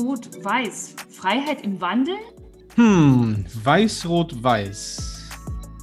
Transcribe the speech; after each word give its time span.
Rot, 0.00 0.42
Weiß. 0.42 0.94
Freiheit 1.10 1.62
im 1.62 1.80
Wandel? 1.80 2.14
Hm, 2.76 3.44
Weiß, 3.62 4.06
Rot, 4.08 4.42
Weiß. 4.42 5.28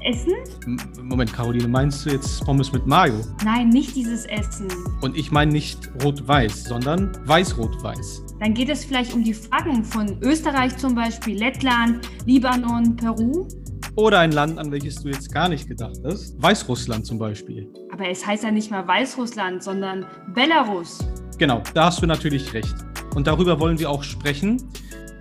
Essen? 0.03 0.33
M 0.65 0.77
Moment, 1.03 1.31
Caroline, 1.33 1.67
meinst 1.67 2.05
du 2.05 2.11
jetzt 2.11 2.43
Pommes 2.45 2.71
mit 2.71 2.87
Mayo? 2.87 3.15
Nein, 3.43 3.69
nicht 3.69 3.95
dieses 3.95 4.25
Essen. 4.25 4.67
Und 5.01 5.17
ich 5.17 5.31
meine 5.31 5.51
nicht 5.51 5.89
Rot-Weiß, 6.03 6.65
sondern 6.65 7.11
Weiß-Rot-Weiß. 7.25 8.23
Dann 8.39 8.53
geht 8.53 8.69
es 8.69 8.85
vielleicht 8.85 9.13
um 9.13 9.23
die 9.23 9.33
Flaggen 9.33 9.83
von 9.83 10.17
Österreich 10.21 10.77
zum 10.77 10.95
Beispiel, 10.95 11.37
Lettland, 11.37 12.07
Libanon, 12.25 12.95
Peru. 12.95 13.47
Oder 13.95 14.19
ein 14.19 14.31
Land, 14.31 14.59
an 14.59 14.71
welches 14.71 15.01
du 15.01 15.09
jetzt 15.09 15.31
gar 15.33 15.49
nicht 15.49 15.67
gedacht 15.67 15.97
hast. 16.03 16.41
Weißrussland 16.41 17.05
zum 17.05 17.17
Beispiel. 17.17 17.67
Aber 17.91 18.07
es 18.07 18.25
heißt 18.25 18.43
ja 18.43 18.51
nicht 18.51 18.69
mal 18.71 18.87
Weißrussland, 18.87 19.63
sondern 19.63 20.05
Belarus. 20.33 20.99
Genau, 21.37 21.61
da 21.73 21.85
hast 21.85 22.01
du 22.01 22.05
natürlich 22.07 22.53
recht. 22.53 22.75
Und 23.15 23.27
darüber 23.27 23.59
wollen 23.59 23.79
wir 23.79 23.89
auch 23.89 24.03
sprechen. 24.03 24.63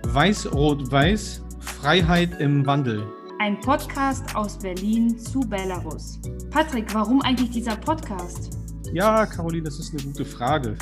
Weiß-Rot-Weiß, 0.07 1.43
Freiheit 1.59 2.39
im 2.39 2.65
Wandel. 2.65 3.03
Ein 3.39 3.59
Podcast 3.59 4.35
aus 4.35 4.57
Berlin 4.57 5.17
zu 5.17 5.41
Belarus. 5.41 6.19
Patrick, 6.49 6.93
warum 6.93 7.21
eigentlich 7.21 7.51
dieser 7.51 7.75
Podcast? 7.75 8.57
Ja, 8.93 9.25
Caroline, 9.25 9.63
das 9.63 9.79
ist 9.79 9.93
eine 9.93 10.01
gute 10.03 10.25
Frage. 10.25 10.75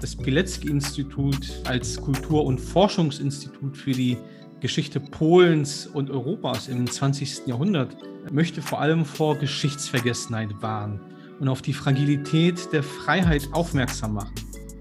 Das 0.00 0.16
Pilecki-Institut 0.16 1.62
als 1.66 2.00
Kultur- 2.00 2.44
und 2.44 2.58
Forschungsinstitut 2.58 3.76
für 3.76 3.92
die 3.92 4.16
Geschichte 4.60 5.00
Polens 5.00 5.86
und 5.86 6.10
Europas 6.10 6.68
im 6.68 6.86
20. 6.86 7.46
Jahrhundert 7.46 7.96
möchte 8.30 8.62
vor 8.62 8.80
allem 8.80 9.04
vor 9.04 9.36
Geschichtsvergessenheit 9.36 10.50
warnen 10.60 11.00
und 11.38 11.48
auf 11.48 11.62
die 11.62 11.72
Fragilität 11.72 12.72
der 12.72 12.82
Freiheit 12.82 13.48
aufmerksam 13.52 14.14
machen. 14.14 14.34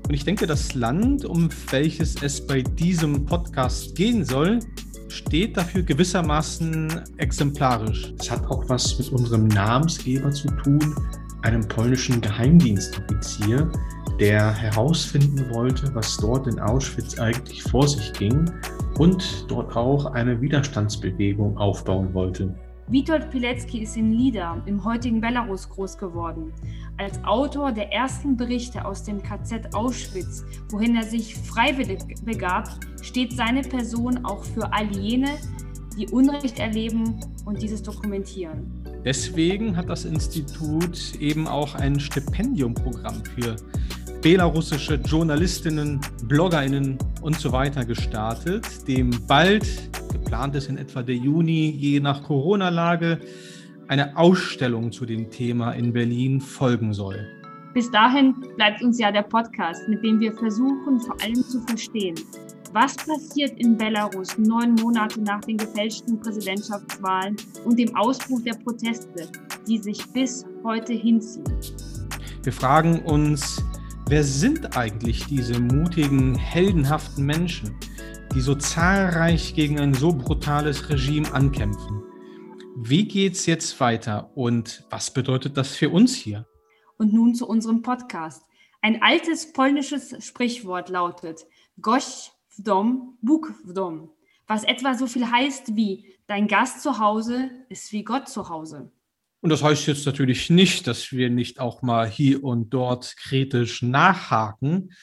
Und 0.10 0.16
ich 0.16 0.26
denke, 0.26 0.48
das 0.48 0.74
Land, 0.74 1.24
um 1.24 1.50
welches 1.70 2.24
es 2.24 2.42
bei 2.46 2.64
diesem 2.64 3.28
Podcast 3.28 3.94
gehen 3.94 4.26
soll, 4.26 4.58
steht 5.08 5.56
dafür 5.56 5.84
gewissermaßen 5.84 7.04
exemplarisch. 7.18 8.12
Es 8.20 8.32
hat 8.32 8.44
auch 8.48 8.68
was 8.68 8.98
mit 8.98 9.12
unserem 9.12 9.48
Namensgeber 9.50 10.32
zu 10.32 10.48
tun, 10.64 10.96
einem 11.44 11.62
polnischen 11.68 12.20
Geheimdienstoffizier, 12.22 13.72
der 14.20 14.52
herausfinden 14.52 15.48
wollte, 15.54 15.94
was 15.94 16.18
dort 16.18 16.48
in 16.48 16.60
Auschwitz 16.60 17.20
eigentlich 17.20 17.62
vor 17.62 17.88
sich 17.88 18.12
ging 18.14 18.52
und 18.98 19.46
dort 19.48 19.76
auch 19.76 20.08
eine 20.08 20.42
Widerstandsbewegung 20.42 21.56
aufbauen 21.60 22.12
wollte. 22.16 22.56
Witold 22.92 23.30
Pilecki 23.30 23.84
ist 23.84 23.96
in 23.98 24.14
Lida 24.14 24.64
im 24.66 24.84
heutigen 24.84 25.22
Belarus 25.22 25.70
groß 25.70 25.96
geworden. 26.00 26.52
Als 27.00 27.24
Autor 27.24 27.72
der 27.72 27.94
ersten 27.94 28.36
Berichte 28.36 28.84
aus 28.84 29.04
dem 29.04 29.24
KZ 29.24 29.74
Auschwitz, 29.74 30.44
wohin 30.70 30.98
er 30.98 31.04
sich 31.04 31.34
freiwillig 31.34 32.00
begab, 32.26 32.68
steht 33.02 33.32
seine 33.32 33.62
Person 33.62 34.26
auch 34.26 34.44
für 34.44 34.74
all 34.74 34.94
jene, 34.94 35.30
die 35.98 36.10
Unrecht 36.10 36.60
erleben 36.60 37.18
und 37.46 37.62
dieses 37.62 37.82
dokumentieren. 37.82 38.84
Deswegen 39.06 39.78
hat 39.78 39.88
das 39.88 40.04
Institut 40.04 41.16
eben 41.22 41.48
auch 41.48 41.74
ein 41.74 42.02
Stipendiumprogramm 42.02 43.24
für 43.24 43.56
belarussische 44.22 44.96
Journalistinnen, 44.96 46.02
Bloggerinnen 46.26 46.98
und 47.22 47.40
so 47.40 47.54
weiter 47.54 47.86
gestartet, 47.86 48.86
dem 48.90 49.12
bald, 49.26 49.66
geplant 50.12 50.54
ist 50.54 50.68
in 50.68 50.78
etwa 50.78 51.02
der 51.02 51.16
Juni, 51.16 51.70
je 51.70 52.02
nach 52.02 52.24
Corona-Lage, 52.24 53.22
eine 53.90 54.16
Ausstellung 54.16 54.92
zu 54.92 55.06
dem 55.06 55.30
Thema 55.30 55.72
in 55.72 55.92
Berlin 55.92 56.40
folgen 56.40 56.94
soll. 56.94 57.28
Bis 57.74 57.92
dahin 57.92 58.34
bleibt 58.56 58.82
uns 58.82 59.00
ja 59.00 59.12
der 59.12 59.24
Podcast, 59.24 59.88
mit 59.90 60.04
dem 60.04 60.20
wir 60.20 60.32
versuchen, 60.34 61.00
vor 61.00 61.22
allem 61.22 61.36
zu 61.44 61.60
verstehen, 61.62 62.16
was 62.72 62.96
passiert 62.96 63.60
in 63.60 63.76
Belarus 63.76 64.38
neun 64.38 64.76
Monate 64.76 65.22
nach 65.22 65.42
den 65.42 65.58
gefälschten 65.58 66.20
Präsidentschaftswahlen 66.20 67.36
und 67.66 67.78
dem 67.78 67.96
Ausbruch 67.96 68.42
der 68.44 68.54
Proteste, 68.64 69.28
die 69.68 69.80
sich 69.80 70.06
bis 70.14 70.46
heute 70.64 70.94
hinziehen? 70.94 71.44
Wir 72.44 72.54
fragen 72.54 73.00
uns, 73.00 73.64
Wer 74.10 74.24
sind 74.24 74.76
eigentlich 74.76 75.28
diese 75.28 75.60
mutigen, 75.60 76.34
heldenhaften 76.34 77.28
Menschen, 77.28 77.76
die 78.34 78.42
so 78.42 78.56
zahlreich 78.56 79.54
gegen 79.54 79.80
ein 79.80 79.94
so 79.94 80.12
brutales 80.12 80.90
Regime 80.90 81.32
ankämpfen? 81.32 82.09
Wie 82.82 83.06
geht's 83.06 83.46
jetzt 83.46 83.78
weiter 83.82 84.32
und 84.38 84.86
was 84.90 85.12
bedeutet 85.12 85.58
das 85.58 85.76
für 85.76 85.90
uns 85.90 86.16
hier? 86.16 86.48
Und 86.98 87.12
nun 87.12 87.36
zu 87.36 87.46
unserem 87.46 87.82
Podcast. 87.82 88.42
Ein 88.82 89.02
altes 89.02 89.52
polnisches 89.52 90.16
Sprichwort 90.26 90.88
lautet 90.88 91.46
Gość 91.82 92.32
w 92.56 92.64
dom, 92.64 93.18
Bóg 93.22 93.54
w 93.66 93.74
dom, 93.74 94.12
was 94.48 94.64
etwa 94.64 94.94
so 94.94 95.08
viel 95.08 95.30
heißt 95.30 95.76
wie 95.76 96.16
Dein 96.28 96.48
Gast 96.48 96.82
zu 96.82 97.00
Hause 97.00 97.50
ist 97.68 97.92
wie 97.92 98.06
Gott 98.06 98.30
zu 98.30 98.48
Hause. 98.48 98.90
Und 99.42 99.50
das 99.50 99.62
heißt 99.62 99.86
jetzt 99.88 100.06
natürlich 100.06 100.50
nicht, 100.50 100.88
dass 100.88 101.12
wir 101.12 101.30
nicht 101.30 101.60
auch 101.60 101.82
mal 101.82 102.08
hier 102.08 102.46
und 102.46 102.70
dort 102.70 103.18
kritisch 103.18 103.82
nachhaken. 103.82 104.94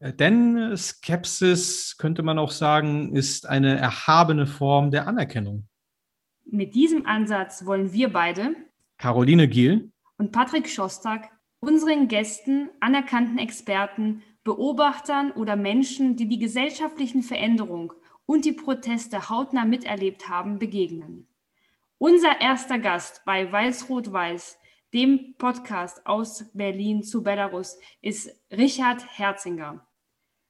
Äh, 0.00 0.12
denn 0.12 0.76
Skepsis, 0.76 1.96
könnte 1.96 2.24
man 2.24 2.40
auch 2.40 2.50
sagen, 2.50 3.14
ist 3.14 3.48
eine 3.48 3.78
erhabene 3.78 4.48
Form 4.48 4.90
der 4.90 5.06
Anerkennung. 5.06 5.69
Mit 6.44 6.74
diesem 6.74 7.06
Ansatz 7.06 7.64
wollen 7.66 7.92
wir 7.92 8.12
beide, 8.12 8.56
Caroline 8.98 9.48
Giel 9.48 9.92
und 10.18 10.32
Patrick 10.32 10.68
Schostak, 10.68 11.30
unseren 11.60 12.08
Gästen, 12.08 12.70
anerkannten 12.80 13.38
Experten, 13.38 14.22
Beobachtern 14.44 15.32
oder 15.32 15.56
Menschen, 15.56 16.16
die 16.16 16.26
die 16.26 16.38
gesellschaftlichen 16.38 17.22
Veränderungen 17.22 17.90
und 18.26 18.44
die 18.44 18.52
Proteste 18.52 19.28
hautnah 19.28 19.64
miterlebt 19.64 20.28
haben, 20.28 20.58
begegnen. 20.58 21.26
Unser 21.98 22.40
erster 22.40 22.78
Gast 22.78 23.22
bei 23.26 23.50
Weiß-Rot-Weiß, 23.50 24.58
dem 24.94 25.34
Podcast 25.36 26.06
aus 26.06 26.50
Berlin 26.54 27.02
zu 27.02 27.22
Belarus, 27.22 27.78
ist 28.00 28.30
Richard 28.50 29.04
Herzinger, 29.18 29.86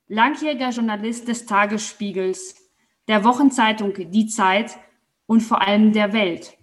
langjähriger 0.06 0.70
Journalist 0.70 1.26
des 1.26 1.46
Tagesspiegels, 1.46 2.54
der 3.08 3.24
Wochenzeitung 3.24 3.92
Die 3.94 4.26
Zeit 4.26 4.78
und 5.30 5.42
vor 5.42 5.64
allem 5.64 5.92
der 5.92 6.12
Welt. 6.12 6.56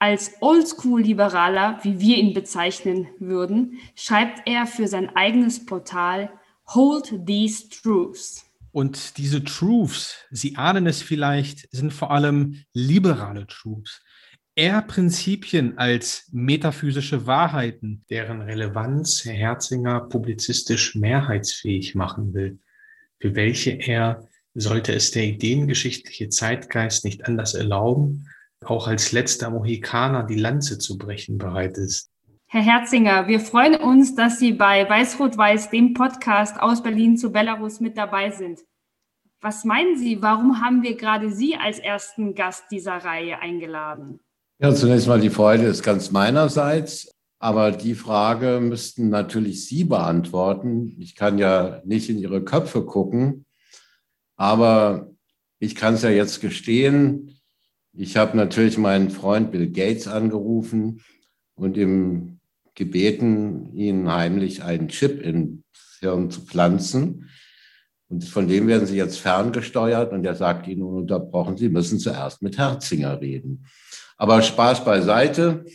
Als 0.00 0.32
Oldschool-Liberaler, 0.40 1.78
wie 1.84 2.00
wir 2.00 2.16
ihn 2.16 2.34
bezeichnen 2.34 3.06
würden, 3.20 3.78
schreibt 3.94 4.48
er 4.48 4.66
für 4.66 4.88
sein 4.88 5.14
eigenes 5.14 5.64
Portal 5.64 6.28
Hold 6.74 7.24
These 7.24 7.68
Truths. 7.68 8.44
Und 8.72 9.16
diese 9.16 9.44
Truths, 9.44 10.26
Sie 10.32 10.56
ahnen 10.56 10.88
es 10.88 11.02
vielleicht, 11.02 11.70
sind 11.70 11.92
vor 11.92 12.10
allem 12.10 12.64
liberale 12.72 13.46
Truths 13.46 14.02
eher 14.56 14.82
Prinzipien 14.82 15.78
als 15.78 16.28
metaphysische 16.32 17.28
Wahrheiten, 17.28 18.04
deren 18.10 18.40
Relevanz 18.42 19.24
Herr 19.24 19.34
Herzinger 19.34 20.00
publizistisch 20.00 20.96
mehrheitsfähig 20.96 21.94
machen 21.94 22.34
will, 22.34 22.58
für 23.20 23.36
welche 23.36 23.70
er, 23.70 24.28
sollte 24.54 24.92
es 24.92 25.10
der 25.10 25.24
ideengeschichtliche 25.24 26.28
Zeitgeist 26.28 27.04
nicht 27.04 27.26
anders 27.26 27.54
erlauben, 27.54 28.28
auch 28.64 28.88
als 28.88 29.12
letzter 29.12 29.50
Mohikaner 29.50 30.24
die 30.24 30.38
Lanze 30.38 30.78
zu 30.78 30.98
brechen 30.98 31.38
bereit 31.38 31.78
ist. 31.78 32.10
Herr 32.46 32.62
Herzinger, 32.62 33.28
wir 33.28 33.38
freuen 33.38 33.76
uns, 33.76 34.16
dass 34.16 34.40
Sie 34.40 34.52
bei 34.52 34.88
Weiß-Rot-Weiß, 34.88 35.70
dem 35.70 35.94
Podcast 35.94 36.60
aus 36.60 36.82
Berlin 36.82 37.16
zu 37.16 37.30
Belarus, 37.30 37.80
mit 37.80 37.96
dabei 37.96 38.30
sind. 38.30 38.60
Was 39.40 39.64
meinen 39.64 39.96
Sie, 39.96 40.20
warum 40.20 40.60
haben 40.60 40.82
wir 40.82 40.96
gerade 40.96 41.30
Sie 41.30 41.54
als 41.54 41.78
ersten 41.78 42.34
Gast 42.34 42.64
dieser 42.70 42.96
Reihe 42.96 43.38
eingeladen? 43.38 44.20
Ja, 44.60 44.74
zunächst 44.74 45.06
mal 45.06 45.20
die 45.20 45.30
Freude 45.30 45.64
ist 45.64 45.82
ganz 45.82 46.10
meinerseits. 46.10 47.10
Aber 47.38 47.72
die 47.72 47.94
Frage 47.94 48.60
müssten 48.60 49.08
natürlich 49.08 49.66
Sie 49.66 49.84
beantworten. 49.84 50.94
Ich 50.98 51.14
kann 51.14 51.38
ja 51.38 51.80
nicht 51.86 52.10
in 52.10 52.18
Ihre 52.18 52.44
Köpfe 52.44 52.84
gucken. 52.84 53.46
Aber 54.40 55.10
ich 55.58 55.74
kann 55.74 55.92
es 55.92 56.02
ja 56.02 56.08
jetzt 56.08 56.40
gestehen. 56.40 57.38
Ich 57.92 58.16
habe 58.16 58.38
natürlich 58.38 58.78
meinen 58.78 59.10
Freund 59.10 59.52
Bill 59.52 59.70
Gates 59.70 60.08
angerufen 60.08 61.02
und 61.56 61.76
ihm 61.76 62.40
gebeten, 62.74 63.76
Ihnen 63.76 64.10
heimlich 64.10 64.62
einen 64.62 64.88
Chip 64.88 65.20
ins 65.20 65.62
Hirn 66.00 66.30
zu 66.30 66.40
pflanzen. 66.40 67.28
Und 68.08 68.24
von 68.24 68.48
dem 68.48 68.66
werden 68.66 68.86
Sie 68.86 68.96
jetzt 68.96 69.18
ferngesteuert 69.18 70.10
und 70.14 70.24
er 70.24 70.36
sagt 70.36 70.66
Ihnen 70.68 70.84
ununterbrochen, 70.84 71.58
Sie 71.58 71.68
müssen 71.68 71.98
zuerst 71.98 72.40
mit 72.40 72.56
Herzinger 72.56 73.20
reden. 73.20 73.66
Aber 74.16 74.40
Spaß 74.40 74.86
beiseite. 74.86 75.66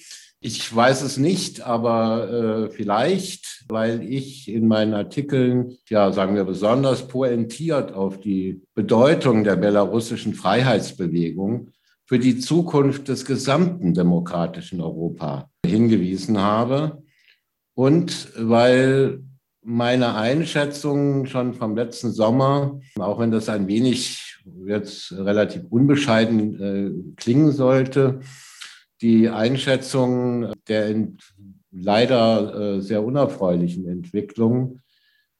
Ich 0.45 0.75
weiß 0.75 1.01
es 1.01 1.17
nicht, 1.17 1.61
aber 1.61 2.29
äh, 2.29 2.69
vielleicht, 2.69 3.65
weil 3.67 4.03
ich 4.03 4.47
in 4.47 4.67
meinen 4.67 4.93
Artikeln, 4.93 5.75
ja, 5.89 6.11
sagen 6.11 6.35
wir 6.35 6.43
besonders 6.43 7.07
pointiert 7.07 7.93
auf 7.93 8.19
die 8.19 8.61
Bedeutung 8.75 9.43
der 9.43 9.55
belarussischen 9.55 10.35
Freiheitsbewegung 10.35 11.71
für 12.05 12.19
die 12.19 12.37
Zukunft 12.37 13.07
des 13.07 13.25
gesamten 13.25 13.95
demokratischen 13.95 14.81
Europa 14.81 15.49
hingewiesen 15.65 16.39
habe. 16.39 17.01
Und 17.73 18.29
weil 18.37 19.23
meine 19.63 20.13
Einschätzung 20.13 21.25
schon 21.25 21.55
vom 21.55 21.75
letzten 21.75 22.11
Sommer, 22.11 22.79
auch 22.99 23.17
wenn 23.17 23.31
das 23.31 23.49
ein 23.49 23.67
wenig 23.67 24.37
jetzt 24.67 25.11
relativ 25.11 25.63
unbescheiden 25.71 26.61
äh, 26.61 27.15
klingen 27.15 27.51
sollte, 27.51 28.19
die 29.01 29.29
Einschätzung 29.29 30.53
der 30.67 30.95
leider 31.71 32.77
äh, 32.77 32.81
sehr 32.81 33.03
unerfreulichen 33.03 33.87
Entwicklung, 33.87 34.79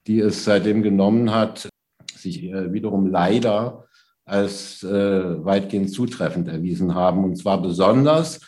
die 0.07 0.19
es 0.19 0.43
seitdem 0.43 0.83
genommen 0.83 1.33
hat, 1.33 1.69
sich 2.15 2.43
äh, 2.43 2.73
wiederum 2.73 3.07
leider 3.07 3.85
als 4.25 4.83
äh, 4.83 5.45
weitgehend 5.45 5.91
zutreffend 5.91 6.47
erwiesen 6.47 6.95
haben. 6.95 7.23
Und 7.23 7.37
zwar 7.37 7.61
besonders 7.61 8.41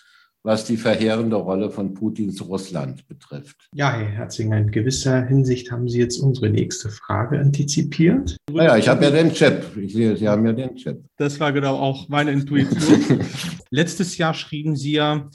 was 0.48 0.64
die 0.64 0.78
verheerende 0.78 1.36
Rolle 1.36 1.70
von 1.70 1.94
Putins 1.94 2.42
Russland 2.42 3.06
betrifft. 3.10 3.68
Ja, 3.76 3.92
Herr 3.92 4.08
Herzinger, 4.08 4.58
in 4.58 4.72
gewisser 4.72 5.26
Hinsicht 5.26 5.74
haben 5.74 5.90
Sie 5.90 6.00
jetzt 6.00 6.20
unsere 6.20 6.50
nächste 6.50 6.90
Frage 6.90 7.38
antizipiert. 7.38 8.38
Naja, 8.50 8.78
ich 8.78 8.88
habe 8.88 9.04
ja 9.04 9.12
den 9.12 9.34
Chip. 9.34 9.76
Ich 9.76 9.92
sehe, 9.92 10.16
Sie 10.16 10.26
haben 10.26 10.46
ja 10.46 10.54
den 10.54 10.78
Chip. 10.78 11.04
Das 11.18 11.38
war 11.42 11.52
genau 11.52 11.76
auch 11.76 12.08
meine 12.08 12.32
Intuition. 12.32 13.20
Letztes 13.72 14.18
Jahr 14.18 14.34
schrieben 14.34 14.78
Sie 14.78 14.94
ja, 14.94 15.30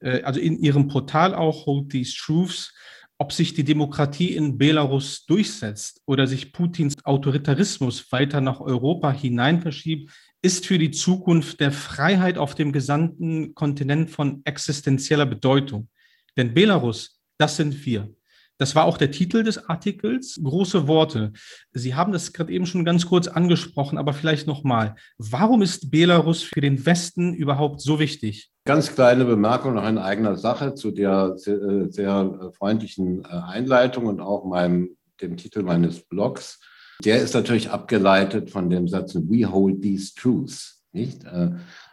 äh, 0.00 0.22
also 0.22 0.40
in 0.40 0.58
Ihrem 0.58 0.88
Portal 0.88 1.34
auch, 1.34 1.66
Hold 1.66 1.90
These 1.90 2.14
Truths, 2.16 2.72
ob 3.18 3.34
sich 3.34 3.52
die 3.52 3.64
Demokratie 3.64 4.34
in 4.34 4.56
Belarus 4.56 5.26
durchsetzt 5.26 6.00
oder 6.06 6.26
sich 6.26 6.54
Putins 6.54 6.94
Autoritarismus 7.04 8.10
weiter 8.12 8.40
nach 8.40 8.60
Europa 8.60 9.12
hinein 9.12 9.60
verschiebt, 9.60 10.10
ist 10.44 10.66
für 10.66 10.78
die 10.78 10.90
Zukunft 10.90 11.58
der 11.60 11.72
Freiheit 11.72 12.36
auf 12.36 12.54
dem 12.54 12.70
gesamten 12.70 13.54
Kontinent 13.54 14.10
von 14.10 14.42
existenzieller 14.44 15.24
Bedeutung. 15.24 15.88
Denn 16.36 16.52
Belarus, 16.52 17.22
das 17.38 17.56
sind 17.56 17.86
wir. 17.86 18.14
Das 18.58 18.76
war 18.76 18.84
auch 18.84 18.98
der 18.98 19.10
Titel 19.10 19.42
des 19.42 19.70
Artikels. 19.70 20.38
Große 20.42 20.86
Worte. 20.86 21.32
Sie 21.72 21.94
haben 21.94 22.12
das 22.12 22.34
gerade 22.34 22.52
eben 22.52 22.66
schon 22.66 22.84
ganz 22.84 23.06
kurz 23.06 23.26
angesprochen, 23.26 23.96
aber 23.96 24.12
vielleicht 24.12 24.46
nochmal. 24.46 24.96
Warum 25.16 25.62
ist 25.62 25.90
Belarus 25.90 26.42
für 26.42 26.60
den 26.60 26.84
Westen 26.84 27.32
überhaupt 27.32 27.80
so 27.80 27.98
wichtig? 27.98 28.50
Ganz 28.66 28.94
kleine 28.94 29.24
Bemerkung 29.24 29.74
noch 29.74 29.88
in 29.88 29.96
eigener 29.96 30.36
Sache 30.36 30.74
zu 30.74 30.90
der 30.90 31.38
sehr, 31.38 31.90
sehr 31.90 32.52
freundlichen 32.58 33.24
äh, 33.24 33.28
Einleitung 33.28 34.06
und 34.06 34.20
auch 34.20 34.44
meinem, 34.44 34.90
dem 35.22 35.38
Titel 35.38 35.62
meines 35.62 36.00
Blogs. 36.00 36.60
Der 37.02 37.20
ist 37.20 37.34
natürlich 37.34 37.70
abgeleitet 37.70 38.50
von 38.50 38.70
dem 38.70 38.88
Satz 38.88 39.14
We 39.14 39.50
hold 39.50 39.82
these 39.82 40.14
truths, 40.14 40.82
nicht? 40.92 41.24
Äh, 41.24 41.50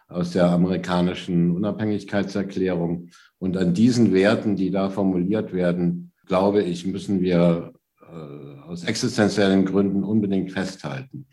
aus 0.08 0.32
der 0.32 0.50
amerikanischen 0.50 1.52
Unabhängigkeitserklärung. 1.52 3.10
Und 3.40 3.58
an 3.58 3.74
diesen 3.74 4.14
Werten, 4.14 4.56
die 4.56 4.70
da 4.70 4.90
formuliert 4.90 5.54
werden, 5.54 6.12
glaube 6.26 6.62
ich, 6.64 6.86
müssen 6.86 7.22
wir 7.22 7.74
äh, 8.02 8.62
aus 8.68 8.84
existenziellen 8.84 9.66
Gründen 9.66 10.04
unbedingt 10.04 10.52
festhalten. 10.52 11.28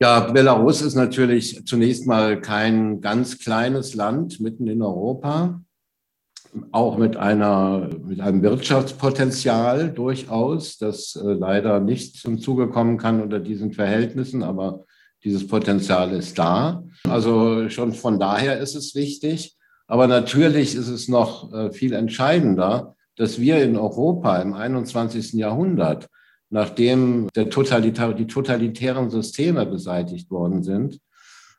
Ja, 0.00 0.20
Belarus 0.20 0.80
ist 0.80 0.94
natürlich 0.94 1.64
zunächst 1.66 2.06
mal 2.06 2.40
kein 2.40 3.00
ganz 3.00 3.38
kleines 3.38 3.94
Land 3.94 4.40
mitten 4.40 4.66
in 4.68 4.80
Europa 4.80 5.60
auch 6.72 6.98
mit, 6.98 7.16
einer, 7.16 7.88
mit 8.04 8.20
einem 8.20 8.42
Wirtschaftspotenzial 8.42 9.90
durchaus, 9.90 10.78
das 10.78 11.16
äh, 11.16 11.32
leider 11.32 11.80
nicht 11.80 12.16
zum 12.16 12.40
Zuge 12.40 12.68
kommen 12.68 12.98
kann 12.98 13.22
unter 13.22 13.40
diesen 13.40 13.72
Verhältnissen, 13.72 14.42
aber 14.42 14.84
dieses 15.24 15.46
Potenzial 15.46 16.12
ist 16.12 16.38
da. 16.38 16.84
Also 17.08 17.68
schon 17.68 17.92
von 17.92 18.18
daher 18.18 18.58
ist 18.58 18.74
es 18.74 18.94
wichtig. 18.94 19.56
Aber 19.86 20.06
natürlich 20.06 20.74
ist 20.74 20.88
es 20.88 21.08
noch 21.08 21.52
äh, 21.52 21.72
viel 21.72 21.94
entscheidender, 21.94 22.94
dass 23.16 23.40
wir 23.40 23.62
in 23.62 23.76
Europa 23.76 24.36
im 24.36 24.52
21. 24.52 25.32
Jahrhundert, 25.32 26.08
nachdem 26.50 27.28
der 27.34 27.50
Totalitar 27.50 28.14
die 28.14 28.26
totalitären 28.26 29.10
Systeme 29.10 29.66
beseitigt 29.66 30.30
worden 30.30 30.62
sind, 30.62 31.00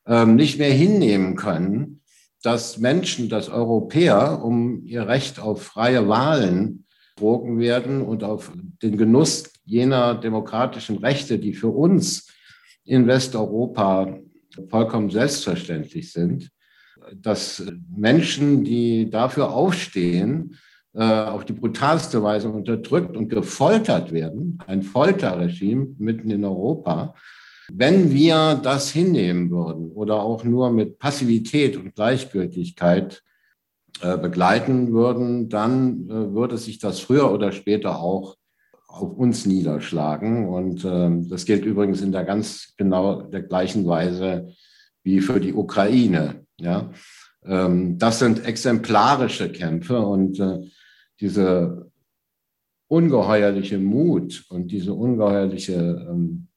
ähm, 0.07 0.35
nicht 0.35 0.59
mehr 0.59 0.71
hinnehmen 0.71 1.35
können, 1.35 1.98
dass 2.43 2.77
Menschen, 2.77 3.29
dass 3.29 3.49
Europäer 3.49 4.43
um 4.43 4.83
ihr 4.85 5.07
Recht 5.07 5.39
auf 5.39 5.61
freie 5.61 6.07
Wahlen 6.07 6.85
betrogen 7.15 7.59
werden 7.59 8.01
und 8.01 8.23
auf 8.23 8.51
den 8.81 8.97
Genuss 8.97 9.51
jener 9.65 10.15
demokratischen 10.15 10.97
Rechte, 10.99 11.37
die 11.37 11.53
für 11.53 11.67
uns 11.67 12.31
in 12.85 13.07
Westeuropa 13.07 14.17
vollkommen 14.69 15.09
selbstverständlich 15.09 16.13
sind, 16.13 16.49
dass 17.13 17.63
Menschen, 17.93 18.63
die 18.63 19.09
dafür 19.09 19.51
aufstehen, 19.51 20.55
äh, 20.93 21.03
auf 21.03 21.45
die 21.45 21.53
brutalste 21.53 22.23
Weise 22.23 22.49
unterdrückt 22.49 23.15
und 23.17 23.29
gefoltert 23.29 24.11
werden, 24.11 24.57
ein 24.65 24.81
Folterregime 24.81 25.95
mitten 25.97 26.31
in 26.31 26.45
Europa, 26.45 27.13
wenn 27.71 28.11
wir 28.11 28.59
das 28.61 28.89
hinnehmen 28.89 29.51
würden 29.51 29.91
oder 29.91 30.21
auch 30.21 30.43
nur 30.43 30.71
mit 30.71 30.99
Passivität 30.99 31.77
und 31.77 31.95
Gleichgültigkeit 31.95 33.23
äh, 34.01 34.17
begleiten 34.17 34.91
würden, 34.93 35.49
dann 35.49 36.09
äh, 36.09 36.33
würde 36.33 36.57
sich 36.57 36.79
das 36.79 36.99
früher 36.99 37.31
oder 37.31 37.51
später 37.51 37.99
auch 37.99 38.37
auf 38.87 39.17
uns 39.17 39.45
niederschlagen. 39.45 40.47
Und 40.47 40.83
äh, 40.83 41.29
das 41.29 41.45
gilt 41.45 41.65
übrigens 41.65 42.01
in 42.01 42.11
der 42.11 42.23
ganz 42.23 42.73
genau 42.77 43.21
der 43.21 43.43
gleichen 43.43 43.85
Weise 43.87 44.53
wie 45.03 45.21
für 45.21 45.39
die 45.39 45.53
Ukraine. 45.53 46.45
Ja? 46.59 46.91
Ähm, 47.43 47.97
das 47.97 48.19
sind 48.19 48.45
exemplarische 48.45 49.51
Kämpfe 49.51 49.99
und 49.99 50.39
äh, 50.39 50.59
diese 51.19 51.89
ungeheuerliche 52.87 53.77
Mut 53.77 54.45
und 54.49 54.71
diese 54.71 54.93
ungeheuerliche 54.93 56.07
ähm, 56.09 56.48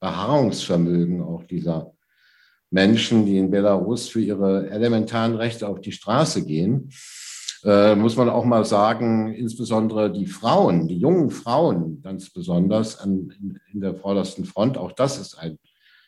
Beharrungsvermögen 0.00 1.22
auch 1.22 1.44
dieser 1.44 1.92
Menschen, 2.70 3.24
die 3.24 3.38
in 3.38 3.50
Belarus 3.50 4.08
für 4.08 4.20
ihre 4.20 4.70
elementaren 4.70 5.34
Rechte 5.34 5.68
auf 5.68 5.80
die 5.80 5.92
Straße 5.92 6.44
gehen, 6.44 6.90
äh, 7.64 7.94
muss 7.94 8.16
man 8.16 8.28
auch 8.28 8.44
mal 8.44 8.64
sagen, 8.64 9.34
insbesondere 9.34 10.12
die 10.12 10.26
Frauen, 10.26 10.86
die 10.86 10.98
jungen 10.98 11.30
Frauen 11.30 12.02
ganz 12.02 12.30
besonders 12.30 12.98
an, 13.00 13.34
in, 13.40 13.60
in 13.72 13.80
der 13.80 13.94
vordersten 13.94 14.44
Front, 14.44 14.78
auch 14.78 14.92
das 14.92 15.18
ist 15.18 15.38
ein 15.38 15.58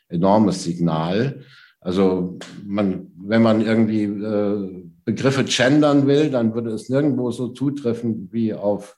enormes 0.09 0.63
Signal. 0.65 1.45
Also 1.81 2.39
man, 2.65 3.11
wenn 3.17 3.43
man 3.43 3.63
irgendwie 3.63 4.05
äh, 4.05 4.85
Begriffe 5.05 5.45
gendern 5.45 6.07
will, 6.07 6.31
dann 6.31 6.55
würde 6.55 6.71
es 6.71 6.89
nirgendwo 6.89 7.31
so 7.31 7.49
zutreffen 7.49 8.29
wie 8.31 8.53
auf 8.53 8.97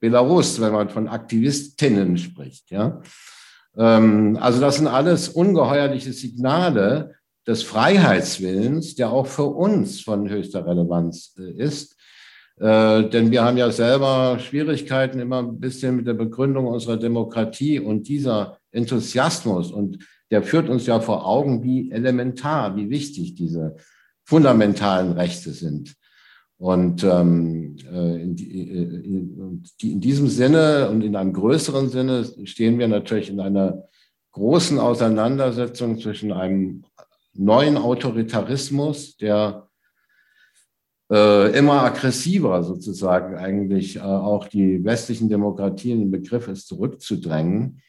Belarus, 0.00 0.60
wenn 0.60 0.72
man 0.72 0.88
von 0.88 1.08
Aktivistinnen 1.08 2.16
spricht. 2.16 2.70
Ja? 2.70 3.02
Ähm, 3.76 4.38
also 4.40 4.60
das 4.60 4.76
sind 4.76 4.86
alles 4.86 5.28
ungeheuerliche 5.28 6.12
Signale 6.12 7.14
des 7.46 7.62
Freiheitswillens, 7.62 8.94
der 8.94 9.10
auch 9.10 9.26
für 9.26 9.44
uns 9.44 10.00
von 10.00 10.28
höchster 10.28 10.66
Relevanz 10.66 11.34
äh, 11.38 11.50
ist. 11.52 11.96
Äh, 12.60 13.08
denn 13.08 13.30
wir 13.30 13.44
haben 13.44 13.56
ja 13.56 13.70
selber 13.70 14.38
Schwierigkeiten 14.38 15.18
immer 15.18 15.38
ein 15.38 15.58
bisschen 15.58 15.96
mit 15.96 16.06
der 16.06 16.14
Begründung 16.14 16.66
unserer 16.66 16.96
Demokratie 16.96 17.80
und 17.80 18.08
dieser 18.08 18.58
Enthusiasmus 18.70 19.72
und 19.72 19.98
der 20.30 20.42
führt 20.42 20.68
uns 20.68 20.86
ja 20.86 21.00
vor 21.00 21.26
Augen, 21.26 21.62
wie 21.62 21.90
elementar, 21.90 22.76
wie 22.76 22.88
wichtig 22.88 23.34
diese 23.34 23.76
fundamentalen 24.24 25.12
Rechte 25.12 25.50
sind. 25.50 25.94
Und 26.62 27.02
ähm, 27.02 27.74
äh, 27.92 28.22
in, 28.22 28.36
in, 28.36 29.64
in, 29.80 30.00
diesem 30.00 30.28
Sinne 30.28 30.88
und 30.90 31.02
in 31.02 31.16
einem 31.16 31.32
größeren 31.32 31.88
Sinne 31.88 32.24
stehen 32.44 32.78
wir 32.78 32.86
natürlich 32.86 33.30
in 33.30 33.40
einer 33.40 33.82
großen 34.30 34.78
Auseinandersetzung 34.78 35.98
zwischen 35.98 36.30
einem 36.30 36.84
neuen 37.34 37.76
Autoritarismus, 37.76 39.16
der 39.16 39.70
äh, 41.10 41.50
immer 41.58 41.82
aggressiver 41.82 42.62
sozusagen 42.62 43.34
eigentlich 43.34 43.96
äh, 43.96 44.02
auch 44.02 44.46
die 44.46 44.84
westlichen 44.84 45.28
Demokratien 45.28 46.00
im 46.00 46.12
Begriff 46.12 46.46
ist, 46.46 46.68
zurückzudrängen. 46.68 47.82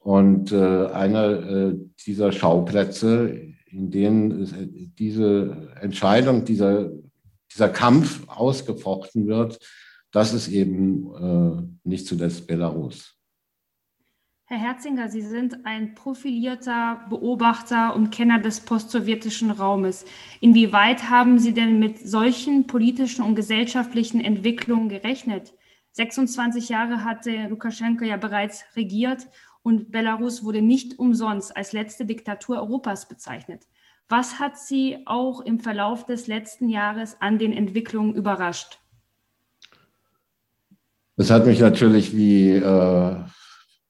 Und 0.00 0.52
äh, 0.52 0.88
einer 0.88 1.30
äh, 1.48 1.74
dieser 2.06 2.30
Schauplätze, 2.32 3.54
in 3.70 3.90
denen 3.90 4.92
diese 4.98 5.72
Entscheidung, 5.80 6.44
dieser 6.44 6.90
dieser 7.52 7.68
Kampf 7.68 8.28
ausgefochten 8.28 9.26
wird, 9.26 9.58
das 10.10 10.32
ist 10.32 10.48
eben 10.48 11.14
äh, 11.14 11.88
nicht 11.88 12.06
zuletzt 12.06 12.46
Belarus. 12.46 13.18
Herr 14.50 14.58
Herzinger, 14.58 15.10
Sie 15.10 15.20
sind 15.20 15.66
ein 15.66 15.94
profilierter 15.94 17.04
Beobachter 17.10 17.94
und 17.94 18.10
Kenner 18.10 18.38
des 18.38 18.60
postsowjetischen 18.60 19.50
Raumes. 19.50 20.06
Inwieweit 20.40 21.10
haben 21.10 21.38
Sie 21.38 21.52
denn 21.52 21.78
mit 21.78 21.98
solchen 21.98 22.66
politischen 22.66 23.22
und 23.22 23.34
gesellschaftlichen 23.34 24.22
Entwicklungen 24.22 24.88
gerechnet? 24.88 25.52
26 25.92 26.70
Jahre 26.70 27.04
hatte 27.04 27.48
Lukaschenko 27.48 28.06
ja 28.06 28.16
bereits 28.16 28.64
regiert 28.74 29.26
und 29.60 29.90
Belarus 29.90 30.42
wurde 30.42 30.62
nicht 30.62 30.98
umsonst 30.98 31.54
als 31.54 31.74
letzte 31.74 32.06
Diktatur 32.06 32.56
Europas 32.56 33.06
bezeichnet. 33.06 33.66
Was 34.08 34.38
hat 34.38 34.58
Sie 34.58 34.98
auch 35.04 35.40
im 35.42 35.60
Verlauf 35.60 36.06
des 36.06 36.26
letzten 36.26 36.70
Jahres 36.70 37.16
an 37.20 37.38
den 37.38 37.52
Entwicklungen 37.52 38.14
überrascht? 38.14 38.78
Das 41.16 41.30
hat 41.30 41.44
mich 41.44 41.60
natürlich 41.60 42.16
wie 42.16 42.52
äh, 42.52 43.16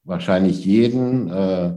wahrscheinlich 0.03 0.65
jeden 0.65 1.31
äh, 1.31 1.75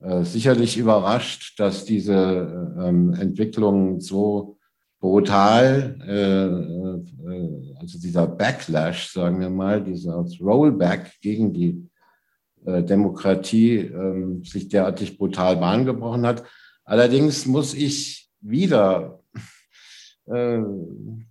äh, 0.00 0.24
sicherlich 0.24 0.76
überrascht, 0.76 1.58
dass 1.60 1.84
diese 1.84 2.74
ähm, 2.78 3.14
Entwicklung 3.14 4.00
so 4.00 4.58
brutal, 5.00 5.96
äh, 6.06 6.46
äh, 6.46 7.76
also 7.80 7.98
dieser 7.98 8.26
Backlash, 8.26 9.12
sagen 9.12 9.40
wir 9.40 9.50
mal, 9.50 9.82
dieses 9.82 10.40
Rollback 10.40 11.12
gegen 11.20 11.52
die 11.52 11.88
äh, 12.66 12.82
Demokratie 12.82 13.78
ähm, 13.78 14.44
sich 14.44 14.68
derartig 14.68 15.16
brutal 15.16 15.56
Bahn 15.56 15.86
gebrochen 15.86 16.26
hat. 16.26 16.42
Allerdings 16.92 17.46
muss 17.46 17.72
ich 17.72 18.28
wieder 18.42 19.18
äh, 20.26 20.58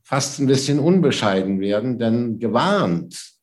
fast 0.02 0.40
ein 0.40 0.48
bisschen 0.48 0.80
unbescheiden 0.80 1.60
werden, 1.60 2.00
denn 2.00 2.40
gewarnt 2.40 3.36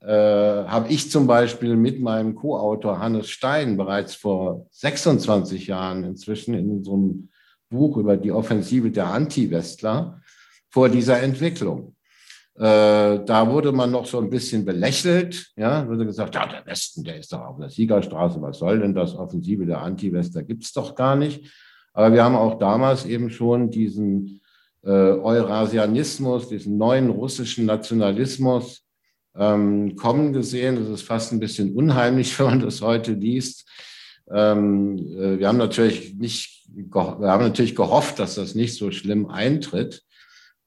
äh, 0.00 0.06
habe 0.08 0.88
ich 0.88 1.10
zum 1.10 1.26
Beispiel 1.26 1.76
mit 1.76 2.00
meinem 2.00 2.34
Co-Autor 2.34 3.00
Hannes 3.00 3.28
Stein 3.28 3.76
bereits 3.76 4.14
vor 4.14 4.66
26 4.70 5.66
Jahren 5.66 6.04
inzwischen 6.04 6.54
in 6.54 6.82
einem 6.86 7.28
Buch 7.68 7.98
über 7.98 8.16
die 8.16 8.32
Offensive 8.32 8.90
der 8.90 9.08
Anti-Westler 9.08 10.22
vor 10.70 10.88
dieser 10.88 11.20
Entwicklung. 11.20 11.94
Äh, 12.58 13.24
da 13.24 13.48
wurde 13.48 13.70
man 13.70 13.92
noch 13.92 14.04
so 14.04 14.18
ein 14.18 14.30
bisschen 14.30 14.64
belächelt, 14.64 15.52
ja, 15.54 15.86
wurde 15.86 16.04
gesagt, 16.04 16.34
ja, 16.34 16.44
der 16.44 16.66
Westen, 16.66 17.04
der 17.04 17.18
ist 17.18 17.32
doch 17.32 17.40
auf 17.40 17.58
der 17.58 17.70
Siegerstraße, 17.70 18.42
was 18.42 18.58
soll 18.58 18.80
denn 18.80 18.94
das? 18.94 19.14
Offensive 19.14 19.64
der 19.64 19.80
Anti-Westler 19.80 20.42
gibt 20.42 20.64
es 20.64 20.72
doch 20.72 20.96
gar 20.96 21.14
nicht. 21.14 21.52
Aber 21.92 22.12
wir 22.12 22.24
haben 22.24 22.34
auch 22.34 22.58
damals 22.58 23.06
eben 23.06 23.30
schon 23.30 23.70
diesen 23.70 24.40
äh, 24.82 24.90
Eurasianismus, 24.90 26.48
diesen 26.48 26.78
neuen 26.78 27.10
russischen 27.10 27.64
Nationalismus 27.64 28.82
ähm, 29.36 29.94
kommen 29.94 30.32
gesehen. 30.32 30.76
Das 30.76 30.88
ist 30.88 31.02
fast 31.02 31.32
ein 31.32 31.40
bisschen 31.40 31.76
unheimlich, 31.76 32.36
wenn 32.40 32.46
man 32.46 32.60
das 32.60 32.82
heute 32.82 33.12
liest. 33.12 33.68
Ähm, 34.32 34.98
äh, 34.98 35.38
wir 35.38 35.46
haben 35.46 35.58
natürlich 35.58 36.14
nicht, 36.14 36.66
wir 36.66 37.30
haben 37.30 37.44
natürlich 37.44 37.76
gehofft, 37.76 38.18
dass 38.18 38.34
das 38.34 38.56
nicht 38.56 38.74
so 38.74 38.90
schlimm 38.90 39.26
eintritt. 39.26 40.02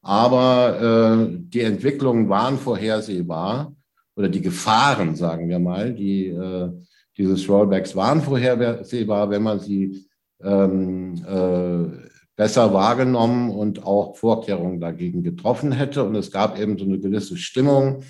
Aber 0.02 1.30
äh, 1.30 1.38
die 1.38 1.62
Entwicklungen 1.62 2.28
waren 2.30 2.58
vorhersehbar 2.58 3.74
oder 4.16 4.30
die 4.30 4.42
Gefahren, 4.42 5.16
sagen 5.16 5.48
wir 5.50 5.60
mal, 5.60 5.94
die 5.94 6.28
äh, 6.28 6.70
dieses 7.18 7.48
Rollbacks 7.48 7.96
waren 7.96 8.22
vorhersehbar, 8.22 9.30
wenn 9.30 9.44
man 9.44 9.60
sie 9.60 10.06
ähm, 10.42 11.16
äh, 11.28 12.10
besser 12.36 12.74
wahrgenommen 12.74 13.52
und 13.52 13.84
auch 13.84 14.16
Vorkehrungen 14.16 14.80
dagegen 14.80 15.22
getroffen 15.22 15.72
hätte. 15.72 16.04
Und 16.04 16.16
es 16.16 16.32
gab 16.32 16.58
eben 16.60 16.78
so 16.78 16.86
eine 16.86 17.00
gewisse 17.00 17.38
Stimmung 17.38 18.04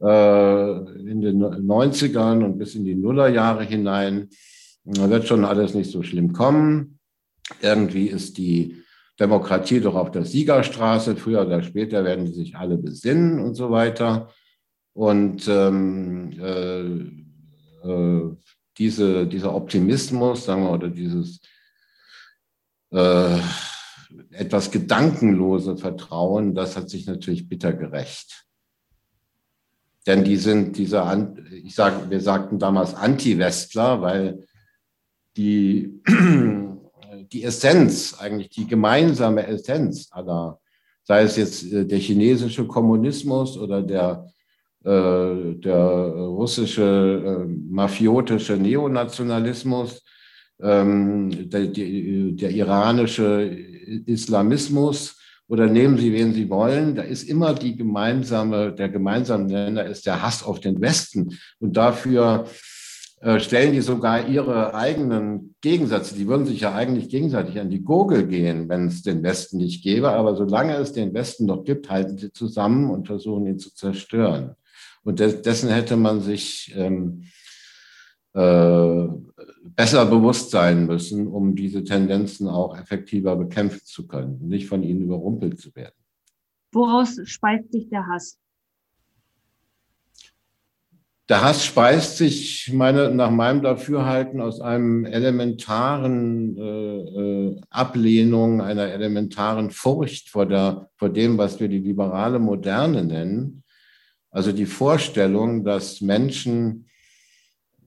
äh, 0.00 0.78
in 1.10 1.20
den 1.20 1.42
90ern 1.42 2.42
und 2.44 2.58
bis 2.58 2.74
in 2.74 2.84
die 2.84 2.94
Nullerjahre 2.94 3.64
hinein. 3.64 4.30
Da 4.84 5.10
wird 5.10 5.26
schon 5.26 5.44
alles 5.44 5.74
nicht 5.74 5.90
so 5.90 6.02
schlimm 6.02 6.32
kommen. 6.32 6.98
Irgendwie 7.60 8.06
ist 8.06 8.38
die 8.38 8.83
Demokratie 9.18 9.80
doch 9.80 9.94
auf 9.94 10.10
der 10.10 10.24
Siegerstraße. 10.24 11.16
Früher 11.16 11.46
oder 11.46 11.62
später 11.62 12.04
werden 12.04 12.26
die 12.26 12.32
sich 12.32 12.56
alle 12.56 12.76
besinnen 12.76 13.38
und 13.40 13.54
so 13.54 13.70
weiter. 13.70 14.30
Und 14.92 15.46
ähm, 15.48 16.32
äh, 16.40 17.88
äh, 17.88 18.36
diese, 18.78 19.26
dieser 19.26 19.54
Optimismus, 19.54 20.44
sagen 20.44 20.64
wir, 20.64 20.72
oder 20.72 20.88
dieses 20.88 21.40
äh, 22.90 23.38
etwas 24.30 24.70
gedankenlose 24.70 25.76
Vertrauen, 25.76 26.54
das 26.54 26.76
hat 26.76 26.90
sich 26.90 27.06
natürlich 27.06 27.48
bitter 27.48 27.72
gerecht. 27.72 28.44
Denn 30.06 30.22
die 30.24 30.36
sind 30.36 30.76
diese, 30.76 31.34
ich 31.50 31.74
sage, 31.74 32.10
wir 32.10 32.20
sagten 32.20 32.58
damals 32.58 32.94
Anti-Westler, 32.94 34.02
weil 34.02 34.46
die 35.36 36.00
die 37.34 37.42
Essenz, 37.42 38.14
eigentlich 38.18 38.50
die 38.50 38.66
gemeinsame 38.66 39.46
Essenz 39.46 40.08
aller, 40.12 40.60
sei 41.02 41.22
es 41.22 41.36
jetzt 41.36 41.72
äh, 41.72 41.84
der 41.84 41.98
chinesische 41.98 42.66
Kommunismus 42.66 43.58
oder 43.58 43.82
der, 43.82 44.26
äh, 44.84 45.54
der 45.54 45.76
russische 46.40 47.44
äh, 47.44 47.52
mafiotische 47.70 48.56
Neonationalismus, 48.56 50.02
ähm, 50.62 51.50
der, 51.50 51.66
der 51.66 52.50
iranische 52.50 53.42
Islamismus 54.06 55.18
oder 55.48 55.66
nehmen 55.66 55.98
Sie, 55.98 56.12
wen 56.12 56.32
Sie 56.32 56.48
wollen, 56.48 56.94
da 56.94 57.02
ist 57.02 57.24
immer 57.24 57.52
die 57.52 57.76
gemeinsame, 57.76 58.72
der 58.72 58.88
gemeinsame 58.88 59.44
Nenner 59.44 59.84
ist 59.84 60.06
der 60.06 60.22
Hass 60.22 60.42
auf 60.42 60.60
den 60.60 60.80
Westen. 60.80 61.36
Und 61.58 61.76
dafür 61.76 62.46
stellen 63.38 63.72
die 63.72 63.80
sogar 63.80 64.28
ihre 64.28 64.74
eigenen 64.74 65.54
Gegensätze. 65.62 66.14
Die 66.14 66.28
würden 66.28 66.44
sich 66.44 66.60
ja 66.60 66.74
eigentlich 66.74 67.08
gegenseitig 67.08 67.58
an 67.58 67.70
die 67.70 67.82
Gurgel 67.82 68.26
gehen, 68.26 68.68
wenn 68.68 68.88
es 68.88 69.02
den 69.02 69.22
Westen 69.22 69.56
nicht 69.56 69.82
gäbe. 69.82 70.10
Aber 70.10 70.36
solange 70.36 70.74
es 70.74 70.92
den 70.92 71.14
Westen 71.14 71.46
noch 71.46 71.64
gibt, 71.64 71.88
halten 71.90 72.18
sie 72.18 72.32
zusammen 72.32 72.90
und 72.90 73.06
versuchen 73.06 73.46
ihn 73.46 73.58
zu 73.58 73.74
zerstören. 73.74 74.56
Und 75.04 75.20
dessen 75.20 75.70
hätte 75.70 75.96
man 75.96 76.20
sich 76.20 76.74
ähm, 76.76 77.24
äh, 78.34 79.06
besser 79.62 80.06
bewusst 80.06 80.50
sein 80.50 80.86
müssen, 80.86 81.26
um 81.26 81.54
diese 81.54 81.84
Tendenzen 81.84 82.48
auch 82.48 82.76
effektiver 82.76 83.36
bekämpfen 83.36 83.80
zu 83.84 84.06
können, 84.06 84.38
nicht 84.46 84.66
von 84.66 84.82
ihnen 84.82 85.02
überrumpelt 85.02 85.60
zu 85.60 85.74
werden. 85.74 85.94
Woraus 86.72 87.20
speist 87.24 87.70
sich 87.72 87.88
der 87.88 88.06
Hass? 88.06 88.38
Der 91.30 91.42
Hass 91.42 91.64
speist 91.64 92.18
sich 92.18 92.70
meine, 92.74 93.10
nach 93.10 93.30
meinem 93.30 93.62
Dafürhalten 93.62 94.42
aus 94.42 94.60
einem 94.60 95.06
elementaren 95.06 96.58
äh, 96.58 96.98
äh, 96.98 97.60
Ablehnung, 97.70 98.60
einer 98.60 98.88
elementaren 98.88 99.70
Furcht 99.70 100.28
vor, 100.28 100.44
der, 100.44 100.90
vor 100.98 101.08
dem, 101.08 101.38
was 101.38 101.60
wir 101.60 101.68
die 101.68 101.78
liberale 101.78 102.38
Moderne 102.38 103.04
nennen. 103.04 103.62
Also 104.30 104.52
die 104.52 104.66
Vorstellung, 104.66 105.64
dass 105.64 106.02
Menschen 106.02 106.90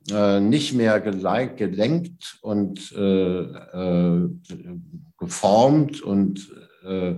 äh, 0.09 0.39
nicht 0.39 0.73
mehr 0.73 0.99
gelenkt 0.99 2.39
und 2.41 2.91
äh, 2.93 3.41
äh, 3.41 4.29
geformt 5.19 6.01
und 6.01 6.51
äh, 6.83 7.17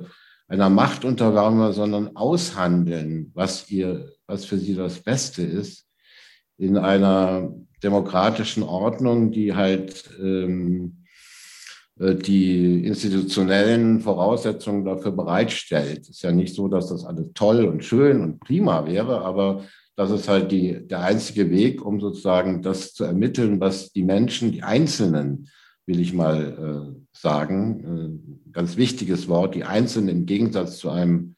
einer 0.49 0.69
Macht 0.69 1.05
unterwerfen, 1.05 1.71
sondern 1.71 2.17
aushandeln, 2.17 3.31
was 3.35 3.71
ihr, 3.71 4.11
was 4.27 4.43
für 4.43 4.57
sie 4.57 4.75
das 4.75 4.99
Beste 4.99 5.43
ist 5.43 5.88
in 6.59 6.77
einer 6.77 7.53
demokratischen 7.81 8.63
Ordnung, 8.63 9.31
die 9.31 9.55
halt 9.55 10.09
ähm, 10.21 11.05
äh, 11.99 12.15
die 12.15 12.85
institutionellen 12.85 14.01
Voraussetzungen 14.01 14.83
dafür 14.83 15.11
bereitstellt. 15.11 16.01
Es 16.01 16.09
ist 16.09 16.21
ja 16.21 16.31
nicht 16.31 16.53
so, 16.53 16.67
dass 16.67 16.89
das 16.89 17.05
alles 17.05 17.27
toll 17.33 17.65
und 17.65 17.83
schön 17.83 18.21
und 18.21 18.39
prima 18.39 18.85
wäre, 18.85 19.21
aber 19.21 19.63
das 19.95 20.11
ist 20.11 20.27
halt 20.27 20.51
die, 20.51 20.85
der 20.87 21.01
einzige 21.01 21.49
Weg, 21.49 21.83
um 21.83 21.99
sozusagen 21.99 22.61
das 22.61 22.93
zu 22.93 23.05
ermitteln, 23.05 23.59
was 23.59 23.91
die 23.91 24.03
Menschen, 24.03 24.51
die 24.51 24.63
Einzelnen, 24.63 25.49
will 25.85 25.99
ich 25.99 26.13
mal 26.13 26.93
äh, 26.93 27.17
sagen, 27.17 28.21
äh, 28.45 28.51
ganz 28.51 28.77
wichtiges 28.77 29.27
Wort, 29.27 29.55
die 29.55 29.63
Einzelnen 29.63 30.09
im 30.09 30.25
Gegensatz 30.25 30.77
zu 30.77 30.89
einem 30.89 31.35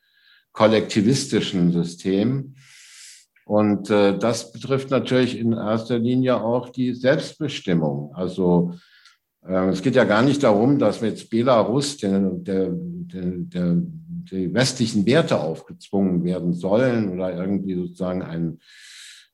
kollektivistischen 0.52 1.72
System, 1.72 2.56
und 3.46 3.90
äh, 3.90 4.18
das 4.18 4.52
betrifft 4.52 4.92
natürlich 4.92 5.38
in 5.38 5.54
erster 5.54 6.00
Linie 6.00 6.42
auch 6.42 6.70
die 6.70 6.94
Selbstbestimmung. 6.94 8.14
Also 8.16 8.74
äh, 9.46 9.70
es 9.70 9.82
geht 9.82 9.96
ja 9.96 10.04
gar 10.04 10.22
nicht 10.22 10.44
darum, 10.44 10.78
dass 10.80 11.02
jetzt 11.02 11.30
Belarus 11.30 11.98
der, 11.98 12.20
der, 12.20 12.70
der, 12.72 13.76
die 13.76 14.54
westlichen 14.54 15.06
Werte 15.06 15.40
aufgezwungen 15.40 16.24
werden 16.24 16.54
sollen 16.54 17.10
oder 17.10 17.36
irgendwie 17.36 17.76
sozusagen 17.76 18.22
ein 18.22 18.60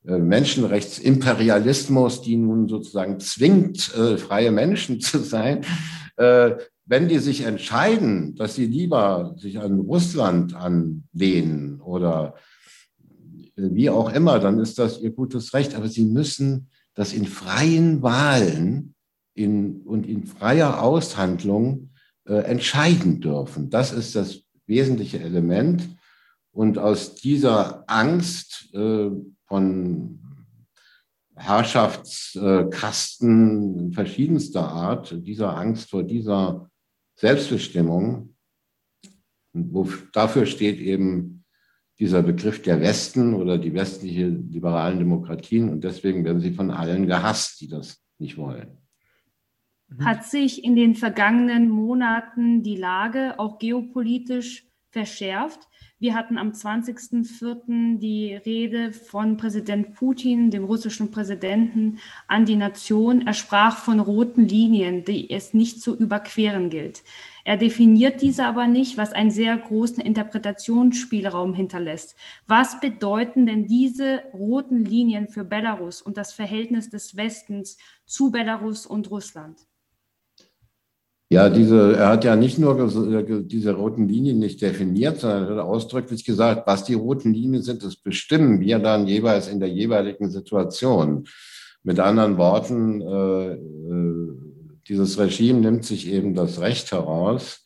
äh, 0.06 0.18
Menschenrechtsimperialismus, 0.18 2.22
die 2.22 2.38
nun 2.38 2.70
sozusagen 2.70 3.20
zwingt, 3.20 3.94
äh, 3.96 4.18
freie 4.18 4.52
Menschen 4.52 5.00
zu 5.02 5.20
sein. 5.20 5.66
Äh, 6.16 6.56
wenn 6.86 7.10
die 7.10 7.20
sich 7.20 7.42
entscheiden, 7.42 8.36
dass 8.36 8.56
sie 8.56 8.66
lieber 8.66 9.36
sich 9.38 9.60
an 9.60 9.82
Russland 9.82 10.56
anlehnen 10.56 11.82
oder 11.82 12.36
wie 13.58 13.90
auch 13.90 14.14
immer, 14.14 14.40
dann 14.40 14.60
ist 14.60 14.80
das 14.80 15.02
ihr 15.02 15.12
gutes 15.12 15.54
Recht. 15.54 15.76
Aber 15.76 15.90
sie 15.90 16.06
müssen 16.06 16.70
das 16.94 17.12
in 17.14 17.26
freien 17.26 18.02
Wahlen 18.02 18.96
in, 19.34 19.82
und 19.82 20.08
in 20.08 20.26
freier 20.26 20.82
Aushandlung 20.82 21.90
äh, 22.26 22.44
entscheiden 22.44 23.20
dürfen. 23.20 23.70
Das 23.70 23.92
ist 23.92 24.16
das 24.16 24.44
wesentliche 24.68 25.20
Element. 25.20 25.90
Und 26.52 26.78
aus 26.78 27.16
dieser 27.16 27.84
Angst 27.88 28.70
äh, 28.74 29.10
von 29.46 30.20
Herrschaftskasten 31.36 33.94
verschiedenster 33.94 34.68
Art, 34.68 35.16
dieser 35.26 35.56
Angst 35.56 35.90
vor 35.90 36.04
dieser 36.04 36.70
Selbstbestimmung, 37.16 38.36
wo, 39.54 39.88
dafür 40.14 40.46
steht 40.48 40.80
eben 40.80 41.37
dieser 42.00 42.22
Begriff 42.22 42.62
der 42.62 42.80
Westen 42.80 43.34
oder 43.34 43.58
die 43.58 43.74
westliche 43.74 44.28
liberalen 44.28 45.00
Demokratien 45.00 45.70
und 45.70 45.84
deswegen 45.84 46.24
werden 46.26 46.42
sie 46.42 46.52
von 46.52 46.72
allen 46.72 47.08
gehasst, 47.08 47.60
die 47.62 47.68
das 47.68 48.04
nicht 48.20 48.38
wollen. 48.38 48.78
Hat 50.02 50.26
sich 50.26 50.64
in 50.64 50.76
den 50.76 50.96
vergangenen 50.96 51.70
Monaten 51.70 52.62
die 52.62 52.76
Lage 52.76 53.40
auch 53.40 53.58
geopolitisch 53.58 54.68
verschärft? 54.90 55.68
Wir 56.00 56.14
hatten 56.14 56.38
am 56.38 56.52
20.04. 56.52 57.98
die 57.98 58.36
Rede 58.36 58.92
von 58.92 59.38
Präsident 59.38 59.96
Putin, 59.96 60.52
dem 60.52 60.66
russischen 60.66 61.10
Präsidenten, 61.10 61.98
an 62.28 62.46
die 62.46 62.56
Nation. 62.56 63.26
Er 63.26 63.34
sprach 63.34 63.78
von 63.78 64.00
roten 64.00 64.48
Linien, 64.48 65.06
die 65.06 65.32
es 65.32 65.56
nicht 65.56 65.82
zu 65.82 65.98
überqueren 65.98 66.70
gilt. 66.70 67.04
Er 67.48 67.56
definiert 67.56 68.22
diese 68.22 68.44
aber 68.44 68.68
nicht, 68.68 68.98
was 68.98 69.14
einen 69.14 69.32
sehr 69.32 69.58
großen 69.58 70.04
Interpretationsspielraum 70.04 71.54
hinterlässt. 71.54 72.18
Was 72.46 72.82
bedeuten 72.82 73.46
denn 73.46 73.66
diese 73.68 74.20
roten 74.34 74.84
Linien 74.84 75.30
für 75.30 75.46
Belarus 75.46 76.02
und 76.02 76.18
das 76.18 76.34
Verhältnis 76.34 76.90
des 76.90 77.16
Westens 77.16 77.78
zu 78.06 78.32
Belarus 78.32 78.86
und 78.86 79.10
Russland? 79.10 79.60
Ja, 81.30 81.50
diese, 81.50 81.96
er 81.96 82.10
hat 82.10 82.26
ja 82.26 82.36
nicht 82.36 82.60
nur 82.60 82.78
äh, 82.78 83.44
diese 83.46 83.76
roten 83.76 84.10
Linien 84.10 84.40
nicht 84.40 84.62
definiert, 84.62 85.22
sondern 85.22 85.46
er 85.46 85.56
hat 85.56 85.64
ausdrücklich 85.64 86.26
gesagt, 86.26 86.68
was 86.68 86.84
die 86.84 86.96
roten 86.96 87.34
Linien 87.34 87.64
sind, 87.64 87.82
das 87.82 87.96
bestimmen 87.96 88.60
wir 88.60 88.80
dann 88.80 89.08
jeweils 89.08 89.48
in 89.48 89.62
der 89.62 89.70
jeweiligen 89.70 90.30
Situation. 90.30 91.30
Mit 91.82 92.02
anderen 92.02 92.38
Worten, 92.38 93.00
äh, 93.00 93.54
äh, 93.54 94.17
dieses 94.88 95.18
Regime 95.18 95.60
nimmt 95.60 95.86
sich 95.86 96.08
eben 96.08 96.34
das 96.34 96.60
Recht 96.60 96.92
heraus, 96.92 97.64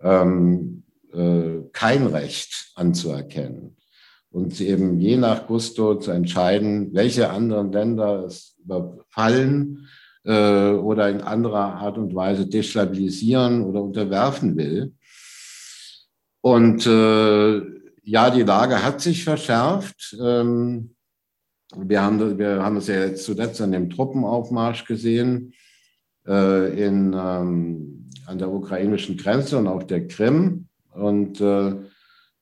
ähm, 0.00 0.84
äh, 1.12 1.60
kein 1.72 2.06
Recht 2.06 2.72
anzuerkennen 2.74 3.76
und 4.30 4.60
eben 4.60 4.98
je 4.98 5.16
nach 5.16 5.46
Gusto 5.46 5.94
zu 5.96 6.10
entscheiden, 6.10 6.92
welche 6.92 7.30
anderen 7.30 7.70
Länder 7.70 8.24
es 8.24 8.56
überfallen 8.64 9.88
äh, 10.24 10.70
oder 10.70 11.08
in 11.08 11.20
anderer 11.20 11.74
Art 11.74 11.98
und 11.98 12.14
Weise 12.14 12.46
destabilisieren 12.46 13.62
oder 13.62 13.82
unterwerfen 13.82 14.56
will. 14.56 14.92
Und 16.40 16.86
äh, 16.86 17.62
ja, 18.02 18.30
die 18.30 18.42
Lage 18.42 18.82
hat 18.82 19.00
sich 19.00 19.24
verschärft. 19.24 20.16
Ähm, 20.20 20.96
wir, 21.76 22.02
haben, 22.02 22.38
wir 22.38 22.62
haben 22.62 22.76
es 22.76 22.88
ja 22.88 23.04
jetzt 23.04 23.24
zuletzt 23.24 23.60
an 23.60 23.72
dem 23.72 23.88
Truppenaufmarsch 23.88 24.84
gesehen 24.84 25.54
äh, 26.26 26.86
in, 26.86 27.12
ähm, 27.12 28.10
an 28.26 28.38
der 28.38 28.50
ukrainischen 28.50 29.16
Grenze 29.16 29.58
und 29.58 29.66
auf 29.66 29.86
der 29.86 30.06
Krim. 30.06 30.66
Und 30.90 31.40
äh, 31.40 31.68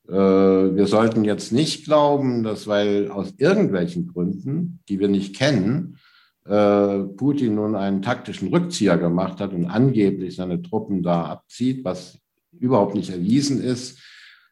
äh, 0.07 0.75
wir 0.75 0.87
sollten 0.87 1.23
jetzt 1.23 1.51
nicht 1.51 1.85
glauben, 1.85 2.43
dass 2.43 2.67
weil 2.67 3.09
aus 3.09 3.33
irgendwelchen 3.37 4.07
Gründen, 4.07 4.79
die 4.89 4.99
wir 4.99 5.07
nicht 5.07 5.35
kennen, 5.35 5.97
äh, 6.45 6.99
Putin 7.15 7.55
nun 7.55 7.75
einen 7.75 8.01
taktischen 8.01 8.49
Rückzieher 8.49 8.97
gemacht 8.97 9.39
hat 9.39 9.53
und 9.53 9.65
angeblich 9.65 10.35
seine 10.35 10.61
Truppen 10.61 11.01
da 11.01 11.23
abzieht, 11.25 11.85
was 11.85 12.19
überhaupt 12.59 12.95
nicht 12.95 13.09
erwiesen 13.09 13.61
ist, 13.61 13.99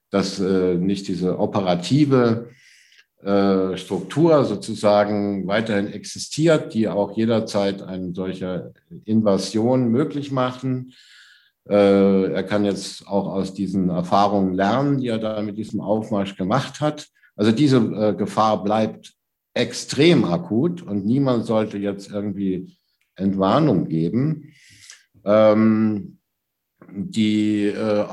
dass 0.09 0.39
äh, 0.39 0.75
nicht 0.75 1.07
diese 1.07 1.37
operative 1.39 2.49
äh, 3.23 3.77
Struktur 3.77 4.45
sozusagen 4.45 5.47
weiterhin 5.47 5.87
existiert, 5.87 6.73
die 6.73 6.87
auch 6.87 7.15
jederzeit 7.15 7.81
eine 7.81 8.13
solche 8.13 8.73
Invasion 9.05 9.89
möglich 9.89 10.31
machen. 10.31 10.93
Er 11.63 12.43
kann 12.43 12.65
jetzt 12.65 13.07
auch 13.07 13.27
aus 13.27 13.53
diesen 13.53 13.89
Erfahrungen 13.89 14.55
lernen, 14.55 14.97
die 14.97 15.09
er 15.09 15.19
da 15.19 15.43
mit 15.43 15.59
diesem 15.59 15.79
Aufmarsch 15.79 16.35
gemacht 16.35 16.81
hat. 16.81 17.07
Also 17.35 17.51
diese 17.51 18.15
Gefahr 18.17 18.63
bleibt 18.63 19.13
extrem 19.53 20.25
akut 20.25 20.81
und 20.81 21.05
niemand 21.05 21.45
sollte 21.45 21.77
jetzt 21.77 22.09
irgendwie 22.09 22.75
Entwarnung 23.15 23.87
geben. 23.87 24.53
Ähm, 25.23 26.17
die, 26.93 27.67
äh, 27.67 28.05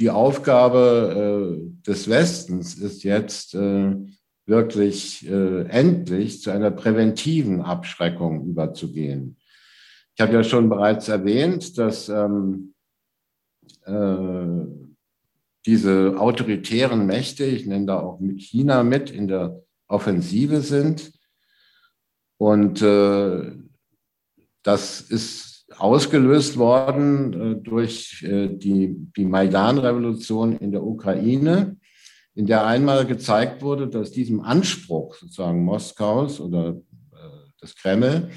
die 0.00 0.10
Aufgabe 0.10 1.60
äh, 1.60 1.86
des 1.86 2.08
Westens 2.08 2.74
ist 2.74 3.04
jetzt 3.04 3.54
äh, 3.54 3.94
wirklich 4.46 5.28
äh, 5.28 5.66
endlich 5.68 6.40
zu 6.40 6.50
einer 6.50 6.70
präventiven 6.70 7.60
Abschreckung 7.60 8.46
überzugehen. 8.46 9.36
Ich 10.14 10.22
habe 10.22 10.32
ja 10.32 10.42
schon 10.42 10.70
bereits 10.70 11.08
erwähnt, 11.08 11.76
dass 11.76 12.08
ähm, 12.08 12.74
äh, 13.84 14.66
diese 15.66 16.18
autoritären 16.18 17.04
Mächte, 17.04 17.44
ich 17.44 17.66
nenne 17.66 17.86
da 17.86 18.00
auch 18.00 18.18
China 18.36 18.82
mit 18.82 19.10
in 19.10 19.28
der 19.28 19.62
Offensive 19.86 20.62
sind. 20.62 21.12
Und 22.38 22.80
äh, 22.80 23.52
das 24.62 25.02
ist 25.02 25.49
ausgelöst 25.80 26.58
worden 26.58 27.32
äh, 27.32 27.56
durch 27.56 28.22
äh, 28.22 28.48
die, 28.48 28.94
die 29.16 29.24
Maidan-Revolution 29.24 30.56
in 30.58 30.72
der 30.72 30.84
Ukraine, 30.84 31.76
in 32.34 32.46
der 32.46 32.66
einmal 32.66 33.06
gezeigt 33.06 33.62
wurde, 33.62 33.88
dass 33.88 34.12
diesem 34.12 34.40
Anspruch 34.40 35.16
sozusagen 35.16 35.64
Moskaus 35.64 36.40
oder 36.40 36.76
äh, 37.12 37.60
des 37.62 37.74
Kreml, 37.74 38.30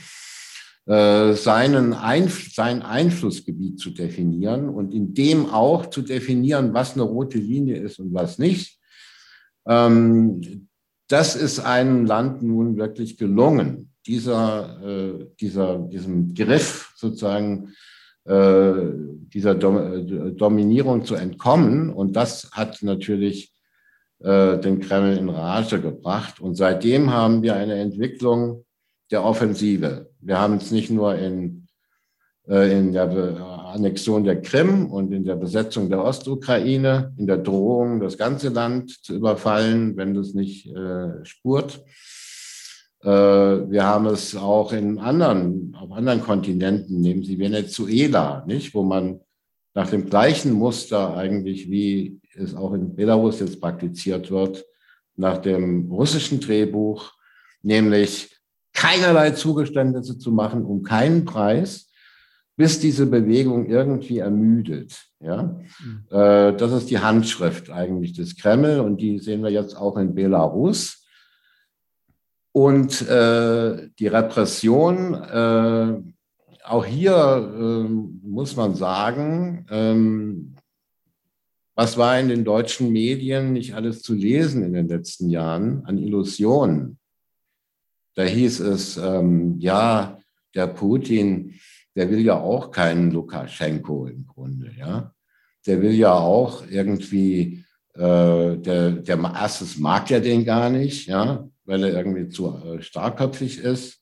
seinen 0.86 1.94
Einf 1.94 2.54
sein 2.54 2.82
Einflussgebiet 2.82 3.80
zu 3.80 3.92
definieren 3.92 4.68
und 4.68 4.94
in 4.94 5.14
dem 5.14 5.46
auch 5.46 5.86
zu 5.86 6.02
definieren, 6.02 6.74
was 6.74 6.96
eine 6.96 7.04
rote 7.04 7.38
Linie 7.38 7.78
ist 7.78 8.00
und 8.00 8.14
was 8.14 8.38
nicht. 8.38 8.82
Ähm, 9.66 10.68
das 11.08 11.38
ist 11.38 11.62
einem 11.62 12.06
Land 12.06 12.44
nun 12.44 12.76
wirklich 12.76 13.16
gelungen, 13.18 13.94
dieser, 14.06 15.30
dieser, 15.40 15.80
diesem 15.88 16.34
Griff 16.34 16.83
sozusagen 16.96 17.74
äh, 18.26 18.74
dieser 19.34 19.56
Dom 19.56 19.78
äh, 19.78 20.32
Dominierung 20.32 21.06
zu 21.06 21.16
entkommen. 21.16 21.90
Und 21.90 22.16
das 22.16 22.52
hat 22.52 22.82
natürlich 22.82 23.54
äh, 24.20 24.58
den 24.60 24.80
Kreml 24.80 25.18
in 25.18 25.30
Rage 25.30 25.82
gebracht. 25.82 26.40
Und 26.40 26.56
seitdem 26.56 27.12
haben 27.12 27.44
wir 27.44 27.56
eine 27.56 27.76
Entwicklung 27.76 28.64
der 29.12 29.24
Offensive. 29.24 30.10
Wir 30.22 30.40
haben 30.40 30.56
es 30.56 30.72
nicht 30.72 30.90
nur 30.90 31.16
in, 31.16 31.68
äh, 32.48 32.78
in 32.78 32.94
der 32.94 33.10
Annexion 33.74 34.24
der 34.24 34.42
Krim 34.42 34.90
und 34.90 35.12
in 35.12 35.26
der 35.26 35.36
Besetzung 35.36 35.90
der 35.90 36.04
Ostukraine, 36.04 37.14
in 37.18 37.28
der 37.28 37.38
Drohung, 37.38 38.00
das 38.00 38.18
ganze 38.18 38.50
Land 38.50 39.04
zu 39.04 39.16
überfallen, 39.16 39.98
wenn 39.98 40.14
das 40.14 40.34
nicht 40.34 40.68
äh, 40.68 41.26
spurt. 41.26 41.84
Äh, 43.04 43.08
wir 43.08 43.84
haben 43.84 44.06
es 44.06 44.36
auch 44.36 44.72
in 44.72 45.00
anderen, 45.00 45.76
auf 45.80 45.92
anderen 45.92 46.22
Kontinenten, 46.22 47.02
nehmen 47.02 47.24
Sie 47.24 47.38
Venezuela, 47.38 48.44
nicht, 48.48 48.74
wo 48.74 48.84
man 48.84 49.20
nach 49.74 49.90
dem 49.90 50.10
gleichen 50.10 50.54
Muster 50.54 51.16
eigentlich, 51.16 51.70
wie 51.70 52.20
es 52.36 52.56
auch 52.56 52.74
in 52.74 52.96
Belarus 52.96 53.40
jetzt 53.40 53.60
praktiziert 53.60 54.32
wird, 54.32 54.66
nach 55.16 55.38
dem 55.38 55.92
russischen 55.92 56.40
Drehbuch, 56.40 57.12
nämlich 57.62 58.36
keinerlei 58.74 59.32
Zugeständnisse 59.32 60.18
zu 60.18 60.32
machen 60.32 60.66
um 60.66 60.84
keinen 60.84 61.26
Preis, 61.26 61.90
bis 62.56 62.80
diese 62.80 63.06
Bewegung 63.06 63.66
irgendwie 63.66 64.20
ermüdet. 64.20 64.94
Ja? 65.20 65.60
Mhm. 65.84 66.06
Äh, 66.10 66.56
das 66.56 66.72
ist 66.72 66.90
die 66.90 67.00
Handschrift 67.00 67.70
eigentlich 67.70 68.14
des 68.14 68.36
Kreml 68.36 68.80
und 68.80 68.98
die 68.98 69.20
sehen 69.20 69.44
wir 69.44 69.50
jetzt 69.50 69.76
auch 69.76 69.98
in 69.98 70.14
Belarus. 70.14 71.03
Und 72.54 73.02
äh, 73.10 73.90
die 73.98 74.08
Repression, 74.08 75.16
äh, 75.16 76.02
auch 76.64 76.86
hier 76.86 77.54
äh, 77.60 77.90
muss 77.90 78.56
man 78.56 78.76
sagen, 78.76 79.66
ähm, 79.70 80.56
was 81.76 81.98
war 81.98 82.20
in 82.20 82.30
den 82.30 82.46
deutschen 82.46 82.92
Medien 82.92 83.54
nicht 83.54 83.74
alles 83.74 84.04
zu 84.04 84.14
lesen 84.14 84.64
in 84.64 84.74
den 84.74 84.88
letzten 84.88 85.30
Jahren 85.30 85.84
an 85.86 85.98
Illusionen? 85.98 87.00
Da 88.14 88.24
hieß 88.24 88.60
es, 88.60 88.98
ähm, 88.98 89.60
ja, 89.60 90.20
der 90.54 90.68
Putin, 90.68 91.56
der 91.96 92.12
will 92.12 92.20
ja 92.20 92.40
auch 92.40 92.70
keinen 92.70 93.10
Lukaschenko 93.10 94.06
im 94.06 94.28
Grunde, 94.28 94.72
ja. 94.78 95.12
Der 95.66 95.82
will 95.82 95.94
ja 95.94 96.14
auch 96.14 96.64
irgendwie, 96.70 97.64
äh, 97.96 98.58
der, 98.58 98.92
der 98.92 99.34
erstens 99.36 99.80
mag 99.80 100.12
ja 100.12 100.20
den 100.20 100.46
gar 100.46 100.70
nicht, 100.70 101.08
ja, 101.08 101.48
weil 101.66 101.84
er 101.84 101.94
irgendwie 101.94 102.30
zu 102.30 102.50
äh, 102.50 102.82
starkköpfig 102.82 103.60
ist. 103.60 104.00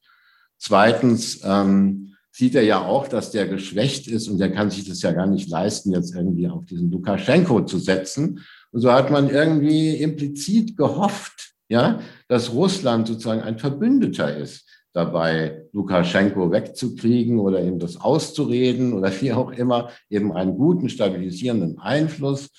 Zweitens 0.57 1.41
ähm, 1.43 2.15
sieht 2.31 2.55
er 2.55 2.63
ja 2.63 2.81
auch, 2.85 3.07
dass 3.07 3.31
der 3.31 3.47
geschwächt 3.47 4.07
ist 4.07 4.27
und 4.27 4.37
der 4.37 4.51
kann 4.51 4.69
sich 4.69 4.87
das 4.87 5.01
ja 5.01 5.11
gar 5.11 5.27
nicht 5.27 5.49
leisten, 5.49 5.91
jetzt 5.91 6.15
irgendwie 6.15 6.47
auf 6.47 6.65
diesen 6.65 6.91
Lukaschenko 6.91 7.65
zu 7.65 7.77
setzen. 7.77 8.41
Und 8.71 8.81
so 8.81 8.91
hat 8.91 9.11
man 9.11 9.29
irgendwie 9.29 9.95
implizit 9.95 10.77
gehofft, 10.77 11.53
ja, 11.67 11.99
dass 12.27 12.53
Russland 12.53 13.07
sozusagen 13.07 13.41
ein 13.41 13.57
Verbündeter 13.57 14.35
ist 14.35 14.65
dabei, 14.93 15.65
Lukaschenko 15.71 16.51
wegzukriegen 16.51 17.39
oder 17.39 17.63
ihm 17.63 17.79
das 17.79 17.99
auszureden 17.99 18.93
oder 18.93 19.11
wie 19.21 19.31
auch 19.31 19.51
immer, 19.51 19.89
eben 20.09 20.33
einen 20.33 20.57
guten, 20.57 20.89
stabilisierenden 20.89 21.79
Einfluss 21.79 22.49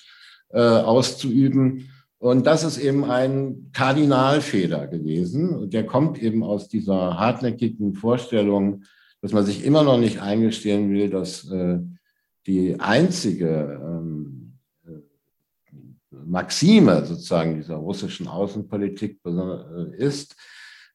äh, 0.49 0.59
auszuüben. 0.59 1.89
Und 2.23 2.47
das 2.47 2.63
ist 2.63 2.77
eben 2.77 3.03
ein 3.03 3.71
Kardinalfehler 3.73 4.87
gewesen. 4.87 5.69
Der 5.69 5.85
kommt 5.85 6.23
eben 6.23 6.41
aus 6.41 6.69
dieser 6.69 7.19
hartnäckigen 7.19 7.95
Vorstellung, 7.95 8.83
dass 9.21 9.33
man 9.33 9.45
sich 9.45 9.65
immer 9.65 9.83
noch 9.83 9.97
nicht 9.97 10.21
eingestehen 10.21 10.89
will, 10.89 11.09
dass 11.09 11.51
äh, 11.51 11.79
die 12.47 12.79
einzige 12.79 13.77
ähm, 13.83 14.53
äh, 14.87 16.15
Maxime 16.25 17.03
sozusagen 17.03 17.57
dieser 17.57 17.75
russischen 17.75 18.29
Außenpolitik 18.29 19.19
äh, 19.25 19.97
ist, 19.97 20.37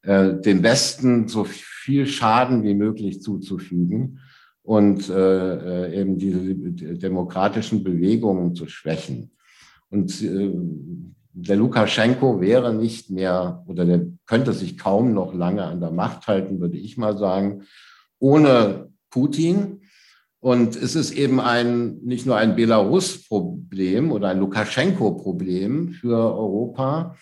dem 0.01 0.63
Westen 0.63 1.27
so 1.27 1.43
viel 1.43 2.07
Schaden 2.07 2.63
wie 2.63 2.73
möglich 2.73 3.21
zuzufügen 3.21 4.21
und 4.63 5.09
eben 5.09 6.17
diese 6.17 6.55
demokratischen 6.55 7.83
Bewegungen 7.83 8.55
zu 8.55 8.65
schwächen. 8.67 9.31
Und 9.89 10.23
der 11.33 11.55
Lukaschenko 11.55 12.41
wäre 12.41 12.73
nicht 12.73 13.09
mehr 13.09 13.63
oder 13.67 13.85
der 13.85 14.07
könnte 14.25 14.53
sich 14.53 14.77
kaum 14.77 15.13
noch 15.13 15.33
lange 15.33 15.63
an 15.63 15.79
der 15.79 15.91
Macht 15.91 16.27
halten, 16.27 16.59
würde 16.59 16.77
ich 16.77 16.97
mal 16.97 17.17
sagen, 17.17 17.63
ohne 18.19 18.91
Putin. 19.09 19.81
Und 20.41 20.75
es 20.75 20.95
ist 20.95 21.11
eben 21.11 21.39
ein, 21.39 21.97
nicht 21.99 22.25
nur 22.25 22.37
ein 22.37 22.55
Belarus-Problem 22.55 24.11
oder 24.11 24.29
ein 24.29 24.39
Lukaschenko-Problem 24.39 25.89
für 25.89 26.17
Europa, 26.17 27.15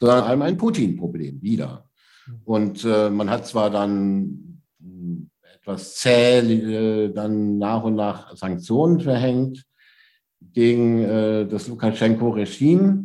sondern 0.00 0.24
allem 0.24 0.42
ein 0.42 0.56
Putin-Problem 0.56 1.42
wieder. 1.42 1.88
Und 2.44 2.84
äh, 2.84 3.10
man 3.10 3.30
hat 3.30 3.46
zwar 3.46 3.70
dann 3.70 4.62
etwas 5.54 5.96
zäh 5.96 6.38
äh, 6.38 7.12
dann 7.12 7.58
nach 7.58 7.84
und 7.84 7.94
nach 7.96 8.36
Sanktionen 8.36 9.00
verhängt 9.00 9.64
gegen 10.40 11.02
äh, 11.02 11.46
das 11.46 11.68
Lukaschenko-Regime. 11.68 13.04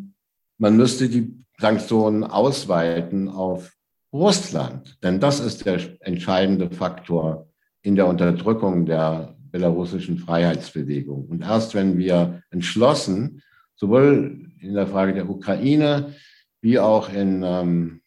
Man 0.57 0.77
müsste 0.77 1.09
die 1.09 1.33
Sanktionen 1.57 2.23
ausweiten 2.23 3.27
auf 3.29 3.73
Russland, 4.13 4.97
denn 5.03 5.19
das 5.19 5.39
ist 5.39 5.65
der 5.65 5.79
entscheidende 6.01 6.69
Faktor 6.69 7.47
in 7.81 7.95
der 7.95 8.07
Unterdrückung 8.07 8.85
der 8.85 9.35
belarussischen 9.51 10.17
Freiheitsbewegung. 10.17 11.25
Und 11.27 11.41
erst 11.41 11.75
wenn 11.75 11.97
wir 11.97 12.41
entschlossen, 12.51 13.41
sowohl 13.75 14.51
in 14.59 14.73
der 14.73 14.87
Frage 14.87 15.13
der 15.13 15.29
Ukraine 15.29 16.13
wie 16.61 16.79
auch 16.79 17.11
in 17.11 17.41
ähm, 17.43 18.01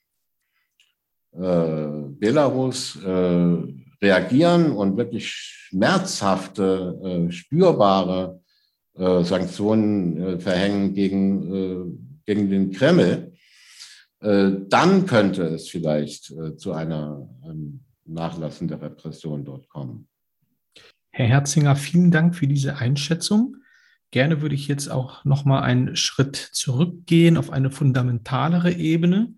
äh, 1.32 1.87
Belarus 2.18 2.96
äh, 3.02 3.56
reagieren 4.00 4.72
und 4.72 4.96
wirklich 4.96 5.28
schmerzhafte, 5.28 7.26
äh, 7.28 7.32
spürbare 7.32 8.40
Sanktionen 8.96 10.20
äh, 10.20 10.38
verhängen 10.38 10.94
gegen, 10.94 11.54
äh, 11.54 11.85
gegen 12.26 12.50
den 12.50 12.72
Kreml, 12.72 13.33
dann 14.20 15.04
könnte 15.04 15.42
es 15.48 15.68
vielleicht 15.68 16.33
zu 16.57 16.72
einer 16.72 17.28
ähm, 17.44 17.80
Nachlassen 18.07 18.68
der 18.68 18.80
Repression 18.80 19.44
dort 19.44 19.68
kommen. 19.68 20.09
Herr 21.11 21.26
Herzinger, 21.26 21.76
vielen 21.76 22.11
Dank 22.11 22.35
für 22.35 22.46
diese 22.46 22.76
Einschätzung. 22.76 23.57
Gerne 24.11 24.40
würde 24.40 24.54
ich 24.54 24.66
jetzt 24.66 24.90
auch 24.90 25.24
noch 25.24 25.44
mal 25.44 25.61
einen 25.61 25.94
Schritt 25.96 26.37
zurückgehen 26.37 27.37
auf 27.37 27.50
eine 27.50 27.70
fundamentalere 27.70 28.72
Ebene. 28.72 29.35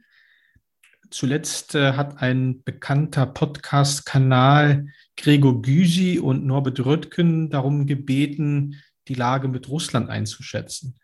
Zuletzt 1.10 1.74
äh, 1.74 1.92
hat 1.92 2.20
ein 2.20 2.62
bekannter 2.62 3.26
Podcast-Kanal 3.26 4.88
Gregor 5.16 5.62
Gysi 5.62 6.18
und 6.18 6.44
Norbert 6.44 6.84
Röttgen 6.84 7.50
darum 7.50 7.86
gebeten, 7.86 8.82
die 9.08 9.14
Lage 9.14 9.48
mit 9.48 9.68
Russland 9.68 10.10
einzuschätzen. 10.10 10.98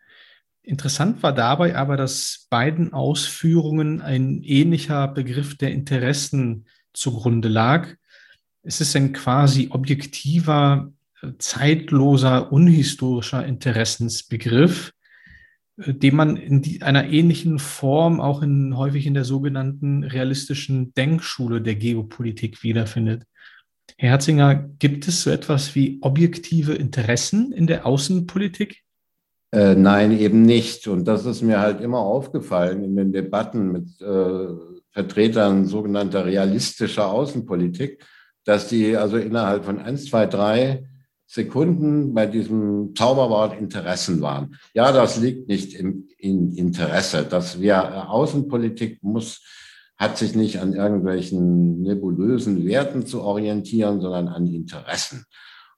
Interessant 0.61 1.21
war 1.23 1.33
dabei 1.33 1.75
aber, 1.75 1.97
dass 1.97 2.47
beiden 2.49 2.93
Ausführungen 2.93 4.01
ein 4.01 4.43
ähnlicher 4.43 5.07
Begriff 5.09 5.57
der 5.57 5.71
Interessen 5.71 6.65
zugrunde 6.93 7.49
lag. 7.49 7.89
Es 8.61 8.79
ist 8.79 8.95
ein 8.95 9.11
quasi 9.11 9.69
objektiver, 9.71 10.93
zeitloser, 11.37 12.51
unhistorischer 12.51 13.45
Interessensbegriff, 13.45 14.93
äh, 15.77 15.93
den 15.93 16.15
man 16.15 16.37
in 16.37 16.61
die, 16.61 16.81
einer 16.81 17.09
ähnlichen 17.09 17.59
Form 17.59 18.21
auch 18.21 18.41
in, 18.41 18.75
häufig 18.77 19.05
in 19.05 19.13
der 19.13 19.25
sogenannten 19.25 20.03
realistischen 20.03 20.93
Denkschule 20.93 21.61
der 21.61 21.75
Geopolitik 21.75 22.63
wiederfindet. 22.63 23.23
Herr 23.97 24.11
Herzinger, 24.11 24.55
gibt 24.79 25.07
es 25.07 25.23
so 25.23 25.29
etwas 25.29 25.75
wie 25.75 25.99
objektive 26.01 26.73
Interessen 26.73 27.51
in 27.51 27.67
der 27.67 27.85
Außenpolitik? 27.85 28.83
Äh, 29.53 29.75
nein, 29.75 30.17
eben 30.17 30.41
nicht. 30.41 30.87
Und 30.87 31.05
das 31.05 31.25
ist 31.25 31.43
mir 31.43 31.59
halt 31.59 31.79
immer 31.79 31.99
aufgefallen 31.99 32.83
in 32.83 32.95
den 32.95 33.13
Debatten 33.13 33.71
mit 33.71 34.01
äh, 34.01 34.47
Vertretern 34.91 35.65
sogenannter 35.65 36.25
realistischer 36.25 37.11
Außenpolitik, 37.11 38.03
dass 38.45 38.67
die 38.67 38.97
also 38.97 39.17
innerhalb 39.17 39.65
von 39.65 39.79
eins, 39.79 40.05
zwei, 40.05 40.25
drei 40.25 40.87
Sekunden 41.27 42.13
bei 42.13 42.25
diesem 42.25 42.93
Zauberwort 42.95 43.59
Interessen 43.59 44.21
waren. 44.21 44.55
Ja, 44.73 44.91
das 44.91 45.17
liegt 45.17 45.47
nicht 45.47 45.73
im, 45.75 46.07
im 46.17 46.55
Interesse. 46.55 47.23
Dass 47.23 47.61
wir 47.61 47.73
äh, 47.73 48.07
Außenpolitik 48.07 49.03
muss 49.03 49.43
hat 50.03 50.17
sich 50.17 50.35
nicht 50.35 50.59
an 50.59 50.73
irgendwelchen 50.73 51.81
nebulösen 51.81 52.65
Werten 52.65 53.05
zu 53.05 53.21
orientieren, 53.21 54.01
sondern 54.01 54.27
an 54.27 54.47
Interessen. 54.47 55.25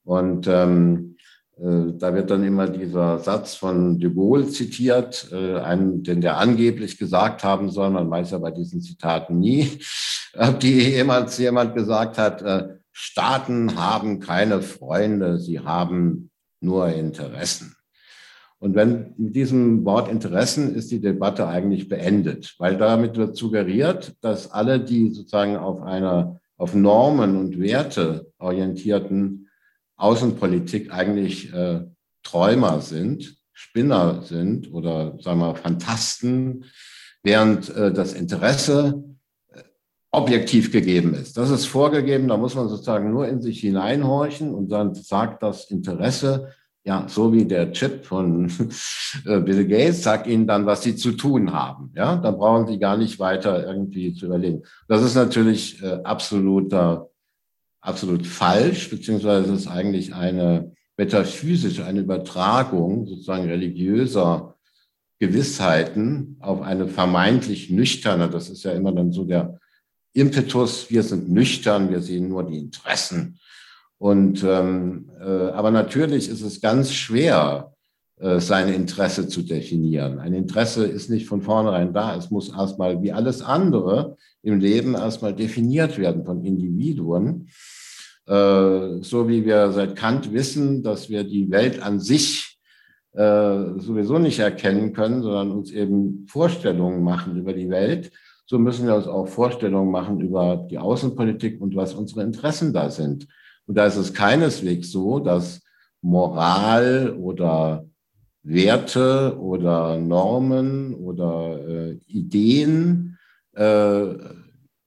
Und 0.04 0.48
ähm, 0.48 1.16
äh, 1.58 1.94
da 1.98 2.14
wird 2.14 2.32
dann 2.32 2.44
immer 2.44 2.68
dieser 2.68 3.20
Satz 3.20 3.56
von 3.56 4.00
de 4.00 4.14
Gaulle 4.14 4.48
zitiert, 4.48 5.30
äh, 5.32 5.60
einen, 5.60 6.04
den 6.04 6.22
der 6.22 6.38
angeblich 6.38 6.98
gesagt 6.98 7.44
haben 7.44 7.70
soll. 7.70 7.92
Man 7.92 8.10
weiß 8.10 8.32
ja 8.32 8.40
bei 8.40 8.52
diesen 8.52 8.82
Zitaten 8.82 9.40
nie, 9.40 9.80
ob 10.38 10.60
die 10.60 10.82
jemals 10.82 11.38
jemand 11.38 11.76
gesagt 11.76 12.18
hat, 12.18 12.42
äh, 12.42 12.68
Staaten 12.92 13.76
haben 13.76 14.20
keine 14.20 14.62
Freunde, 14.62 15.38
sie 15.40 15.60
haben 15.60 16.32
nur 16.62 16.88
Interessen. 16.88 17.75
Und 18.65 18.73
wenn 18.73 19.13
mit 19.17 19.36
diesem 19.36 19.86
Wort 19.86 20.10
Interessen 20.10 20.73
ist 20.73 20.89
die 20.89 20.99
Debatte 20.99 21.45
eigentlich 21.47 21.88
beendet, 21.88 22.56
weil 22.58 22.78
damit 22.78 23.15
wird 23.15 23.36
suggeriert, 23.36 24.15
dass 24.21 24.51
alle, 24.51 24.80
die 24.80 25.12
sozusagen 25.12 25.56
auf 25.56 25.84
einer 25.84 26.41
auf 26.58 26.73
Normen 26.73 27.38
und 27.38 27.60
Werte 27.60 28.32
orientierten 28.39 29.49
Außenpolitik 29.97 30.91
eigentlich 30.91 31.54
äh, 31.54 31.82
Träumer 32.23 32.82
sind, 32.82 33.38
Spinner 33.54 34.23
sind 34.23 34.73
oder 34.73 35.15
sagen 35.21 35.41
wir 35.41 35.54
Fantasten, 35.54 36.65
während 37.21 37.69
äh, 37.69 37.93
das 37.93 38.13
Interesse 38.13 39.04
äh, 39.49 39.62
objektiv 40.10 40.71
gegeben 40.71 41.13
ist. 41.13 41.38
Das 41.38 41.51
ist 41.51 41.67
vorgegeben, 41.67 42.28
da 42.28 42.36
muss 42.36 42.56
man 42.56 42.67
sozusagen 42.67 43.12
nur 43.12 43.28
in 43.28 43.43
sich 43.43 43.60
hineinhorchen 43.60 44.56
und 44.56 44.69
dann 44.69 44.95
sagt 44.95 45.43
das 45.43 45.69
Interesse, 45.69 46.51
ja, 46.86 47.08
so 47.10 47.34
wie 47.34 47.45
der 47.45 47.71
Chip 47.74 48.06
von 48.06 48.45
äh, 49.26 49.39
Bill 49.39 49.67
Gates 49.67 50.04
sagt 50.04 50.28
Ihnen 50.28 50.45
dann, 50.45 50.67
was 50.67 50.84
Sie 50.84 50.95
zu 50.95 51.13
tun 51.13 51.52
haben. 51.52 51.91
Ja, 51.95 52.15
dann 52.15 52.38
brauchen 52.38 52.67
Sie 52.67 52.78
gar 52.78 52.95
nicht 52.95 53.19
weiter 53.19 53.65
irgendwie 53.65 54.13
zu 54.13 54.28
überlegen. 54.28 54.63
Das 54.88 55.02
ist 55.02 55.15
natürlich 55.15 55.82
äh, 55.82 56.00
absoluter, 56.04 57.10
absolut 57.82 58.28
falsch, 58.28 58.89
beziehungsweise 58.91 59.54
ist 59.54 59.67
eigentlich 59.67 60.13
eine 60.13 60.74
metaphysische, 60.95 61.86
eine 61.86 62.02
Übertragung 62.02 63.08
sozusagen 63.08 63.45
religiöser 63.45 64.56
Gewissheiten 65.19 66.38
auf 66.39 66.62
eine 66.62 66.88
vermeintlich 66.88 67.69
nüchterne, 67.69 68.30
das 68.30 68.50
ist 68.50 68.63
ja 68.63 68.71
immer 68.71 68.91
dann 68.91 69.12
so 69.12 69.24
der 69.24 69.60
Impetus, 70.13 70.89
wir 70.89 71.04
sind 71.04 71.30
nüchtern, 71.30 71.89
wir 71.89 72.02
sehen 72.02 72.30
nur 72.30 72.43
die 72.43 72.58
Interessen 72.58 73.39
und 73.98 74.44
ähm, 74.44 75.10
äh, 75.20 75.24
aber 75.24 75.72
natürlich 75.72 76.30
ist 76.30 76.42
es 76.42 76.62
ganz 76.62 76.92
schwer, 76.92 77.76
äh, 78.18 78.40
sein 78.40 78.74
Interesse 78.74 79.28
zu 79.28 79.42
definieren. 79.42 80.20
Ein 80.20 80.34
Interesse 80.34 80.86
ist 80.86 81.10
nicht 81.10 81.28
von 81.28 81.42
vornherein 81.42 81.92
da. 81.92 82.16
Es 82.16 82.32
muss 82.32 82.48
erstmal 82.50 83.02
wie 83.04 83.12
alles 83.12 83.42
andere 83.42 84.16
im 84.42 84.60
Leben 84.60 84.94
erstmal 84.94 85.34
definiert 85.34 85.98
werden 85.98 86.24
von 86.24 86.46
Individuen. 86.46 87.50
Äh, 88.26 89.02
so 89.02 89.28
wie 89.28 89.46
wir 89.46 89.72
seit 89.74 89.98
Kant 89.98 90.32
wissen, 90.32 90.82
dass 90.82 91.10
wir 91.10 91.26
die 91.26 91.52
Welt 91.52 91.82
an 91.82 92.00
sich 92.00 92.58
äh, 93.12 93.80
sowieso 93.80 94.18
nicht 94.18 94.40
erkennen 94.40 94.94
können, 94.94 95.22
sondern 95.22 95.52
uns 95.52 95.72
eben 95.72 96.26
Vorstellungen 96.28 97.04
machen 97.04 97.38
über 97.38 97.52
die 97.52 97.70
Welt. 97.70 98.12
So 98.46 98.60
müssen 98.60 98.88
wir 98.88 98.96
uns 98.96 99.08
auch 99.08 99.28
Vorstellungen 99.28 99.92
machen 99.92 100.22
über 100.22 100.66
die 100.70 100.78
Außenpolitik 100.78 101.60
und 101.60 101.76
was 101.76 101.94
unsere 101.94 102.24
Interessen 102.24 102.72
da 102.72 102.90
sind. 102.90 103.28
Und 103.67 103.75
da 103.75 103.86
ist 103.86 103.95
es 103.95 104.13
keineswegs 104.13 104.91
so, 104.91 105.19
dass 105.19 105.62
Moral 106.01 107.15
oder 107.19 107.86
Werte 108.43 109.38
oder 109.39 109.97
Normen 109.97 110.93
oder 110.93 111.67
äh, 111.67 111.93
Ideen 112.08 113.17
äh, 113.54 114.06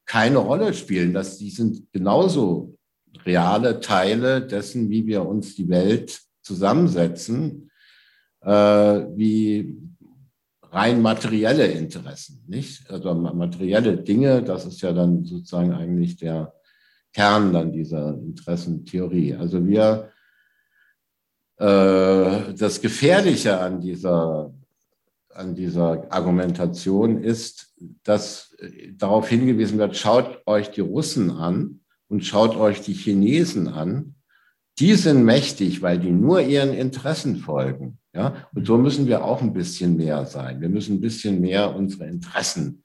keine 0.07 0.39
Rolle 0.39 0.75
spielen. 0.75 1.13
Dass 1.13 1.39
die 1.39 1.51
sind 1.51 1.93
genauso 1.93 2.77
reale 3.25 3.81
Teile 3.81 4.47
dessen, 4.47 4.91
wie 4.91 5.07
wir 5.07 5.27
uns 5.27 5.57
die 5.57 5.69
Welt 5.69 6.21
zusammensetzen, 6.43 7.71
äh, 8.43 8.51
wie 8.51 9.77
rein 10.71 11.03
materielle 11.03 11.67
Interessen, 11.67 12.45
nicht? 12.47 12.89
Also 12.91 13.15
materielle 13.15 13.97
Dinge, 13.97 14.43
das 14.43 14.67
ist 14.67 14.81
ja 14.83 14.93
dann 14.93 15.25
sozusagen 15.25 15.73
eigentlich 15.73 16.17
der 16.17 16.55
Kern 17.13 17.53
dann 17.53 17.73
dieser 17.73 18.15
Interessentheorie. 18.15 19.35
Also 19.35 19.67
wir, 19.67 20.11
äh, 21.59 22.55
das 22.55 22.81
Gefährliche 22.81 23.61
an 23.61 23.81
dieser, 23.81 24.53
an 25.35 25.55
dieser 25.55 26.13
Argumentation 26.13 27.23
ist, 27.23 27.75
dass 28.03 28.57
darauf 28.97 29.29
hingewiesen 29.29 29.79
wird, 29.79 29.97
schaut 29.97 30.43
euch 30.47 30.71
die 30.71 30.81
Russen 30.81 31.31
an 31.31 31.81
und 32.09 32.25
schaut 32.25 32.57
euch 32.57 32.81
die 32.81 32.95
Chinesen 32.95 33.69
an. 33.69 34.15
Die 34.79 34.95
sind 34.95 35.25
mächtig, 35.25 35.83
weil 35.83 35.99
die 35.99 36.11
nur 36.11 36.41
ihren 36.41 36.73
Interessen 36.73 37.37
folgen. 37.37 37.99
Ja? 38.13 38.49
Und 38.55 38.67
so 38.67 38.79
müssen 38.79 39.07
wir 39.07 39.25
auch 39.25 39.43
ein 39.43 39.53
bisschen 39.53 39.97
mehr 39.97 40.25
sein. 40.27 40.61
Wir 40.61 40.69
müssen 40.69 40.97
ein 40.97 41.01
bisschen 41.01 41.41
mehr 41.41 41.75
unsere 41.75 42.07
Interessen 42.07 42.85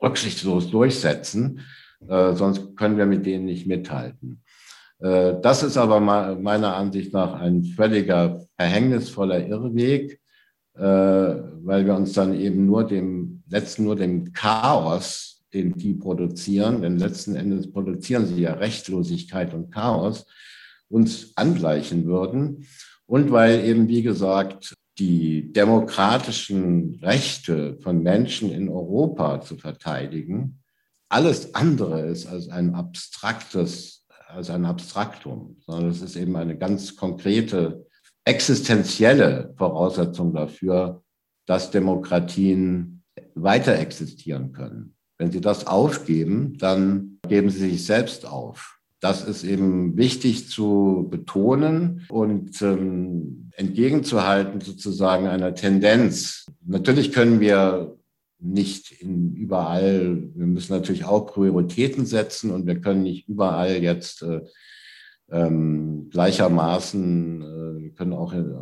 rücksichtslos 0.00 0.70
durchsetzen, 0.70 1.60
äh, 2.08 2.34
sonst 2.34 2.76
können 2.76 2.98
wir 2.98 3.06
mit 3.06 3.26
denen 3.26 3.44
nicht 3.44 3.66
mithalten. 3.66 4.42
Äh, 4.98 5.34
das 5.42 5.62
ist 5.62 5.76
aber 5.76 6.00
meiner 6.00 6.76
Ansicht 6.76 7.12
nach 7.12 7.34
ein 7.34 7.64
völliger 7.64 8.46
verhängnisvoller 8.56 9.46
Irrweg, 9.46 10.20
äh, 10.74 10.80
weil 10.80 11.86
wir 11.86 11.94
uns 11.94 12.12
dann 12.12 12.34
eben 12.34 12.66
nur 12.66 12.86
dem 12.86 13.42
letzten 13.48 13.84
nur 13.84 13.96
dem 13.96 14.32
Chaos, 14.32 15.44
den 15.52 15.74
die 15.76 15.94
produzieren, 15.94 16.82
denn 16.82 16.98
letzten 16.98 17.36
Endes 17.36 17.70
produzieren 17.70 18.26
sie 18.26 18.42
ja 18.42 18.54
Rechtlosigkeit 18.54 19.54
und 19.54 19.70
Chaos, 19.70 20.26
uns 20.88 21.36
angleichen 21.36 22.06
würden 22.06 22.66
und 23.06 23.30
weil 23.30 23.64
eben, 23.64 23.88
wie 23.88 24.02
gesagt, 24.02 24.74
die 24.98 25.52
demokratischen 25.52 26.98
Rechte 27.02 27.76
von 27.80 28.02
Menschen 28.02 28.50
in 28.50 28.68
Europa 28.68 29.40
zu 29.40 29.56
verteidigen, 29.56 30.62
alles 31.08 31.54
andere 31.54 32.00
ist 32.06 32.26
als 32.26 32.48
ein 32.48 32.74
abstraktes, 32.74 34.06
als 34.28 34.50
ein 34.50 34.64
Abstraktum, 34.64 35.56
sondern 35.64 35.90
es 35.90 36.02
ist 36.02 36.16
eben 36.16 36.36
eine 36.36 36.58
ganz 36.58 36.96
konkrete, 36.96 37.86
existenzielle 38.24 39.54
Voraussetzung 39.56 40.34
dafür, 40.34 41.02
dass 41.46 41.70
Demokratien 41.70 43.04
weiter 43.34 43.78
existieren 43.78 44.52
können. 44.52 44.94
Wenn 45.18 45.30
sie 45.30 45.40
das 45.40 45.66
aufgeben, 45.66 46.58
dann 46.58 47.18
geben 47.28 47.50
sie 47.50 47.70
sich 47.70 47.86
selbst 47.86 48.26
auf. 48.26 48.78
Das 49.00 49.24
ist 49.24 49.44
eben 49.44 49.96
wichtig 49.96 50.48
zu 50.48 51.06
betonen 51.10 52.06
und 52.08 52.60
ähm, 52.62 53.50
entgegenzuhalten 53.54 54.60
sozusagen 54.60 55.26
einer 55.26 55.54
Tendenz. 55.54 56.46
Natürlich 56.64 57.12
können 57.12 57.40
wir 57.40 57.95
nicht 58.38 58.92
in 58.92 59.34
überall, 59.34 60.30
wir 60.34 60.46
müssen 60.46 60.72
natürlich 60.72 61.04
auch 61.04 61.26
Prioritäten 61.26 62.06
setzen 62.06 62.50
und 62.50 62.66
wir 62.66 62.80
können 62.80 63.02
nicht 63.02 63.28
überall 63.28 63.82
jetzt 63.82 64.22
äh, 64.22 64.40
ähm, 65.30 66.08
gleichermaßen, 66.10 67.42
äh, 67.42 67.82
wir 67.82 67.90
können 67.92 68.12
auch 68.12 68.32
in 68.32 68.54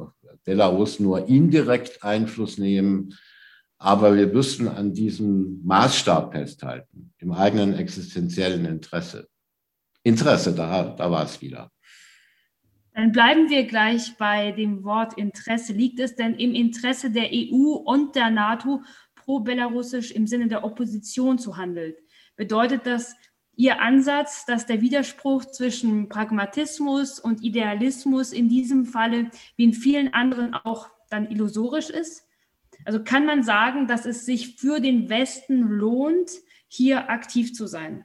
Belarus 0.44 1.00
nur 1.00 1.28
indirekt 1.28 2.04
Einfluss 2.04 2.58
nehmen, 2.58 3.14
aber 3.78 4.14
wir 4.16 4.28
müssen 4.28 4.68
an 4.68 4.92
diesem 4.92 5.60
Maßstab 5.64 6.32
festhalten, 6.32 7.12
im 7.18 7.32
eigenen 7.32 7.74
existenziellen 7.74 8.64
Interesse. 8.66 9.28
Interesse, 10.02 10.54
da, 10.54 10.94
da 10.96 11.10
war 11.10 11.24
es 11.24 11.40
wieder. 11.40 11.70
Dann 12.94 13.10
bleiben 13.10 13.50
wir 13.50 13.66
gleich 13.66 14.16
bei 14.18 14.52
dem 14.52 14.84
Wort 14.84 15.18
Interesse. 15.18 15.72
Liegt 15.72 15.98
es 15.98 16.14
denn 16.14 16.34
im 16.34 16.54
Interesse 16.54 17.10
der 17.10 17.30
EU 17.32 17.72
und 17.72 18.14
der 18.14 18.30
NATO, 18.30 18.82
pro-belarussisch 19.24 20.12
im 20.12 20.26
Sinne 20.26 20.48
der 20.48 20.64
Opposition 20.64 21.38
zu 21.38 21.56
handeln? 21.56 21.94
Bedeutet 22.36 22.86
das 22.86 23.14
Ihr 23.56 23.80
Ansatz, 23.80 24.46
dass 24.46 24.66
der 24.66 24.80
Widerspruch 24.80 25.44
zwischen 25.44 26.08
Pragmatismus 26.08 27.20
und 27.20 27.44
Idealismus 27.44 28.32
in 28.32 28.48
diesem 28.48 28.84
Falle 28.84 29.30
wie 29.56 29.64
in 29.64 29.72
vielen 29.72 30.12
anderen 30.12 30.54
auch 30.54 30.88
dann 31.08 31.30
illusorisch 31.30 31.88
ist? 31.88 32.26
Also 32.84 33.02
kann 33.02 33.26
man 33.26 33.44
sagen, 33.44 33.86
dass 33.86 34.06
es 34.06 34.26
sich 34.26 34.56
für 34.56 34.80
den 34.80 35.08
Westen 35.08 35.62
lohnt, 35.62 36.30
hier 36.66 37.08
aktiv 37.08 37.54
zu 37.54 37.66
sein? 37.66 38.04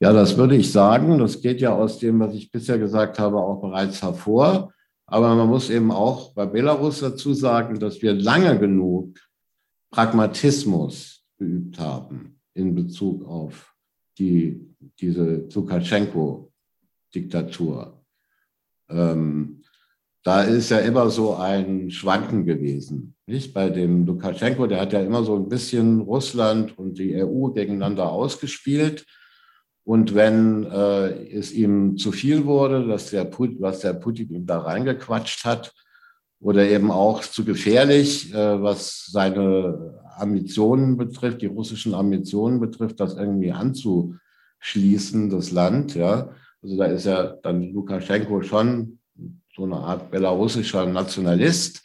Ja, 0.00 0.12
das 0.12 0.36
würde 0.36 0.56
ich 0.56 0.72
sagen. 0.72 1.18
Das 1.18 1.40
geht 1.40 1.60
ja 1.60 1.72
aus 1.72 2.00
dem, 2.00 2.18
was 2.18 2.34
ich 2.34 2.50
bisher 2.50 2.76
gesagt 2.76 3.20
habe, 3.20 3.38
auch 3.38 3.60
bereits 3.60 4.02
hervor. 4.02 4.72
Aber 5.06 5.34
man 5.34 5.48
muss 5.48 5.70
eben 5.70 5.90
auch 5.90 6.34
bei 6.34 6.46
Belarus 6.46 7.00
dazu 7.00 7.34
sagen, 7.34 7.80
dass 7.80 8.00
wir 8.02 8.14
lange 8.14 8.56
genug 8.58 9.18
Pragmatismus 9.90 11.24
geübt 11.38 11.78
haben 11.78 12.38
in 12.54 12.74
Bezug 12.74 13.26
auf 13.26 13.74
die, 14.18 14.60
diese 15.00 15.48
Lukaschenko-Diktatur. 15.52 18.02
Ähm, 18.88 19.62
da 20.22 20.42
ist 20.42 20.70
ja 20.70 20.78
immer 20.78 21.10
so 21.10 21.34
ein 21.34 21.90
Schwanken 21.90 22.46
gewesen. 22.46 23.16
Nicht? 23.26 23.52
Bei 23.52 23.68
dem 23.70 24.06
Lukaschenko, 24.06 24.68
der 24.68 24.80
hat 24.80 24.92
ja 24.92 25.00
immer 25.00 25.24
so 25.24 25.34
ein 25.36 25.48
bisschen 25.48 26.00
Russland 26.00 26.78
und 26.78 26.98
die 26.98 27.20
EU 27.22 27.48
gegeneinander 27.48 28.10
ausgespielt. 28.10 29.04
Und 29.84 30.14
wenn 30.14 30.64
äh, 30.64 31.28
es 31.36 31.52
ihm 31.52 31.96
zu 31.96 32.12
viel 32.12 32.44
wurde, 32.46 32.86
dass 32.86 33.10
der 33.10 33.24
Put, 33.24 33.60
was 33.60 33.80
der 33.80 33.94
Putin 33.94 34.30
ihm 34.30 34.46
da 34.46 34.58
reingequatscht 34.58 35.44
hat, 35.44 35.72
oder 36.42 36.68
eben 36.68 36.90
auch 36.90 37.22
zu 37.22 37.44
gefährlich, 37.44 38.34
äh, 38.34 38.62
was 38.62 39.06
seine 39.06 40.00
Ambitionen 40.16 40.96
betrifft, 40.96 41.40
die 41.40 41.46
russischen 41.46 41.94
Ambitionen 41.94 42.60
betrifft, 42.60 43.00
das 43.00 43.14
irgendwie 43.14 43.52
anzuschließen, 43.52 45.30
das 45.30 45.52
Land. 45.52 45.94
Ja, 45.94 46.30
also 46.62 46.76
da 46.76 46.86
ist 46.86 47.06
ja 47.06 47.34
dann 47.42 47.72
Lukaschenko 47.72 48.42
schon 48.42 48.98
so 49.54 49.64
eine 49.64 49.76
Art 49.76 50.10
belarussischer 50.10 50.84
Nationalist, 50.86 51.82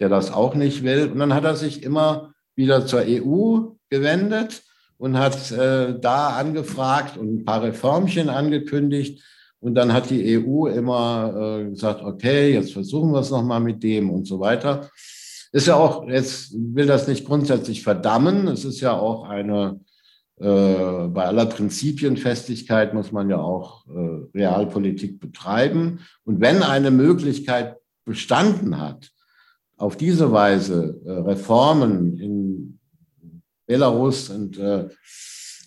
der 0.00 0.08
das 0.08 0.32
auch 0.32 0.54
nicht 0.54 0.82
will. 0.82 1.10
Und 1.12 1.18
dann 1.18 1.34
hat 1.34 1.44
er 1.44 1.56
sich 1.56 1.82
immer 1.82 2.34
wieder 2.56 2.86
zur 2.86 3.02
EU 3.06 3.74
gewendet 3.88 4.62
und 5.02 5.18
hat 5.18 5.50
äh, 5.50 5.98
da 5.98 6.28
angefragt 6.36 7.16
und 7.16 7.34
ein 7.34 7.44
paar 7.44 7.64
Reformchen 7.64 8.28
angekündigt. 8.28 9.20
Und 9.58 9.74
dann 9.74 9.92
hat 9.92 10.10
die 10.10 10.38
EU 10.38 10.68
immer 10.68 11.58
äh, 11.58 11.70
gesagt, 11.70 12.04
okay, 12.04 12.54
jetzt 12.54 12.72
versuchen 12.72 13.10
wir 13.10 13.18
es 13.18 13.32
nochmal 13.32 13.58
mit 13.58 13.82
dem 13.82 14.10
und 14.10 14.28
so 14.28 14.38
weiter. 14.38 14.88
Ist 15.50 15.66
ja 15.66 15.74
auch, 15.74 16.06
jetzt 16.06 16.54
will 16.54 16.86
das 16.86 17.08
nicht 17.08 17.26
grundsätzlich 17.26 17.82
verdammen. 17.82 18.46
Es 18.46 18.64
ist 18.64 18.80
ja 18.80 18.92
auch 18.92 19.28
eine, 19.28 19.80
äh, 20.38 21.08
bei 21.08 21.24
aller 21.24 21.46
Prinzipienfestigkeit 21.46 22.94
muss 22.94 23.10
man 23.10 23.28
ja 23.28 23.38
auch 23.38 23.84
äh, 23.88 24.38
Realpolitik 24.38 25.18
betreiben. 25.18 25.98
Und 26.22 26.40
wenn 26.40 26.62
eine 26.62 26.92
Möglichkeit 26.92 27.76
bestanden 28.04 28.80
hat, 28.80 29.10
auf 29.76 29.96
diese 29.96 30.30
Weise 30.30 31.00
äh, 31.04 31.10
Reformen 31.10 32.16
in 32.18 32.41
Belarus 33.72 34.28
und 34.28 34.58
äh, 34.58 34.88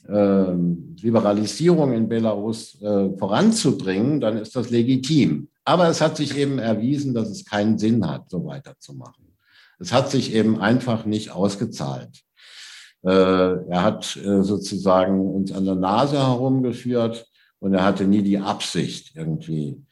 äh, 0.07 0.53
Liberalisierung 1.01 1.91
in 1.93 2.07
Belarus 2.07 2.79
äh, 2.79 3.09
voranzubringen, 3.17 4.19
dann 4.21 4.37
ist 4.37 4.55
das 4.55 4.69
legitim. 4.69 5.47
Aber 5.63 5.89
es 5.89 6.01
hat 6.01 6.17
sich 6.17 6.37
eben 6.37 6.59
erwiesen, 6.59 7.15
dass 7.15 7.29
es 7.29 7.45
keinen 7.45 7.79
Sinn 7.79 8.07
hat, 8.07 8.29
so 8.29 8.45
weiterzumachen. 8.45 9.25
Es 9.79 9.91
hat 9.91 10.11
sich 10.11 10.35
eben 10.35 10.61
einfach 10.61 11.05
nicht 11.05 11.31
ausgezahlt. 11.31 12.21
Äh, 13.01 13.09
er 13.09 13.81
hat 13.81 14.15
äh, 14.17 14.43
sozusagen 14.43 15.19
uns 15.19 15.51
an 15.51 15.65
der 15.65 15.75
Nase 15.75 16.19
herumgeführt 16.19 17.25
und 17.59 17.73
er 17.73 17.83
hatte 17.83 18.05
nie 18.05 18.21
die 18.21 18.37
Absicht, 18.37 19.15
irgendwie 19.15 19.83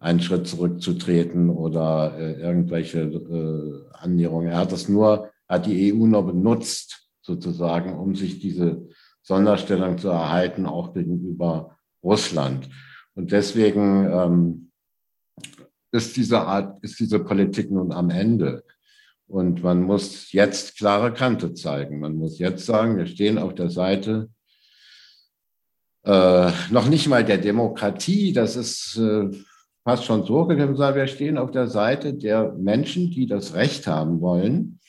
einen 0.00 0.20
Schritt 0.20 0.48
zurückzutreten 0.48 1.50
oder 1.50 2.16
äh, 2.18 2.32
irgendwelche 2.40 3.02
äh, 3.02 3.96
Annäherungen. 3.96 4.50
Er 4.50 4.58
hat 4.58 4.72
das 4.72 4.88
nur, 4.88 5.30
hat 5.48 5.66
die 5.66 5.92
EU 5.92 6.06
nur 6.06 6.26
benutzt, 6.26 6.99
sozusagen, 7.30 7.96
um 7.96 8.14
sich 8.14 8.40
diese 8.40 8.88
Sonderstellung 9.22 9.98
zu 9.98 10.08
erhalten, 10.08 10.66
auch 10.66 10.92
gegenüber 10.94 11.76
Russland. 12.02 12.68
Und 13.14 13.30
deswegen 13.32 14.08
ähm, 14.10 14.70
ist 15.92 16.16
diese 16.16 16.40
Art, 16.40 16.82
ist 16.82 16.98
diese 16.98 17.20
Politik 17.20 17.70
nun 17.70 17.92
am 17.92 18.10
Ende. 18.10 18.64
Und 19.26 19.62
man 19.62 19.82
muss 19.82 20.32
jetzt 20.32 20.76
klare 20.76 21.12
Kante 21.12 21.54
zeigen. 21.54 22.00
Man 22.00 22.16
muss 22.16 22.38
jetzt 22.38 22.66
sagen, 22.66 22.96
wir 22.96 23.06
stehen 23.06 23.38
auf 23.38 23.54
der 23.54 23.70
Seite 23.70 24.28
äh, 26.02 26.50
noch 26.70 26.88
nicht 26.88 27.08
mal 27.08 27.24
der 27.24 27.38
Demokratie, 27.38 28.32
das 28.32 28.56
ist 28.56 28.96
äh, 28.96 29.30
fast 29.84 30.04
schon 30.04 30.24
so, 30.24 30.48
wir 30.48 31.06
stehen 31.06 31.38
auf 31.38 31.50
der 31.50 31.68
Seite 31.68 32.14
der 32.14 32.54
Menschen, 32.54 33.10
die 33.10 33.26
das 33.26 33.54
Recht 33.54 33.86
haben 33.86 34.20
wollen, 34.20 34.79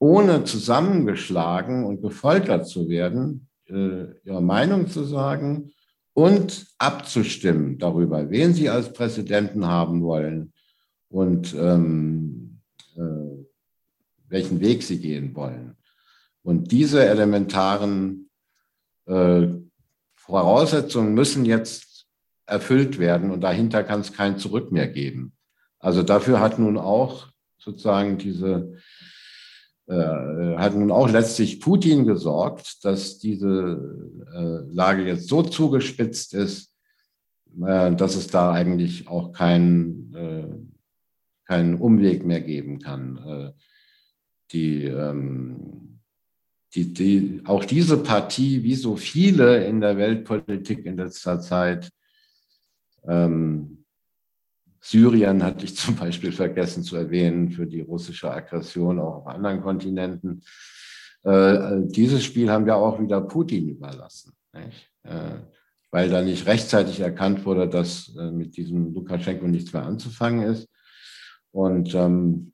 ohne 0.00 0.44
zusammengeschlagen 0.44 1.84
und 1.84 2.00
gefoltert 2.00 2.66
zu 2.66 2.88
werden, 2.88 3.48
äh, 3.66 4.06
ihre 4.24 4.42
Meinung 4.42 4.88
zu 4.88 5.04
sagen 5.04 5.72
und 6.14 6.66
abzustimmen 6.78 7.78
darüber, 7.78 8.30
wen 8.30 8.54
sie 8.54 8.68
als 8.68 8.92
Präsidenten 8.92 9.66
haben 9.66 10.02
wollen 10.02 10.52
und 11.10 11.54
ähm, 11.54 12.60
äh, 12.96 13.44
welchen 14.28 14.60
Weg 14.60 14.82
sie 14.82 14.98
gehen 14.98 15.36
wollen. 15.36 15.76
Und 16.42 16.72
diese 16.72 17.04
elementaren 17.04 18.30
äh, 19.06 19.48
Voraussetzungen 20.14 21.12
müssen 21.12 21.44
jetzt 21.44 22.06
erfüllt 22.46 22.98
werden 22.98 23.30
und 23.30 23.42
dahinter 23.42 23.84
kann 23.84 24.00
es 24.00 24.14
kein 24.14 24.38
Zurück 24.38 24.72
mehr 24.72 24.88
geben. 24.88 25.34
Also 25.78 26.02
dafür 26.02 26.40
hat 26.40 26.58
nun 26.58 26.78
auch 26.78 27.28
sozusagen 27.58 28.16
diese, 28.16 28.78
hat 29.94 30.74
nun 30.74 30.90
auch 30.90 31.10
letztlich 31.10 31.60
Putin 31.60 32.06
gesorgt, 32.06 32.84
dass 32.84 33.18
diese 33.18 34.16
äh, 34.32 34.72
Lage 34.72 35.04
jetzt 35.04 35.28
so 35.28 35.42
zugespitzt 35.42 36.34
ist, 36.34 36.72
äh, 37.60 37.94
dass 37.94 38.14
es 38.14 38.28
da 38.28 38.52
eigentlich 38.52 39.08
auch 39.08 39.32
keinen 39.32 40.14
äh, 40.14 40.70
keinen 41.50 41.74
Umweg 41.74 42.24
mehr 42.24 42.40
geben 42.40 42.78
kann. 42.78 43.18
Äh, 43.26 43.52
die, 44.52 44.84
ähm, 44.84 45.98
die, 46.72 46.94
die, 46.94 47.42
auch 47.44 47.64
diese 47.64 47.96
Partie, 47.96 48.62
wie 48.62 48.76
so 48.76 48.94
viele 48.94 49.64
in 49.64 49.80
der 49.80 49.96
Weltpolitik 49.96 50.86
in 50.86 50.96
letzter 50.96 51.40
Zeit, 51.40 51.90
ähm, 53.04 53.79
Syrien 54.80 55.42
hatte 55.42 55.64
ich 55.64 55.76
zum 55.76 55.96
Beispiel 55.96 56.32
vergessen 56.32 56.82
zu 56.82 56.96
erwähnen 56.96 57.50
für 57.50 57.66
die 57.66 57.82
russische 57.82 58.30
Aggression 58.30 58.98
auch 58.98 59.16
auf 59.16 59.26
anderen 59.26 59.60
Kontinenten. 59.60 60.42
Äh, 61.22 61.82
dieses 61.84 62.24
Spiel 62.24 62.50
haben 62.50 62.66
wir 62.66 62.76
auch 62.76 63.00
wieder 63.00 63.20
Putin 63.20 63.68
überlassen, 63.68 64.32
äh, 64.52 65.34
weil 65.90 66.08
da 66.08 66.22
nicht 66.22 66.46
rechtzeitig 66.46 67.00
erkannt 67.00 67.44
wurde, 67.44 67.68
dass 67.68 68.14
äh, 68.16 68.30
mit 68.30 68.56
diesem 68.56 68.94
Lukaschenko 68.94 69.46
nichts 69.46 69.72
mehr 69.72 69.84
anzufangen 69.84 70.42
ist. 70.42 70.68
Und 71.52 71.94
ähm, 71.94 72.52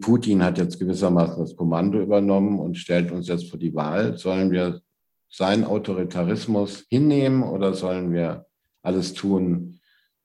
Putin 0.00 0.42
hat 0.42 0.58
jetzt 0.58 0.78
gewissermaßen 0.78 1.38
das 1.38 1.54
Kommando 1.54 2.00
übernommen 2.00 2.58
und 2.58 2.78
stellt 2.78 3.12
uns 3.12 3.28
jetzt 3.28 3.50
vor 3.50 3.58
die 3.58 3.74
Wahl, 3.74 4.16
sollen 4.16 4.50
wir 4.50 4.80
seinen 5.28 5.64
Autoritarismus 5.64 6.84
hinnehmen 6.88 7.42
oder 7.42 7.74
sollen 7.74 8.12
wir 8.12 8.46
alles 8.82 9.14
tun, 9.14 9.71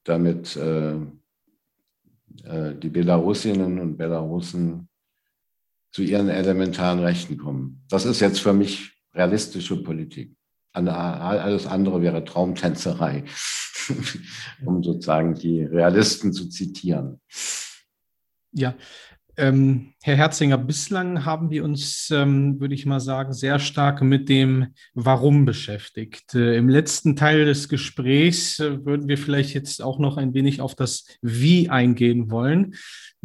damit 0.08 0.56
äh, 0.56 0.96
äh, 2.44 2.76
die 2.76 2.90
Belarusinnen 2.90 3.80
und 3.80 3.98
Belarusen 3.98 4.90
zu 5.92 6.02
ihren 6.04 6.30
elementaren 6.30 7.00
Rechten 7.00 7.38
kommen. 7.38 7.84
Das 7.90 8.06
ist 8.06 8.20
jetzt 8.20 8.40
für 8.40 8.54
mich 8.54 8.92
realistische 9.14 9.82
Politik. 9.82 10.36
Alles 10.74 11.66
andere 11.66 12.04
wäre 12.04 12.24
Traumtänzerei, 12.24 13.24
um 14.66 14.84
sozusagen 14.84 15.34
die 15.34 15.64
Realisten 15.64 16.34
zu 16.34 16.50
zitieren. 16.50 17.20
Ja, 18.52 18.76
ähm, 19.38 19.94
Herr 20.08 20.16
Herzinger, 20.16 20.58
bislang 20.58 21.26
haben 21.26 21.50
wir 21.50 21.66
uns, 21.66 22.10
ähm, 22.12 22.62
würde 22.62 22.76
ich 22.76 22.86
mal 22.86 23.02
sagen, 23.02 23.34
sehr 23.34 23.60
stark 23.60 24.02
mit 24.02 24.30
dem 24.30 24.68
Warum 24.94 25.44
beschäftigt. 25.44 26.34
Äh, 26.34 26.56
Im 26.56 26.70
letzten 26.70 27.18
Teil 27.18 27.44
des 27.44 27.68
Gesprächs 27.68 28.58
äh, 28.60 28.86
würden 28.86 29.10
wir 29.10 29.18
vielleicht 29.18 29.54
jetzt 29.54 29.84
auch 29.84 30.00
noch 30.00 30.16
ein 30.16 30.34
wenig 30.34 30.62
auf 30.62 30.76
das 30.76 31.08
Wie 31.22 31.70
eingehen 31.70 32.32
wollen. 32.32 32.74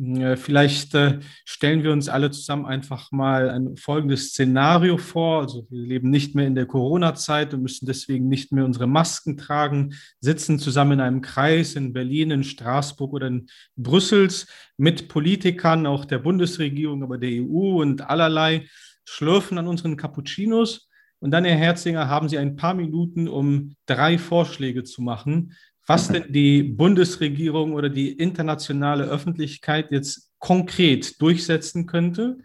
Äh, 0.01 0.37
vielleicht 0.37 0.95
äh, 0.95 1.21
stellen 1.45 1.83
wir 1.83 1.93
uns 1.93 2.09
alle 2.09 2.31
zusammen 2.31 2.67
einfach 2.67 3.13
mal 3.13 3.51
ein 3.51 3.77
folgendes 3.77 4.31
Szenario 4.31 4.97
vor. 4.97 5.43
Also 5.43 5.67
wir 5.71 5.87
leben 5.87 6.11
nicht 6.11 6.35
mehr 6.35 6.47
in 6.47 6.55
der 6.55 6.67
Corona-Zeit 6.67 7.55
und 7.55 7.63
müssen 7.63 7.87
deswegen 7.87 8.29
nicht 8.29 8.53
mehr 8.53 8.65
unsere 8.65 8.87
Masken 8.87 9.37
tragen, 9.37 9.95
sitzen 10.21 10.59
zusammen 10.59 10.93
in 10.93 11.01
einem 11.01 11.21
Kreis 11.21 11.75
in 11.75 11.93
Berlin, 11.93 12.31
in 12.31 12.45
Straßburg 12.45 13.13
oder 13.13 13.27
in 13.29 13.47
Brüssels 13.77 14.47
mit 14.79 15.09
Politikern, 15.09 15.87
auch 15.87 16.05
der 16.05 16.19
Bundesregierung, 16.19 16.72
aber 17.03 17.19
der 17.19 17.31
EU 17.31 17.81
und 17.81 18.09
allerlei, 18.09 18.67
schlürfen 19.05 19.59
an 19.59 19.69
unseren 19.69 19.97
Cappuccinos. 19.97 20.89
Und 21.19 21.31
dann, 21.31 21.45
Herr 21.45 21.57
Herzinger, 21.57 22.09
haben 22.09 22.29
Sie 22.29 22.39
ein 22.39 22.57
paar 22.57 22.75
Minuten, 22.75 23.29
um 23.29 23.77
drei 23.87 24.19
Vorschläge 24.19 24.85
zu 24.85 25.03
machen, 25.03 25.55
was 25.87 26.09
denn 26.09 26.33
die 26.33 26.63
Bundesregierung 26.63 27.73
oder 27.73 27.89
die 27.89 28.13
internationale 28.13 29.05
Öffentlichkeit 29.05 29.91
jetzt 29.91 30.31
konkret 30.39 31.21
durchsetzen 31.21 31.87
könnte, 31.87 32.39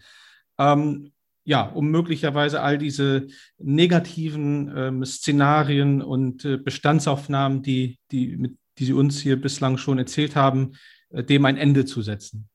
ähm, 0.58 1.12
ja, 1.44 1.62
um 1.62 1.90
möglicherweise 1.90 2.62
all 2.62 2.78
diese 2.78 3.28
negativen 3.58 4.72
ähm, 4.76 5.06
Szenarien 5.06 6.02
und 6.02 6.44
äh, 6.46 6.58
Bestandsaufnahmen, 6.58 7.62
die, 7.62 8.00
die, 8.12 8.36
mit, 8.36 8.58
die 8.78 8.86
Sie 8.86 8.94
uns 8.94 9.22
hier 9.22 9.40
bislang 9.40 9.78
schon 9.78 9.98
erzählt 9.98 10.36
haben, 10.36 10.74
äh, 11.10 11.24
dem 11.24 11.46
ein 11.46 11.58
Ende 11.58 11.86
zu 11.86 12.02
setzen. 12.02 12.50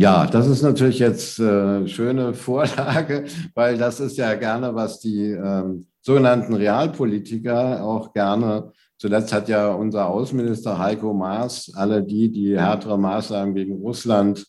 Ja, 0.00 0.24
das 0.24 0.46
ist 0.46 0.62
natürlich 0.62 0.98
jetzt 0.98 1.38
äh, 1.40 1.86
schöne 1.86 2.32
Vorlage, 2.32 3.26
weil 3.54 3.76
das 3.76 4.00
ist 4.00 4.16
ja 4.16 4.32
gerne, 4.32 4.74
was 4.74 4.98
die 4.98 5.32
ähm, 5.32 5.88
sogenannten 6.00 6.54
Realpolitiker 6.54 7.84
auch 7.84 8.14
gerne. 8.14 8.72
Zuletzt 8.96 9.30
hat 9.30 9.50
ja 9.50 9.68
unser 9.68 10.06
Außenminister 10.08 10.78
Heiko 10.78 11.12
Maas 11.12 11.70
alle 11.74 12.02
die, 12.02 12.32
die 12.32 12.58
härtere 12.58 12.96
Maßnahmen 12.96 13.54
gegen 13.54 13.74
Russland 13.74 14.46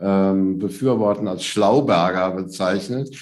ähm, 0.00 0.58
befürworten, 0.58 1.28
als 1.28 1.44
Schlauberger 1.44 2.30
bezeichnet. 2.30 3.14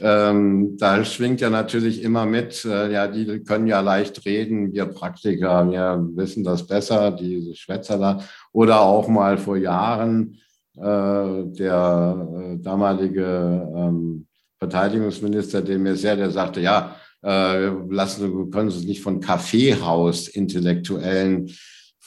Ähm, 0.00 0.76
da 0.76 1.02
schwingt 1.02 1.40
ja 1.40 1.48
natürlich 1.48 2.02
immer 2.02 2.26
mit, 2.26 2.62
äh, 2.66 2.92
ja, 2.92 3.08
die 3.08 3.42
können 3.42 3.66
ja 3.68 3.80
leicht 3.80 4.26
reden, 4.26 4.74
wir 4.74 4.84
Praktiker, 4.84 5.70
wir 5.70 5.98
wissen 6.14 6.44
das 6.44 6.66
besser, 6.66 7.10
diese 7.10 7.54
Schwätzer 7.54 7.96
da. 7.96 8.20
Oder 8.52 8.82
auch 8.82 9.08
mal 9.08 9.38
vor 9.38 9.56
Jahren 9.56 10.36
der 10.74 12.54
äh, 12.54 12.58
damalige 12.62 13.68
ähm, 13.76 14.26
Verteidigungsminister, 14.58 15.62
dem 15.62 15.82
mir 15.82 15.96
sehr, 15.96 16.16
der 16.16 16.30
sagte, 16.30 16.60
ja, 16.60 16.96
äh, 17.22 17.66
lassen, 17.90 18.50
können 18.50 18.70
Sie 18.70 18.78
es 18.78 18.84
nicht 18.84 19.02
von 19.02 19.20
Kaffeehaus-Intellektuellen 19.20 21.50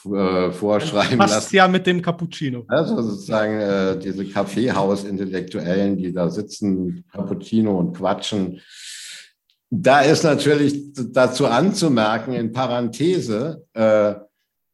äh, 0.04 0.50
vorschreiben 0.52 1.18
Passt 1.18 1.34
lassen. 1.34 1.56
ja 1.56 1.68
mit 1.68 1.86
dem 1.86 2.02
Cappuccino. 2.02 2.64
Also 2.68 3.00
sozusagen 3.02 3.60
äh, 3.60 3.98
diese 3.98 4.26
Kaffeehaus-Intellektuellen, 4.26 5.96
die 5.96 6.12
da 6.12 6.28
sitzen, 6.28 7.04
Cappuccino 7.12 7.78
und 7.78 7.96
quatschen. 7.96 8.60
Da 9.70 10.02
ist 10.02 10.22
natürlich 10.22 10.92
dazu 11.12 11.46
anzumerken, 11.46 12.34
in 12.34 12.52
Parenthese, 12.52 13.64
äh, 13.72 14.14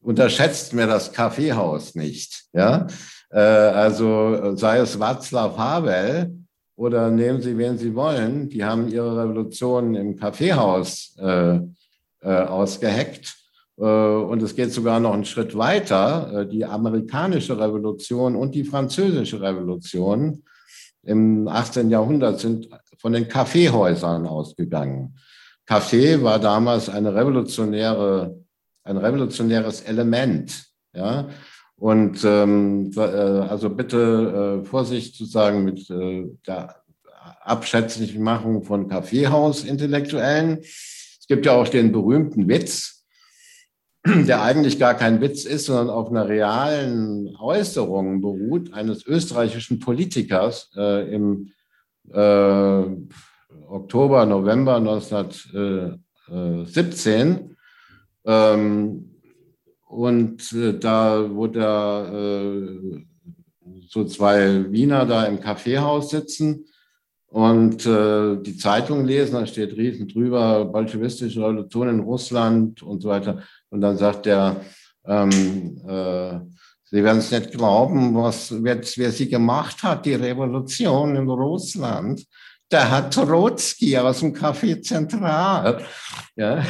unterschätzt 0.00 0.74
mir 0.74 0.87
das 0.87 1.12
Kaffeehaus 1.12 1.94
nicht. 1.94 2.44
Ja? 2.52 2.88
Äh, 3.33 3.40
also 3.40 4.55
sei 4.57 4.79
es 4.79 4.99
Václav 4.99 5.57
Havel, 5.57 6.42
oder 6.77 7.11
nehmen 7.11 7.40
Sie, 7.40 7.57
wen 7.59 7.79
Sie 7.79 7.95
wollen. 7.95 8.49
Die 8.49 8.64
haben 8.64 8.88
ihre 8.88 9.16
Revolution 9.16 9.95
im 9.95 10.16
Kaffeehaus 10.16 11.14
äh, 11.18 11.59
äh, 12.21 12.29
ausgeheckt. 12.29 13.37
Äh, 13.79 13.85
und 13.85 14.42
es 14.42 14.57
geht 14.57 14.73
sogar 14.73 14.99
noch 14.99 15.12
einen 15.12 15.25
Schritt 15.25 15.57
weiter. 15.57 16.47
Die 16.47 16.64
amerikanische 16.64 17.59
Revolution 17.59 18.37
und 18.37 18.55
die 18.55 18.64
französische 18.64 19.40
Revolution 19.40 20.42
im 21.05 21.47
18. 21.49 21.90
Jahrhundert 21.90 22.40
sind 22.40 22.68
von 22.99 23.12
den 23.12 23.29
Kaffeehäusern 23.29 24.27
ausgegangen. 24.27 25.16
Kaffee 25.66 26.23
war 26.23 26.38
damals 26.38 26.89
eine 26.89 27.14
revolutionäre, 27.14 28.41
ein 28.85 28.97
revolutionäres 28.97 29.83
Element. 29.83 30.64
Ja? 30.95 31.28
Und 31.83 32.22
ähm, 32.22 32.93
äh, 32.95 33.01
also 33.01 33.68
bitte 33.68 34.61
äh, 34.62 34.64
Vorsicht 34.64 35.16
sozusagen 35.16 35.64
mit 35.64 35.91
äh, 35.91 36.28
der 36.47 36.76
Abschätzlichmachung 37.41 38.62
von 38.62 38.87
Kaffeehaus-Intellektuellen. 38.87 40.59
Es 40.61 41.24
gibt 41.26 41.45
ja 41.45 41.55
auch 41.55 41.66
den 41.66 41.91
berühmten 41.91 42.47
Witz, 42.47 43.05
der 44.07 44.43
eigentlich 44.43 44.78
gar 44.78 44.95
kein 44.95 45.20
Witz 45.20 45.45
ist, 45.45 45.64
sondern 45.64 45.91
auf 45.91 46.09
einer 46.09 46.28
realen 46.28 47.35
Äußerung 47.35 48.20
beruht, 48.20 48.72
eines 48.72 49.05
österreichischen 49.05 49.80
Politikers 49.80 50.70
äh, 50.76 51.12
im 51.12 51.51
äh, 52.12 52.85
Oktober, 53.66 54.24
November 54.24 54.76
1917. 54.76 57.57
Ähm, 58.24 59.12
und 59.93 60.53
äh, 60.55 60.78
da 60.78 61.30
wurde 61.30 61.61
äh, 62.97 63.05
so 63.88 64.05
zwei 64.07 64.72
Wiener 64.72 65.05
da 65.05 65.24
im 65.24 65.38
Kaffeehaus 65.38 66.09
sitzen 66.09 66.64
und 67.26 67.84
äh, 67.84 68.36
die 68.40 68.57
Zeitung 68.57 69.05
lesen, 69.05 69.34
da 69.34 69.47
steht 69.47 69.76
riesen 69.76 70.09
drüber, 70.09 70.64
bolschewistische 70.64 71.40
Revolution 71.40 71.90
in 71.90 72.01
Russland 72.01 72.82
und 72.82 73.03
so 73.03 73.11
weiter. 73.11 73.43
Und 73.68 73.82
dann 73.82 73.99
sagt 73.99 74.24
der, 74.24 74.62
ähm, 75.05 75.82
äh, 75.86 76.40
Sie 76.84 77.03
werden 77.03 77.18
es 77.18 77.30
nicht 77.30 77.53
glauben, 77.53 78.14
was, 78.14 78.53
wer, 78.62 78.78
wer 78.78 79.11
sie 79.11 79.26
gemacht 79.26 79.82
hat, 79.82 80.05
die 80.05 80.12
Revolution 80.12 81.16
in 81.16 81.26
Russland 81.26 82.22
der 82.73 82.91
Herr 82.91 83.11
Trotzki 83.11 83.97
aus 83.99 84.20
dem 84.20 84.35
Café 84.35 84.81
Zentral. 84.83 85.85
Ja. 86.37 86.64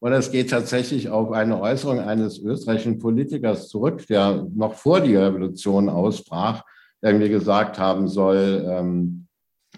Und 0.00 0.12
es 0.12 0.30
geht 0.30 0.50
tatsächlich 0.50 1.08
auf 1.08 1.32
eine 1.32 1.60
Äußerung 1.60 2.00
eines 2.00 2.38
österreichischen 2.38 2.98
Politikers 2.98 3.68
zurück, 3.68 4.06
der 4.06 4.46
noch 4.54 4.74
vor 4.74 5.00
die 5.00 5.16
Revolution 5.16 5.88
ausbrach, 5.88 6.62
irgendwie 7.00 7.30
gesagt 7.30 7.78
haben 7.78 8.08
soll, 8.08 8.66
ähm, 8.68 9.26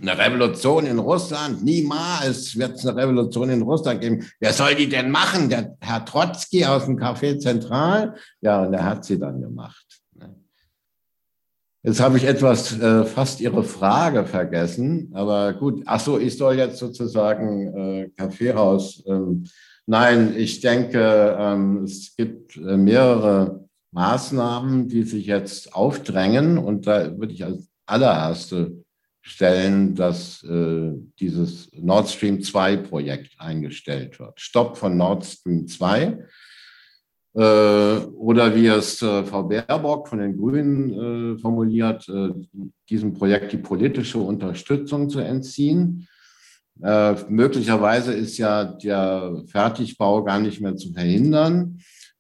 eine 0.01 0.19
Revolution 0.19 0.87
in 0.87 0.99
Russland, 0.99 1.63
niemals 1.63 2.59
wird 2.59 2.73
es 2.73 2.87
eine 2.87 3.01
Revolution 3.01 3.49
in 3.51 3.63
Russland 3.63 4.01
geben. 4.01 4.29
Wer 4.41 4.53
soll 4.53 4.75
die 4.75 4.89
denn 4.89 5.11
machen? 5.11 5.49
Der 5.49 5.77
Herr 5.81 6.05
Trotzki 6.05 6.65
aus 6.65 6.87
dem 6.87 6.99
Café 6.99 7.39
Zentral? 7.39 8.17
Ja, 8.41 8.65
und 8.65 8.75
er 8.75 8.85
hat 8.85 9.05
sie 9.05 9.19
dann 9.19 9.41
gemacht. 9.41 9.94
Jetzt 11.87 12.01
habe 12.01 12.17
ich 12.17 12.25
etwas 12.25 12.81
äh, 12.81 13.05
fast 13.05 13.43
Ihre 13.43 13.63
Frage 13.63 14.25
vergessen, 14.25 15.11
aber 15.13 15.53
gut. 15.53 15.83
Ach 15.85 16.01
so, 16.01 16.19
ich 16.19 16.39
soll 16.39 16.57
jetzt 16.57 16.79
sozusagen 16.79 17.77
äh, 17.77 18.09
Kaffeehaus. 18.17 19.05
Ähm, 19.07 19.45
nein, 19.85 20.33
ich 20.35 20.63
denke, 20.63 21.37
ähm, 21.39 21.85
es 21.85 22.17
gibt 22.17 22.57
äh, 22.57 22.79
mehrere 22.79 23.69
Maßnahmen, 23.91 24.89
die 24.89 25.03
sich 25.03 25.27
jetzt 25.27 25.75
aufdrängen 25.75 26.57
und 26.57 26.87
da 26.87 27.19
würde 27.19 27.35
ich 27.35 27.45
als 27.45 27.69
allererste 27.85 28.83
stellen, 29.21 29.95
dass 29.95 30.43
äh, 30.43 30.93
dieses 31.21 31.71
Nord 31.75 32.09
Stream 32.09 32.43
2 32.43 32.79
Projekt 32.79 33.33
eingestellt 33.37 34.19
wird. 34.19 34.41
Stopp 34.41 34.79
von 34.79 34.97
Nord 34.97 35.27
Stream 35.27 35.69
2 35.69 36.01
äh, 36.03 36.19
oder 37.35 38.55
wie 38.55 38.69
es 38.69 39.03
äh, 39.03 39.25
Frau 39.25 39.43
Baerbock 39.43 40.09
von 40.09 40.21
den 40.21 40.37
Grünen 40.37 41.35
äh, 41.35 41.39
formuliert, 41.39 42.11
diesem 42.89 43.13
Projekt 43.13 43.53
die 43.53 43.59
politische 43.59 44.19
Unterstützung 44.19 45.11
zu 45.11 45.21
entziehen. 45.21 46.07
Möglicherweise 47.29 48.13
ist 48.13 48.37
ja 48.37 48.65
der 48.65 49.43
Fertigbau 49.47 50.25
gar 50.25 50.41
nicht 50.41 50.61
mehr 50.61 50.75
zu 50.75 50.93
verhindern, 50.93 51.79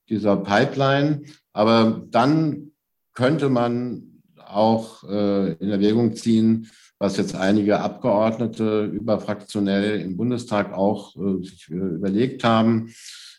dieser 0.09 0.37
Pipeline. 0.37 1.23
Aber 1.53 2.05
dann 2.09 2.71
könnte 3.15 3.49
man 3.49 4.23
auch 4.39 5.03
in 5.03 5.71
Erwägung 5.71 6.15
ziehen, 6.15 6.71
was 6.99 7.17
jetzt 7.17 7.35
einige 7.35 7.81
Abgeordnete 7.81 8.85
überfraktionell 8.85 10.01
im 10.01 10.17
Bundestag 10.17 10.73
auch 10.73 11.15
sich 11.43 11.69
überlegt 11.69 12.45
haben, 12.45 12.89
äh, 12.89 12.93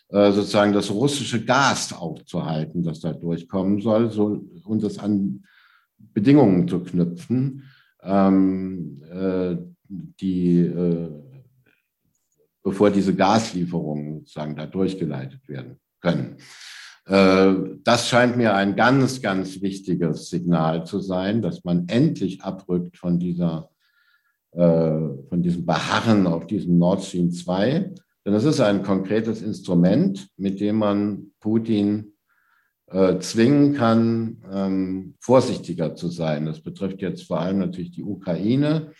sozusagen 0.08 0.72
das 0.72 0.90
russische 0.90 1.44
Gas 1.44 1.92
aufzuhalten, 1.92 2.84
das 2.84 3.00
da 3.00 3.12
durchkommen 3.12 3.80
soll, 3.80 4.10
so, 4.10 4.44
und 4.64 4.82
das 4.82 4.98
an 4.98 5.44
Bedingungen 5.98 6.68
zu 6.68 6.80
knüpfen, 6.80 7.64
ähm, 8.02 9.02
äh, 9.10 9.56
die, 9.88 10.58
äh, 10.60 11.10
bevor 12.62 12.90
diese 12.90 13.14
Gaslieferungen 13.14 14.20
sozusagen 14.20 14.56
da 14.56 14.66
durchgeleitet 14.66 15.48
werden 15.48 15.78
können. 16.00 16.36
Äh, 17.06 17.54
das 17.82 18.08
scheint 18.08 18.36
mir 18.36 18.54
ein 18.54 18.76
ganz, 18.76 19.22
ganz 19.22 19.60
wichtiges 19.60 20.28
Signal 20.28 20.84
zu 20.84 21.00
sein, 21.00 21.42
dass 21.42 21.64
man 21.64 21.88
endlich 21.88 22.42
abrückt 22.42 22.96
von 22.96 23.18
dieser 23.18 23.70
äh, 24.52 25.00
von 25.28 25.42
diesem 25.42 25.66
Beharren 25.66 26.26
auf 26.26 26.46
diesem 26.46 26.78
Nord 26.78 27.04
Stream 27.04 27.30
2 27.30 27.92
denn 28.26 28.34
es 28.34 28.44
ist 28.44 28.60
ein 28.60 28.82
konkretes 28.82 29.40
Instrument, 29.40 30.28
mit 30.36 30.58
dem 30.60 30.76
man 30.76 31.30
Putin 31.38 32.16
äh, 32.90 33.20
zwingen 33.20 33.74
kann, 33.74 34.42
ähm, 34.52 35.14
vorsichtiger 35.20 35.94
zu 35.94 36.08
sein. 36.08 36.44
Das 36.44 36.60
betrifft 36.60 37.02
jetzt 37.02 37.22
vor 37.22 37.40
allem 37.40 37.58
natürlich 37.58 37.92
die 37.92 38.02
Ukraine, 38.02 38.92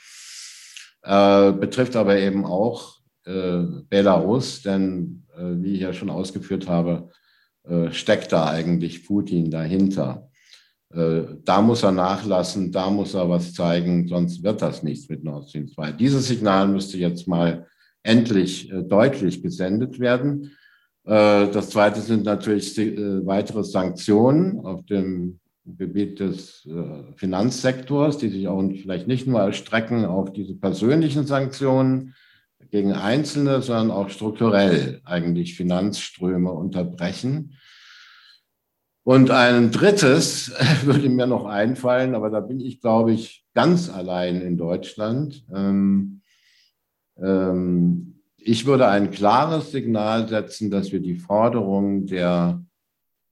äh, 1.03 1.53
betrifft 1.53 1.97
aber 1.97 2.17
eben 2.19 2.45
auch 2.45 2.99
äh, 3.25 3.63
Belarus, 3.89 4.63
denn 4.63 5.25
wie 5.39 5.75
ich 5.75 5.81
ja 5.81 5.93
schon 5.93 6.09
ausgeführt 6.09 6.67
habe, 6.67 7.11
steckt 7.91 8.33
da 8.33 8.49
eigentlich 8.49 9.05
Putin 9.05 9.51
dahinter. 9.51 10.31
Da 10.89 11.61
muss 11.61 11.83
er 11.83 11.93
nachlassen, 11.93 12.73
da 12.73 12.89
muss 12.89 13.13
er 13.13 13.29
was 13.29 13.53
zeigen, 13.53 14.09
sonst 14.09 14.43
wird 14.43 14.63
das 14.63 14.83
nichts 14.83 15.11
mit 15.11 15.25
Nord 15.25 15.51
Stream 15.51 15.69
2. 15.69 15.93
Dieses 15.93 16.29
Signal 16.29 16.69
müsste 16.69 16.97
jetzt 16.97 17.29
mal 17.29 17.67
endlich 18.07 18.71
äh, 18.71 18.83
deutlich 18.83 19.43
gesendet 19.43 19.99
werden. 19.99 20.53
Äh, 21.05 21.51
das 21.51 21.71
zweite 21.71 22.01
sind 22.01 22.25
natürlich 22.25 22.77
äh, 22.79 23.27
weitere 23.27 23.65
Sanktionen 23.65 24.61
auf 24.61 24.85
dem 24.87 25.41
Gebiet 25.69 26.21
des 26.21 26.69
Finanzsektors, 27.17 28.19
die 28.19 28.29
sich 28.29 28.47
auch 28.47 28.63
vielleicht 28.81 29.09
nicht 29.09 29.27
nur 29.27 29.41
erstrecken 29.41 30.05
auf 30.05 30.33
diese 30.33 30.55
persönlichen 30.55 31.27
Sanktionen 31.27 32.15
gegen 32.71 32.93
Einzelne, 32.93 33.61
sondern 33.63 33.91
auch 33.91 34.09
strukturell 34.09 35.01
eigentlich 35.05 35.57
Finanzströme 35.57 36.53
unterbrechen. 36.53 37.57
Und 39.03 39.33
ein 39.33 39.73
drittes 39.73 40.53
würde 40.85 41.09
mir 41.09 41.27
noch 41.27 41.47
einfallen, 41.47 42.15
aber 42.15 42.31
da 42.31 42.39
bin 42.39 42.61
ich, 42.61 42.81
glaube 42.81 43.13
ich, 43.13 43.45
ganz 43.53 43.91
allein 43.91 44.41
in 44.43 44.57
Deutschland. 44.57 45.45
Ähm, 45.53 46.23
ich 47.19 48.67
würde 48.67 48.89
ein 48.89 49.11
klares 49.11 49.73
Signal 49.73 50.29
setzen, 50.29 50.71
dass 50.71 50.93
wir 50.93 51.01
die 51.01 51.17
Forderung 51.17 52.07
der, 52.07 52.63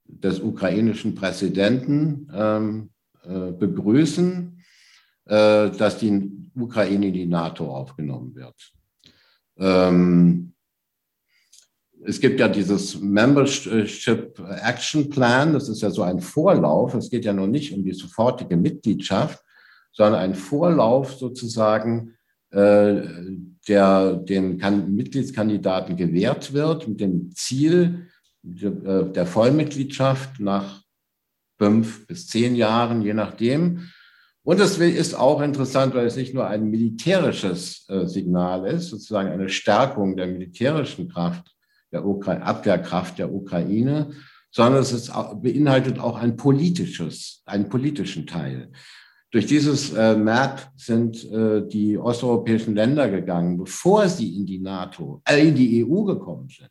des 0.05 0.39
ukrainischen 0.39 1.15
Präsidenten 1.15 2.27
ähm, 2.33 2.89
äh, 3.23 3.51
begrüßen, 3.51 4.61
äh, 5.25 5.69
dass 5.69 5.97
die 5.99 6.49
Ukraine 6.55 7.07
in 7.07 7.13
die 7.13 7.25
NATO 7.25 7.73
aufgenommen 7.73 8.35
wird. 8.35 8.73
Ähm, 9.57 10.53
es 12.03 12.19
gibt 12.19 12.39
ja 12.39 12.47
dieses 12.47 12.99
Membership 12.99 14.39
Action 14.63 15.09
Plan, 15.09 15.53
das 15.53 15.69
ist 15.69 15.81
ja 15.81 15.89
so 15.89 16.03
ein 16.03 16.19
Vorlauf. 16.19 16.93
Es 16.93 17.09
geht 17.09 17.25
ja 17.25 17.33
noch 17.33 17.47
nicht 17.47 17.73
um 17.73 17.83
die 17.83 17.93
sofortige 17.93 18.57
Mitgliedschaft, 18.57 19.43
sondern 19.91 20.21
ein 20.21 20.35
Vorlauf 20.35 21.13
sozusagen 21.15 22.15
äh, 22.51 23.01
der 23.67 24.13
den 24.13 24.57
Mitgliedskandidaten 24.95 25.95
gewährt 25.95 26.53
wird 26.53 26.87
mit 26.87 26.99
dem 26.99 27.31
Ziel 27.31 28.07
äh, 28.43 29.05
der 29.11 29.25
Vollmitgliedschaft 29.25 30.39
nach 30.39 30.81
fünf 31.57 32.05
bis 32.07 32.27
zehn 32.27 32.55
Jahren, 32.55 33.01
je 33.01 33.13
nachdem. 33.13 33.89
Und 34.43 34.59
es 34.59 34.77
ist 34.77 35.15
auch 35.15 35.41
interessant, 35.41 35.95
weil 35.95 36.05
es 36.05 36.15
nicht 36.15 36.35
nur 36.35 36.47
ein 36.47 36.69
militärisches 36.69 37.89
äh, 37.89 38.05
Signal 38.05 38.67
ist, 38.67 38.89
sozusagen 38.89 39.29
eine 39.29 39.49
Stärkung 39.49 40.15
der 40.15 40.27
militärischen 40.27 41.09
Kraft, 41.09 41.55
der 41.91 42.05
Ukra 42.05 42.33
Abwehrkraft 42.33 43.17
der 43.17 43.33
Ukraine, 43.33 44.11
sondern 44.51 44.83
es 44.83 44.91
ist, 44.91 45.11
beinhaltet 45.41 45.99
auch 45.99 46.17
ein 46.17 46.37
politisches, 46.37 47.41
einen 47.45 47.69
politischen 47.69 48.27
Teil. 48.27 48.71
Durch 49.35 49.47
dieses 49.47 49.91
äh, 49.91 50.15
MAP 50.15 50.61
sind 50.77 51.29
äh, 51.29 51.67
die 51.67 51.97
osteuropäischen 51.97 52.73
Länder 52.73 53.09
gegangen, 53.09 53.57
bevor 53.57 54.07
sie 54.07 54.33
in 54.37 54.45
die 54.45 54.59
NATO, 54.59 55.21
äh, 55.27 55.45
in 55.45 55.55
die 55.55 55.83
EU 55.83 56.03
gekommen 56.03 56.47
sind. 56.47 56.69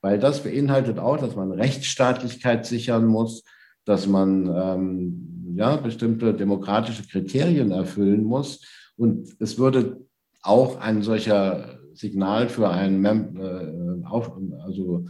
Weil 0.00 0.18
das 0.18 0.42
beinhaltet 0.42 0.98
auch, 0.98 1.18
dass 1.18 1.36
man 1.36 1.52
Rechtsstaatlichkeit 1.52 2.64
sichern 2.64 3.04
muss, 3.04 3.44
dass 3.84 4.06
man 4.06 4.46
ähm, 4.46 5.54
ja, 5.56 5.76
bestimmte 5.76 6.32
demokratische 6.32 7.06
Kriterien 7.06 7.70
erfüllen 7.70 8.24
muss. 8.24 8.64
Und 8.96 9.36
es 9.38 9.58
würde 9.58 10.00
auch 10.40 10.80
ein 10.80 11.02
solcher 11.02 11.80
Signal 11.92 12.48
für 12.48 12.70
ein 12.70 13.04
äh, 13.04 14.06
auf, 14.06 14.32
also 14.64 15.04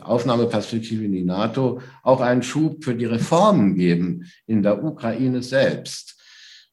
Aufnahmeperspektive 0.00 1.04
in 1.04 1.12
die 1.12 1.24
NATO 1.24 1.80
auch 2.02 2.20
einen 2.20 2.42
Schub 2.42 2.84
für 2.84 2.94
die 2.94 3.06
Reformen 3.06 3.74
geben 3.76 4.26
in 4.46 4.62
der 4.62 4.84
Ukraine 4.84 5.42
selbst. 5.42 6.14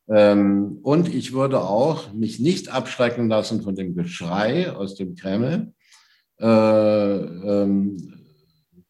Ähm, 0.10 0.80
und 0.82 1.14
ich 1.14 1.32
würde 1.32 1.62
auch 1.62 2.12
mich 2.14 2.40
nicht 2.40 2.70
abschrecken 2.70 3.30
lassen 3.30 3.62
von 3.62 3.76
dem 3.76 3.96
Geschrei 3.96 4.72
aus 4.72 4.96
dem 4.96 5.16
Kreml, 5.16 5.74
äh, 6.38 6.46
ähm, 6.46 7.98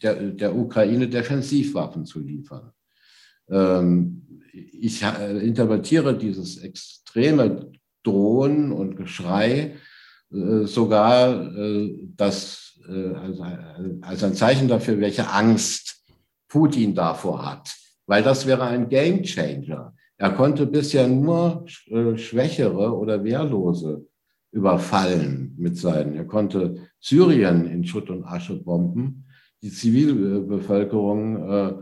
der, 0.01 0.15
der 0.15 0.55
Ukraine 0.55 1.07
Defensivwaffen 1.07 2.05
zu 2.05 2.21
liefern. 2.21 2.71
Ähm, 3.49 4.41
ich 4.51 5.03
äh, 5.03 5.37
interpretiere 5.45 6.17
dieses 6.17 6.57
extreme 6.57 7.71
Drohen 8.03 8.71
und 8.71 8.95
Geschrei 8.95 9.75
sogar, 10.63 11.51
dass 12.15 12.70
äh, 12.70 12.70
als, 12.91 13.39
als 14.01 14.23
ein 14.23 14.33
Zeichen 14.33 14.67
dafür, 14.67 14.99
welche 14.99 15.29
Angst 15.29 16.03
Putin 16.47 16.93
davor 16.93 17.45
hat. 17.45 17.73
Weil 18.07 18.23
das 18.23 18.45
wäre 18.45 18.63
ein 18.63 18.89
Game 18.89 19.23
Changer. 19.23 19.93
Er 20.17 20.31
konnte 20.31 20.67
bisher 20.67 21.07
nur 21.07 21.65
äh, 21.87 22.17
Schwächere 22.17 22.95
oder 22.95 23.23
Wehrlose 23.23 24.05
überfallen 24.51 25.55
mit 25.57 25.77
seinen. 25.77 26.15
Er 26.15 26.25
konnte 26.25 26.75
Syrien 26.99 27.65
in 27.65 27.85
Schutt 27.85 28.09
und 28.09 28.25
Asche 28.25 28.55
bomben, 28.55 29.25
die 29.61 29.71
Zivilbevölkerung 29.71 31.49
äh, 31.49 31.73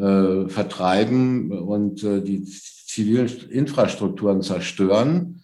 äh, 0.00 0.48
vertreiben 0.48 1.52
und 1.52 2.02
äh, 2.02 2.22
die 2.22 2.42
zivilen 2.44 3.28
Infrastrukturen 3.50 4.42
zerstören. 4.42 5.41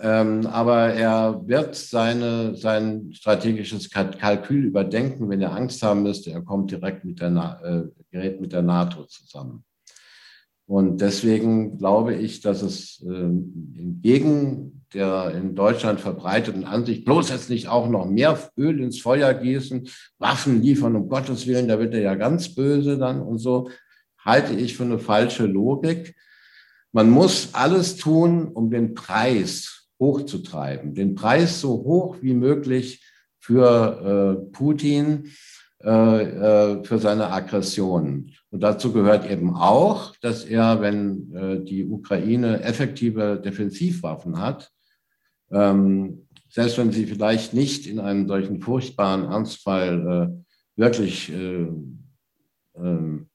Ähm, 0.00 0.46
aber 0.46 0.92
er 0.94 1.42
wird 1.46 1.74
seine, 1.74 2.56
sein 2.56 3.12
strategisches 3.12 3.90
Kalkül 3.90 4.64
überdenken, 4.64 5.28
wenn 5.30 5.40
er 5.40 5.54
Angst 5.54 5.82
haben 5.82 6.02
müsste. 6.02 6.32
Er 6.32 6.42
kommt 6.42 6.70
direkt 6.70 7.04
mit 7.04 7.20
der, 7.20 7.60
äh, 7.62 8.02
gerät 8.10 8.40
mit 8.40 8.52
der 8.52 8.62
NATO 8.62 9.04
zusammen. 9.04 9.64
Und 10.66 11.00
deswegen 11.00 11.78
glaube 11.78 12.14
ich, 12.14 12.40
dass 12.40 12.62
es 12.62 13.04
äh, 13.06 13.12
entgegen 13.12 14.76
der 14.94 15.32
in 15.34 15.54
Deutschland 15.54 16.00
verbreiteten 16.00 16.64
Ansicht, 16.64 17.04
bloß 17.04 17.30
jetzt 17.30 17.50
nicht 17.50 17.68
auch 17.68 17.88
noch 17.88 18.06
mehr 18.06 18.38
Öl 18.56 18.80
ins 18.80 19.00
Feuer 19.00 19.34
gießen, 19.34 19.88
Waffen 20.18 20.62
liefern, 20.62 20.96
um 20.96 21.08
Gottes 21.08 21.46
Willen, 21.46 21.68
da 21.68 21.78
wird 21.78 21.94
er 21.94 22.00
ja 22.00 22.14
ganz 22.14 22.54
böse 22.54 22.96
dann 22.96 23.20
und 23.20 23.38
so, 23.38 23.68
halte 24.18 24.54
ich 24.54 24.76
für 24.76 24.84
eine 24.84 24.98
falsche 24.98 25.46
Logik. 25.46 26.14
Man 26.92 27.10
muss 27.10 27.50
alles 27.52 27.96
tun, 27.96 28.48
um 28.48 28.70
den 28.70 28.94
Preis 28.94 29.75
hochzutreiben, 29.98 30.94
den 30.94 31.14
Preis 31.14 31.60
so 31.60 31.70
hoch 31.70 32.18
wie 32.20 32.34
möglich 32.34 33.04
für 33.38 34.40
äh, 34.42 34.52
Putin, 34.52 35.30
äh, 35.82 35.90
äh, 35.90 36.84
für 36.84 36.98
seine 36.98 37.30
Aggressionen. 37.30 38.32
Und 38.50 38.60
dazu 38.62 38.92
gehört 38.92 39.30
eben 39.30 39.54
auch, 39.54 40.16
dass 40.16 40.44
er, 40.44 40.80
wenn 40.80 41.34
äh, 41.34 41.64
die 41.64 41.84
Ukraine 41.84 42.62
effektive 42.62 43.40
Defensivwaffen 43.42 44.40
hat, 44.40 44.70
ähm, 45.50 46.26
selbst 46.48 46.78
wenn 46.78 46.92
sie 46.92 47.06
vielleicht 47.06 47.54
nicht 47.54 47.86
in 47.86 48.00
einem 48.00 48.26
solchen 48.26 48.60
furchtbaren 48.60 49.24
Ernstfall 49.24 50.32
äh, 50.32 50.80
wirklich 50.80 51.32
äh, 51.32 51.68
ähm, 52.76 53.28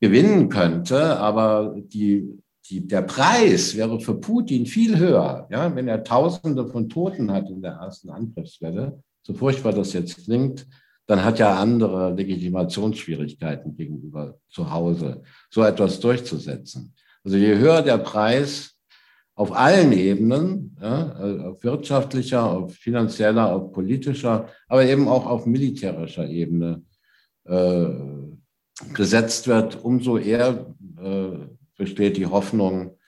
gewinnen 0.00 0.48
könnte, 0.48 1.16
aber 1.18 1.76
die, 1.78 2.42
die, 2.70 2.86
der 2.86 3.02
Preis 3.02 3.76
wäre 3.76 4.00
für 4.00 4.14
Putin 4.14 4.66
viel 4.66 4.98
höher, 4.98 5.46
ja, 5.50 5.74
wenn 5.74 5.88
er 5.88 6.04
Tausende 6.04 6.66
von 6.66 6.88
Toten 6.88 7.30
hat 7.30 7.50
in 7.50 7.62
der 7.62 7.72
ersten 7.72 8.10
Angriffswelle, 8.10 9.02
so 9.22 9.34
furchtbar 9.34 9.72
das 9.72 9.92
jetzt 9.92 10.24
klingt, 10.24 10.66
dann 11.06 11.22
hat 11.22 11.40
er 11.40 11.58
andere 11.58 12.14
Legitimationsschwierigkeiten 12.14 13.76
gegenüber 13.76 14.38
zu 14.48 14.70
Hause, 14.70 15.22
so 15.50 15.62
etwas 15.62 16.00
durchzusetzen. 16.00 16.94
Also 17.22 17.36
je 17.36 17.56
höher 17.56 17.82
der 17.82 17.98
Preis, 17.98 18.74
auf 19.36 19.52
allen 19.52 19.92
Ebenen, 19.92 20.76
ja, 20.80 21.48
auf 21.48 21.64
wirtschaftlicher, 21.64 22.44
auf 22.44 22.72
finanzieller, 22.74 23.52
auf 23.52 23.72
politischer, 23.72 24.48
aber 24.68 24.84
eben 24.84 25.08
auch 25.08 25.26
auf 25.26 25.44
militärischer 25.44 26.28
Ebene 26.28 26.82
äh, 27.44 27.88
gesetzt 28.94 29.48
wird, 29.48 29.82
umso 29.84 30.18
eher 30.18 30.73
besteht 31.76 32.16
die 32.16 32.26
Hoffnung, 32.26 32.98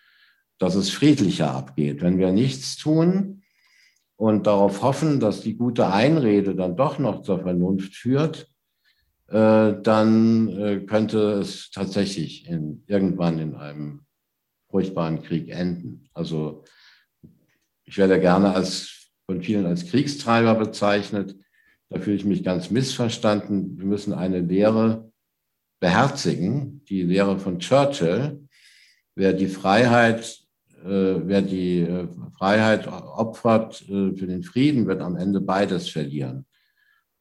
dass 0.59 0.75
es 0.75 0.91
friedlicher 0.91 1.53
abgeht. 1.53 2.03
Wenn 2.03 2.19
wir 2.19 2.33
nichts 2.33 2.77
tun 2.77 3.43
und 4.17 4.47
darauf 4.47 4.83
hoffen, 4.83 5.21
dass 5.21 5.41
die 5.41 5.57
gute 5.57 5.93
Einrede 5.93 6.55
dann 6.55 6.77
doch 6.77 6.99
noch 6.99 7.23
zur 7.23 7.41
Vernunft 7.41 7.95
führt, 7.95 8.51
äh, 9.29 9.75
dann 9.83 10.49
äh, 10.49 10.81
könnte 10.87 11.33
es 11.33 11.71
tatsächlich 11.71 12.47
in, 12.49 12.85
irgendwann 12.87 13.39
in 13.39 13.55
einem 13.55 14.03
furchtbaren 14.71 15.23
Krieg 15.23 15.49
enden. 15.49 16.09
Also 16.15 16.65
ich 17.85 17.99
werde 17.99 18.21
gerne 18.21 18.55
als, 18.55 19.11
von 19.27 19.43
vielen 19.43 19.67
als 19.67 19.87
Kriegstreiber 19.87 20.55
bezeichnet. 20.55 21.37
Da 21.89 22.01
fühle 22.01 22.17
ich 22.17 22.25
mich 22.25 22.43
ganz 22.43 22.71
missverstanden. 22.71 23.79
Wir 23.79 23.87
müssen 23.87 24.13
eine 24.13 24.41
Lehre 24.41 25.11
beherzigen, 25.81 26.85
die 26.85 27.03
Lehre 27.03 27.39
von 27.39 27.59
Churchill. 27.59 28.46
Wer 29.17 29.33
die 29.33 29.49
Freiheit, 29.49 30.43
äh, 30.85 31.17
wer 31.25 31.43
die 31.43 31.81
äh, 31.81 32.07
Freiheit 32.39 32.87
opfert 32.87 33.83
äh, 33.89 34.15
für 34.15 34.27
den 34.27 34.43
Frieden, 34.43 34.87
wird 34.87 35.01
am 35.01 35.17
Ende 35.17 35.41
beides 35.41 35.89
verlieren. 35.89 36.45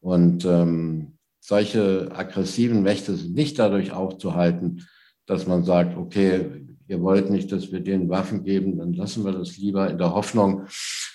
Und 0.01 0.45
ähm, 0.45 1.17
solche 1.39 2.11
aggressiven 2.13 2.83
Mächte 2.83 3.15
sind 3.15 3.33
nicht 3.33 3.57
dadurch 3.57 3.91
aufzuhalten, 3.91 4.85
dass 5.25 5.47
man 5.47 5.63
sagt, 5.63 5.97
okay, 5.97 6.65
ihr 6.87 7.01
wollt 7.01 7.29
nicht, 7.29 7.51
dass 7.51 7.71
wir 7.71 7.79
denen 7.79 8.09
Waffen 8.09 8.43
geben, 8.43 8.77
dann 8.77 8.93
lassen 8.93 9.23
wir 9.23 9.31
das 9.31 9.57
lieber 9.57 9.89
in 9.89 9.97
der 9.97 10.13
Hoffnung, 10.13 10.67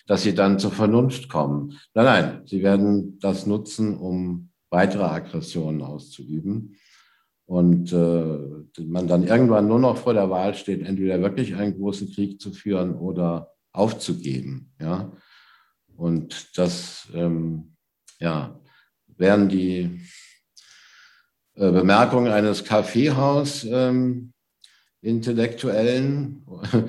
dass 0.06 0.22
sie 0.22 0.34
dann 0.34 0.58
zur 0.58 0.72
Vernunft 0.72 1.28
kommen. 1.28 1.78
Nein, 1.94 2.04
nein, 2.04 2.42
sie 2.46 2.62
werden 2.62 3.18
das 3.20 3.46
nutzen, 3.46 3.96
um 3.96 4.50
weitere 4.70 5.04
Aggressionen 5.04 5.82
auszuüben. 5.82 6.76
Und 7.51 7.92
äh, 7.92 8.80
man 8.80 9.09
dann 9.09 9.26
irgendwann 9.26 9.66
nur 9.66 9.80
noch 9.80 9.96
vor 9.96 10.14
der 10.14 10.30
Wahl 10.30 10.55
steht, 10.55 10.86
entweder 10.86 11.20
wirklich 11.20 11.57
einen 11.57 11.76
großen 11.76 12.12
Krieg 12.12 12.40
zu 12.40 12.53
führen 12.53 12.94
oder 12.94 13.57
aufzugeben. 13.72 14.72
Ja? 14.80 15.11
Und 15.96 16.57
das 16.57 17.09
ähm, 17.12 17.74
ja, 18.20 18.57
wären 19.16 19.48
die 19.48 20.01
äh, 21.57 21.72
Bemerkungen 21.72 22.30
eines 22.30 22.62
Kaffeehaus. 22.62 23.64
Ähm, 23.64 24.32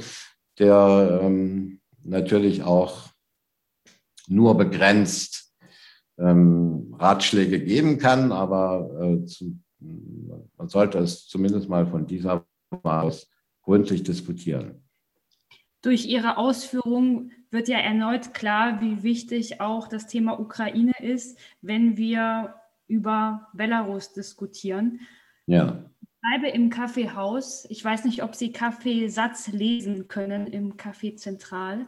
der 0.60 1.22
ähm, 1.24 1.82
natürlich 2.04 2.62
auch 2.62 3.10
nur 4.28 4.56
begrenzt 4.56 5.56
ähm, 6.20 6.94
Ratschläge 7.00 7.60
geben 7.64 7.98
kann, 7.98 8.32
aber 8.32 8.92
äh, 9.02 9.26
zu, 9.26 9.60
man 9.82 10.68
sollte 10.68 11.00
es 11.00 11.28
zumindest 11.28 11.70
mal 11.70 11.86
von 11.86 12.06
dieser 12.06 12.46
aus 12.84 13.30
gründlich 13.64 14.04
diskutieren. 14.04 14.84
Durch 15.82 16.06
Ihre 16.06 16.38
Ausführungen 16.38 17.32
wird 17.50 17.68
ja 17.68 17.80
erneut 17.80 18.34
klar, 18.34 18.82
wie 18.82 19.04
wichtig 19.04 19.60
auch 19.60 19.88
das 19.88 20.08
Thema 20.08 20.40
Ukraine 20.40 20.94
ist, 21.00 21.38
wenn 21.62 21.98
wir 21.98 22.56
über 22.88 23.48
Belarus 23.54 24.14
diskutieren. 24.14 25.02
Ja 25.48 25.84
bleibe 26.22 26.50
im 26.50 26.70
Kaffeehaus. 26.70 27.66
Ich 27.70 27.84
weiß 27.84 28.06
nicht, 28.06 28.24
ob 28.24 28.36
Sie 28.36 28.52
Kaffeesatz 28.52 29.48
lesen 29.48 30.08
können 30.08 30.48
im 30.48 30.78
Café 30.78 31.16
Zentral. 31.16 31.88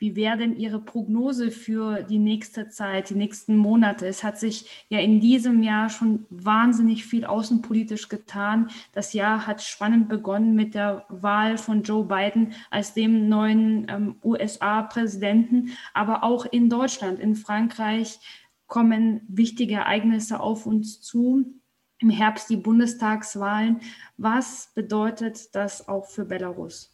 Wie 0.00 0.16
wäre 0.16 0.38
denn 0.38 0.56
Ihre 0.56 0.80
Prognose 0.80 1.50
für 1.50 2.02
die 2.02 2.18
nächste 2.18 2.70
Zeit, 2.70 3.10
die 3.10 3.14
nächsten 3.14 3.54
Monate? 3.58 4.06
Es 4.06 4.24
hat 4.24 4.40
sich 4.40 4.86
ja 4.88 4.98
in 4.98 5.20
diesem 5.20 5.62
Jahr 5.62 5.90
schon 5.90 6.24
wahnsinnig 6.30 7.04
viel 7.04 7.26
außenpolitisch 7.26 8.08
getan. 8.08 8.70
Das 8.92 9.12
Jahr 9.12 9.46
hat 9.46 9.60
spannend 9.60 10.08
begonnen 10.08 10.54
mit 10.54 10.74
der 10.74 11.04
Wahl 11.10 11.58
von 11.58 11.82
Joe 11.82 12.06
Biden 12.06 12.54
als 12.70 12.94
dem 12.94 13.28
neuen 13.28 13.88
ähm, 13.90 14.16
USA-Präsidenten, 14.24 15.72
aber 15.92 16.24
auch 16.24 16.46
in 16.46 16.70
Deutschland, 16.70 17.20
in 17.20 17.34
Frankreich 17.34 18.20
kommen 18.68 19.20
wichtige 19.28 19.74
Ereignisse 19.74 20.40
auf 20.40 20.64
uns 20.64 21.02
zu 21.02 21.44
im 21.98 22.08
Herbst 22.08 22.48
die 22.48 22.56
Bundestagswahlen. 22.56 23.80
Was 24.16 24.72
bedeutet 24.74 25.54
das 25.54 25.88
auch 25.88 26.06
für 26.06 26.24
Belarus? 26.24 26.90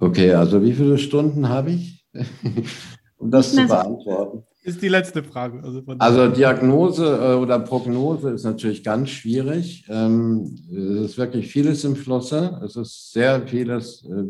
Okay, 0.00 0.32
also 0.32 0.62
wie 0.62 0.72
viele 0.72 0.98
Stunden 0.98 1.48
habe 1.48 1.72
ich, 1.72 2.06
um 3.18 3.30
das 3.30 3.52
zu 3.52 3.66
beantworten? 3.66 4.44
Ist 4.62 4.82
die 4.82 4.88
letzte 4.88 5.22
Frage. 5.22 5.62
Also, 5.62 5.82
also 5.98 6.28
Diagnose 6.28 7.04
äh, 7.04 7.34
oder 7.36 7.58
Prognose 7.58 8.30
ist 8.30 8.44
natürlich 8.44 8.84
ganz 8.84 9.08
schwierig. 9.08 9.86
Ähm, 9.88 10.58
es 10.70 11.12
ist 11.12 11.18
wirklich 11.18 11.50
vieles 11.50 11.84
im 11.84 11.96
Flusse. 11.96 12.60
Es 12.62 12.76
ist 12.76 13.12
sehr 13.12 13.46
vieles 13.46 14.04
äh, 14.04 14.24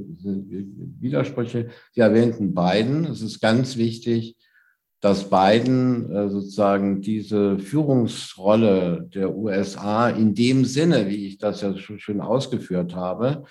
Widersprüche. 1.01 1.71
Sie 1.93 2.01
erwähnten 2.01 2.55
beiden. 2.55 3.05
Es 3.07 3.21
ist 3.21 3.41
ganz 3.41 3.77
wichtig, 3.77 4.37
dass 5.01 5.29
Biden 5.29 6.11
äh, 6.13 6.29
sozusagen 6.29 7.01
diese 7.01 7.59
Führungsrolle 7.59 9.09
der 9.13 9.35
USA 9.35 10.09
in 10.09 10.35
dem 10.35 10.65
Sinne, 10.65 11.09
wie 11.09 11.27
ich 11.27 11.39
das 11.39 11.63
ja 11.63 11.77
schön 11.77 12.21
ausgeführt 12.21 12.95
habe 12.95 13.45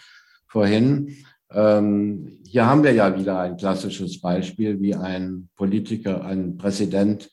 vorhin, 0.47 1.17
ähm, 1.51 2.39
hier 2.45 2.65
haben 2.65 2.83
wir 2.83 2.93
ja 2.93 3.17
wieder 3.17 3.39
ein 3.39 3.57
klassisches 3.57 4.19
Beispiel, 4.19 4.81
wie 4.81 4.95
ein 4.95 5.49
Politiker, 5.55 6.23
ein 6.23 6.57
Präsident 6.57 7.29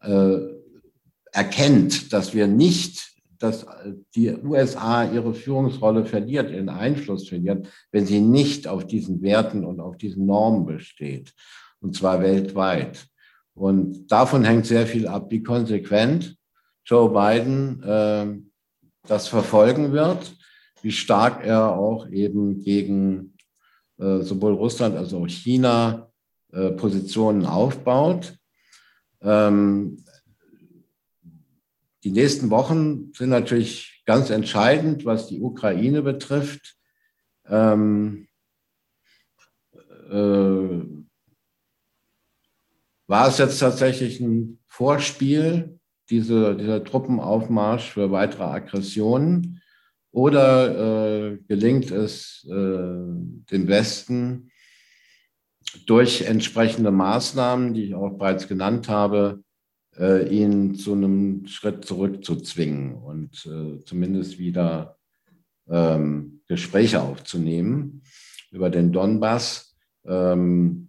äh, 0.00 0.38
erkennt, 1.32 2.12
dass 2.12 2.34
wir 2.34 2.46
nicht, 2.46 3.12
dass 3.38 3.66
die 4.14 4.30
USA 4.30 5.04
ihre 5.04 5.34
Führungsrolle 5.34 6.04
verliert, 6.04 6.50
ihren 6.50 6.68
Einfluss 6.68 7.28
verliert, 7.28 7.68
wenn 7.92 8.06
sie 8.06 8.20
nicht 8.20 8.66
auf 8.66 8.86
diesen 8.86 9.22
Werten 9.22 9.64
und 9.64 9.80
auf 9.80 9.96
diesen 9.96 10.26
Normen 10.26 10.66
besteht, 10.66 11.34
und 11.80 11.94
zwar 11.94 12.22
weltweit. 12.22 13.06
Und 13.54 14.10
davon 14.10 14.44
hängt 14.44 14.66
sehr 14.66 14.86
viel 14.86 15.06
ab, 15.06 15.30
wie 15.30 15.42
konsequent 15.42 16.36
Joe 16.84 17.10
Biden 17.10 17.82
äh, 17.82 18.26
das 19.06 19.28
verfolgen 19.28 19.92
wird, 19.92 20.34
wie 20.82 20.92
stark 20.92 21.44
er 21.44 21.76
auch 21.76 22.08
eben 22.08 22.60
gegen 22.62 23.34
sowohl 23.98 24.54
Russland 24.54 24.96
als 24.96 25.12
auch 25.12 25.26
China 25.26 26.10
äh, 26.52 26.70
Positionen 26.70 27.44
aufbaut. 27.44 28.38
Ähm, 29.20 30.04
die 32.04 32.12
nächsten 32.12 32.50
Wochen 32.50 33.12
sind 33.12 33.30
natürlich 33.30 34.02
ganz 34.06 34.30
entscheidend, 34.30 35.04
was 35.04 35.26
die 35.26 35.42
Ukraine 35.42 36.02
betrifft. 36.02 36.76
Ähm, 37.46 38.28
äh, 40.10 40.84
war 43.06 43.28
es 43.28 43.38
jetzt 43.38 43.58
tatsächlich 43.58 44.20
ein 44.20 44.58
Vorspiel, 44.66 45.78
diese, 46.08 46.56
dieser 46.56 46.84
Truppenaufmarsch 46.84 47.90
für 47.90 48.10
weitere 48.10 48.44
Aggressionen? 48.44 49.57
Oder 50.10 51.32
äh, 51.32 51.38
gelingt 51.48 51.90
es 51.90 52.46
äh, 52.48 52.52
dem 52.52 53.68
Westen 53.68 54.50
durch 55.86 56.22
entsprechende 56.22 56.90
Maßnahmen, 56.90 57.74
die 57.74 57.84
ich 57.84 57.94
auch 57.94 58.16
bereits 58.16 58.48
genannt 58.48 58.88
habe, 58.88 59.42
äh, 59.98 60.28
ihn 60.28 60.74
zu 60.74 60.94
einem 60.94 61.46
Schritt 61.46 61.84
zurück 61.84 62.24
zu 62.24 62.36
zwingen 62.36 62.94
und 62.94 63.46
äh, 63.46 63.84
zumindest 63.84 64.38
wieder 64.38 64.96
ähm, 65.68 66.40
Gespräche 66.46 67.02
aufzunehmen 67.02 68.02
über 68.50 68.70
den 68.70 68.92
Donbass. 68.92 69.76
Ähm, 70.06 70.88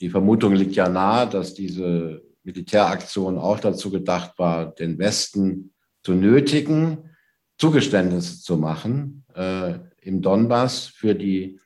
die 0.00 0.10
Vermutung 0.10 0.54
liegt 0.54 0.74
ja 0.74 0.88
nahe, 0.88 1.28
dass 1.28 1.54
diese 1.54 2.22
Militäraktion 2.42 3.38
auch 3.38 3.60
dazu 3.60 3.90
gedacht 3.90 4.38
war, 4.38 4.74
den 4.74 4.98
Westen 4.98 5.72
zu 6.02 6.12
nötigen, 6.12 7.10
Zugeständnisse 7.58 8.40
zu 8.40 8.56
machen 8.56 9.24
äh, 9.34 9.78
im 10.00 10.22
Donbass 10.22 10.86
für 10.86 11.14
die 11.14 11.58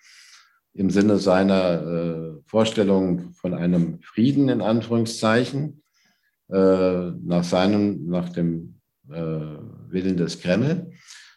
im 0.74 0.90
Sinne 0.90 1.18
seiner 1.18 1.82
äh, 1.82 2.42
Vorstellung 2.44 3.32
von 3.32 3.54
einem 3.54 4.00
Frieden 4.02 4.48
in 4.48 4.60
Anführungszeichen 4.60 5.82
äh, 6.50 7.10
nach 7.22 7.44
seinem 7.44 8.08
nach 8.08 8.28
dem 8.28 8.80
äh, 9.08 9.14
Willen 9.14 10.16
des 10.16 10.40
Kreml 10.40 10.90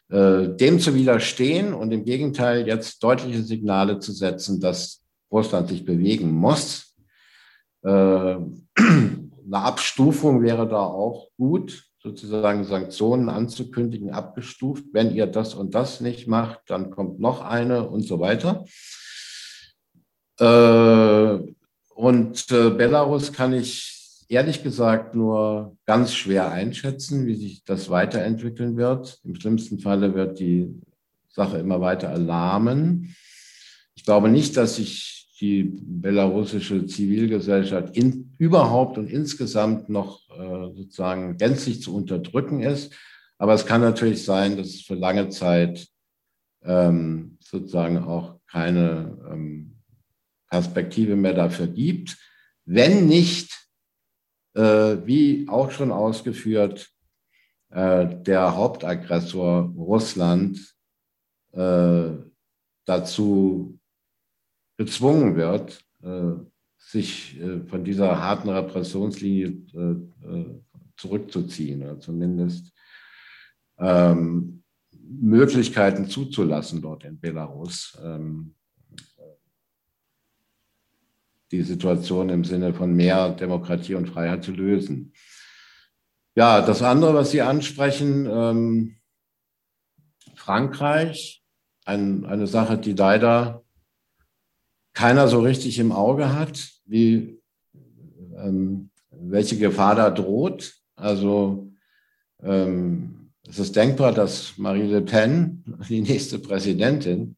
äh, 0.09 0.49
dem 0.55 0.79
zu 0.79 0.95
widerstehen 0.95 1.73
und 1.73 1.91
im 1.91 2.03
Gegenteil 2.03 2.67
jetzt 2.67 3.03
deutliche 3.03 3.43
Signale 3.43 3.99
zu 3.99 4.11
setzen, 4.11 4.59
dass 4.59 5.03
Russland 5.31 5.69
sich 5.69 5.85
bewegen 5.85 6.31
muss. 6.31 6.95
Äh, 7.83 7.89
eine 8.75 9.27
Abstufung 9.51 10.41
wäre 10.41 10.67
da 10.67 10.81
auch 10.81 11.29
gut, 11.37 11.88
sozusagen 12.01 12.63
Sanktionen 12.63 13.29
anzukündigen, 13.29 14.11
abgestuft. 14.11 14.85
Wenn 14.93 15.13
ihr 15.13 15.27
das 15.27 15.53
und 15.53 15.75
das 15.75 16.01
nicht 16.01 16.27
macht, 16.27 16.61
dann 16.67 16.91
kommt 16.91 17.19
noch 17.19 17.41
eine 17.41 17.89
und 17.89 18.03
so 18.03 18.19
weiter. 18.19 18.65
Äh, 20.39 21.53
und 21.93 22.47
Belarus 22.47 23.33
kann 23.33 23.53
ich 23.53 24.25
ehrlich 24.29 24.63
gesagt 24.63 25.15
nur 25.15 25.75
ganz 25.85 26.13
schwer 26.13 26.51
einschätzen, 26.51 27.25
wie 27.25 27.35
sich 27.35 27.63
das 27.65 27.89
weiterentwickeln 27.89 28.77
wird. 28.77 29.19
Im 29.25 29.35
schlimmsten 29.35 29.79
Falle 29.79 30.13
wird 30.13 30.39
die 30.39 30.73
Sache 31.27 31.57
immer 31.57 31.81
weiter 31.81 32.07
erlahmen. 32.07 33.15
Ich 33.95 34.05
glaube 34.05 34.29
nicht, 34.29 34.55
dass 34.55 34.77
sich 34.77 35.18
die 35.39 35.63
belarussische 35.63 36.85
Zivilgesellschaft 36.85 37.95
in, 37.95 38.35
überhaupt 38.37 38.97
und 38.97 39.09
insgesamt 39.09 39.89
noch 39.89 40.29
äh, 40.29 40.75
sozusagen 40.75 41.37
gänzlich 41.37 41.81
zu 41.81 41.95
unterdrücken 41.95 42.61
ist. 42.61 42.93
Aber 43.37 43.53
es 43.53 43.65
kann 43.65 43.81
natürlich 43.81 44.23
sein, 44.23 44.57
dass 44.57 44.67
es 44.67 44.81
für 44.81 44.95
lange 44.95 45.29
Zeit 45.29 45.87
ähm, 46.63 47.37
sozusagen 47.39 47.99
auch 47.99 48.39
keine 48.47 49.17
ähm, 49.31 49.77
Perspektive 50.49 51.15
mehr 51.15 51.33
dafür 51.33 51.67
gibt, 51.67 52.17
wenn 52.65 53.07
nicht 53.07 53.69
äh, 54.55 54.97
wie 55.05 55.47
auch 55.47 55.71
schon 55.71 55.91
ausgeführt, 55.91 56.89
äh, 57.69 58.07
der 58.23 58.55
Hauptaggressor 58.55 59.73
Russland 59.77 60.75
äh, 61.53 62.09
dazu 62.85 63.78
gezwungen 64.79 65.35
wird, 65.35 65.85
sich 66.77 67.37
von 67.67 67.83
dieser 67.83 68.21
harten 68.21 68.47
Repressionslinie 68.47 69.57
zurückzuziehen 70.95 71.83
oder 71.83 71.99
zumindest 71.99 72.71
ähm, 73.77 74.63
Möglichkeiten 74.91 76.07
zuzulassen 76.07 76.81
dort 76.81 77.03
in 77.03 77.19
Belarus. 77.19 77.97
Ähm, 78.03 78.55
die 81.51 81.63
Situation 81.63 82.29
im 82.29 82.43
Sinne 82.43 82.73
von 82.73 82.93
mehr 82.93 83.29
Demokratie 83.29 83.95
und 83.95 84.07
Freiheit 84.07 84.43
zu 84.43 84.51
lösen. 84.51 85.13
Ja, 86.35 86.61
das 86.61 86.83
andere, 86.83 87.15
was 87.15 87.31
Sie 87.31 87.41
ansprechen, 87.41 88.27
ähm, 88.29 88.95
Frankreich, 90.35 91.43
ein, 91.85 92.25
eine 92.25 92.45
Sache, 92.45 92.77
die 92.77 92.93
leider 92.93 93.63
keiner 94.93 95.27
so 95.27 95.39
richtig 95.41 95.79
im 95.79 95.91
Auge 95.91 96.33
hat, 96.33 96.69
wie, 96.85 97.39
ähm, 98.35 98.89
welche 99.11 99.57
Gefahr 99.57 99.95
da 99.95 100.09
droht. 100.09 100.75
Also 100.95 101.71
ähm, 102.41 103.31
es 103.47 103.59
ist 103.59 103.75
denkbar, 103.75 104.13
dass 104.13 104.57
Marie 104.57 104.87
Le 104.87 105.01
Pen 105.01 105.63
die 105.89 106.01
nächste 106.01 106.39
Präsidentin 106.39 107.37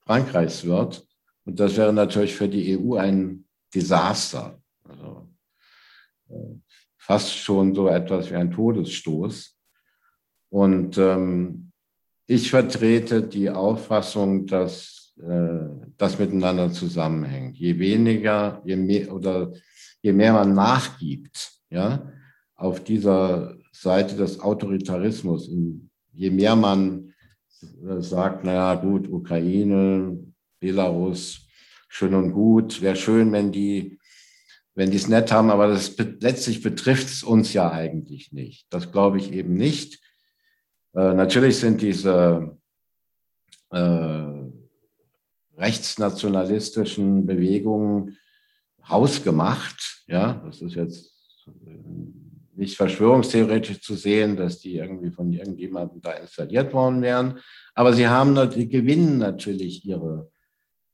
Frankreichs 0.00 0.64
wird. 0.64 1.06
Und 1.44 1.60
das 1.60 1.76
wäre 1.76 1.92
natürlich 1.92 2.34
für 2.34 2.48
die 2.48 2.78
EU 2.78 2.96
ein 2.96 3.44
Desaster. 3.74 4.60
Also 4.82 5.28
äh, 6.28 6.56
fast 6.96 7.36
schon 7.36 7.74
so 7.74 7.88
etwas 7.88 8.30
wie 8.30 8.36
ein 8.36 8.50
Todesstoß. 8.50 9.56
Und 10.50 10.98
ähm, 10.98 11.72
ich 12.26 12.50
vertrete 12.50 13.22
die 13.22 13.50
Auffassung, 13.50 14.46
dass 14.46 15.14
äh, 15.20 15.89
das 16.00 16.18
miteinander 16.18 16.72
zusammenhängt. 16.72 17.56
Je 17.58 17.78
weniger, 17.78 18.62
je 18.64 18.76
mehr 18.76 19.12
oder 19.12 19.52
je 20.00 20.12
mehr 20.12 20.32
man 20.32 20.54
nachgibt, 20.54 21.52
ja, 21.68 22.10
auf 22.56 22.82
dieser 22.82 23.56
Seite 23.70 24.16
des 24.16 24.40
Autoritarismus, 24.40 25.50
je 26.12 26.30
mehr 26.30 26.56
man 26.56 27.12
äh, 27.60 28.00
sagt, 28.00 28.44
naja, 28.44 28.74
gut, 28.76 29.08
Ukraine, 29.08 30.18
Belarus, 30.58 31.46
schön 31.88 32.14
und 32.14 32.32
gut. 32.32 32.80
Wäre 32.80 32.96
schön, 32.96 33.30
wenn 33.32 33.52
die 33.52 33.98
wenn 34.74 34.90
die 34.90 34.96
es 34.96 35.08
nett 35.08 35.32
haben, 35.32 35.50
aber 35.50 35.66
das 35.66 35.96
letztlich 36.20 36.62
betrifft 36.62 37.08
es 37.08 37.22
uns 37.22 37.52
ja 37.52 37.70
eigentlich 37.70 38.32
nicht. 38.32 38.66
Das 38.70 38.92
glaube 38.92 39.18
ich 39.18 39.32
eben 39.32 39.54
nicht. 39.54 40.00
Äh, 40.94 41.12
natürlich 41.12 41.58
sind 41.58 41.82
diese 41.82 42.56
äh, 43.70 44.39
rechtsnationalistischen 45.60 47.26
Bewegungen 47.26 48.16
hausgemacht. 48.88 50.02
Ja, 50.06 50.42
das 50.44 50.60
ist 50.62 50.74
jetzt 50.74 51.10
nicht 52.56 52.76
verschwörungstheoretisch 52.76 53.80
zu 53.80 53.94
sehen, 53.94 54.36
dass 54.36 54.58
die 54.58 54.76
irgendwie 54.76 55.10
von 55.10 55.32
irgendjemandem 55.32 56.00
da 56.02 56.12
installiert 56.12 56.72
worden 56.72 57.02
wären. 57.02 57.38
Aber 57.74 57.92
sie 57.92 58.08
haben, 58.08 58.36
die 58.50 58.68
gewinnen 58.68 59.18
natürlich 59.18 59.84
ihre 59.84 60.30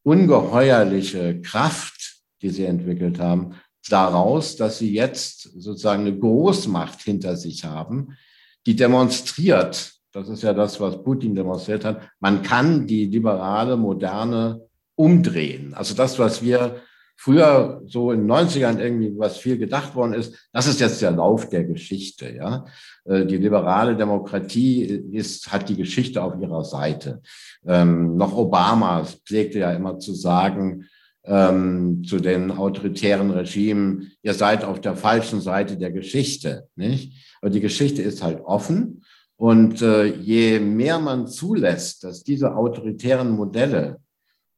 ungeheuerliche 0.03 1.41
Kraft, 1.41 2.19
die 2.43 2.51
sie 2.51 2.65
entwickelt 2.65 3.19
haben, 3.19 3.57
daraus, 3.89 4.57
dass 4.57 4.79
sie 4.79 4.93
jetzt 4.93 5.43
sozusagen 5.61 6.03
eine 6.03 6.17
Großmacht 6.17 7.03
hinter 7.03 7.37
sich 7.37 7.65
haben, 7.65 8.17
die 8.67 8.77
demonstriert, 8.77 9.95
das 10.17 10.31
ist 10.31 10.43
ja 10.43 10.55
das, 10.55 10.81
was 10.81 11.03
Putin 11.03 11.35
demonstriert 11.35 11.85
hat, 11.85 12.01
man 12.21 12.43
kann 12.43 12.87
die 12.87 13.05
liberale, 13.05 13.77
moderne 13.77 14.63
umdrehen. 14.95 15.75
Also 15.75 15.95
das, 15.95 16.19
was 16.19 16.43
wir 16.43 16.77
früher 17.17 17.83
so 17.87 18.13
in 18.13 18.21
den 18.21 18.33
90ern 18.33 18.79
irgendwie, 18.79 19.13
was 19.19 19.37
viel 19.37 19.59
gedacht 19.59 19.95
worden 19.95 20.15
ist, 20.15 20.49
das 20.55 20.69
ist 20.69 20.81
jetzt 20.81 21.03
der 21.03 21.11
Lauf 21.11 21.51
der 21.51 21.65
Geschichte. 21.65 22.35
Ja? 22.35 22.65
Äh, 23.05 23.27
die 23.27 23.37
liberale 23.37 23.95
Demokratie 23.95 24.85
ist, 24.85 25.53
hat 25.53 25.69
die 25.69 25.77
Geschichte 25.77 26.23
auf 26.23 26.41
ihrer 26.41 26.65
Seite. 26.65 27.21
Ähm, 27.67 28.17
noch 28.17 28.35
Obama 28.35 29.05
pflegte 29.05 29.59
ja 29.59 29.73
immer 29.73 29.99
zu 29.99 30.15
sagen, 30.15 30.87
ähm, 31.25 32.05
zu 32.05 32.21
den 32.21 32.53
autoritären 32.53 33.31
Regimen, 33.33 34.13
ihr 34.23 34.33
seid 34.33 34.65
auf 34.65 34.81
der 34.81 34.97
falschen 34.97 35.43
Seite 35.43 35.77
der 35.77 35.91
Geschichte. 35.91 36.69
Nicht? 36.75 37.37
Aber 37.43 37.51
die 37.51 37.61
Geschichte 37.61 38.01
ist 38.01 38.23
halt 38.23 38.41
offen. 38.41 38.96
Und 39.37 39.83
äh, 39.83 40.07
je 40.07 40.59
mehr 40.59 40.99
man 40.99 41.27
zulässt, 41.27 42.05
dass 42.05 42.25
diese 42.25 42.57
autoritären 42.57 43.31
Modelle 43.31 43.99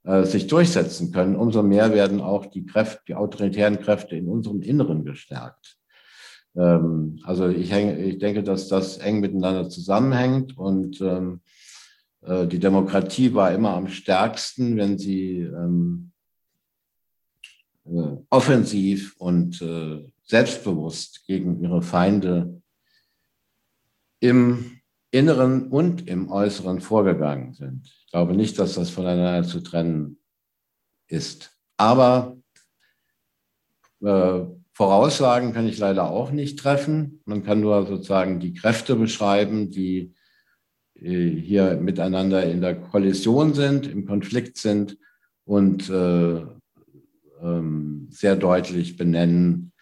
äh, 0.04 0.24
sich 0.24 0.46
durchsetzen 0.46 1.12
können, 1.12 1.34
umso 1.34 1.62
mehr 1.62 1.92
werden 1.92 2.20
auch 2.20 2.46
die 2.46 2.64
Kräfte, 2.64 3.00
die 3.08 3.14
autoritären 3.14 3.80
Kräfte 3.80 4.16
in 4.16 4.28
unserem 4.28 4.62
Inneren 4.62 5.04
gestärkt. 5.04 5.76
Ähm, 6.56 7.18
also 7.24 7.48
ich, 7.48 7.72
häng, 7.72 7.98
ich 7.98 8.18
denke, 8.18 8.42
dass 8.42 8.68
das 8.68 8.98
eng 8.98 9.20
miteinander 9.20 9.68
zusammenhängt 9.68 10.56
und 10.56 11.00
ähm, 11.00 11.40
äh, 12.22 12.46
die 12.46 12.58
Demokratie 12.58 13.34
war 13.34 13.52
immer 13.52 13.74
am 13.74 13.88
stärksten, 13.88 14.76
wenn 14.76 14.96
sie 14.96 15.40
ähm, 15.40 16.12
äh, 17.84 18.16
offensiv 18.30 19.16
und 19.18 19.60
äh, 19.62 20.04
selbstbewusst 20.24 21.26
gegen 21.26 21.62
ihre 21.62 21.82
Feinde 21.82 22.57
im 24.20 24.80
Inneren 25.10 25.68
und 25.68 26.06
im 26.06 26.30
Äußeren 26.30 26.80
vorgegangen 26.80 27.54
sind. 27.54 27.86
Ich 27.86 28.10
glaube 28.10 28.34
nicht, 28.34 28.58
dass 28.58 28.74
das 28.74 28.90
voneinander 28.90 29.48
zu 29.48 29.60
trennen 29.60 30.18
ist. 31.06 31.56
Aber 31.76 32.36
äh, 34.02 34.40
Voraussagen 34.72 35.52
kann 35.52 35.66
ich 35.66 35.78
leider 35.78 36.10
auch 36.10 36.30
nicht 36.30 36.58
treffen. 36.58 37.20
Man 37.24 37.42
kann 37.42 37.60
nur 37.60 37.86
sozusagen 37.86 38.38
die 38.38 38.54
Kräfte 38.54 38.96
beschreiben, 38.96 39.70
die 39.70 40.14
äh, 40.94 41.30
hier 41.30 41.76
miteinander 41.76 42.44
in 42.44 42.60
der 42.60 42.80
Kollision 42.80 43.54
sind, 43.54 43.86
im 43.86 44.06
Konflikt 44.06 44.58
sind 44.58 44.98
und 45.44 45.88
äh, 45.88 46.44
ähm, 47.42 48.08
sehr 48.10 48.36
deutlich 48.36 48.96
benennen, 48.96 49.72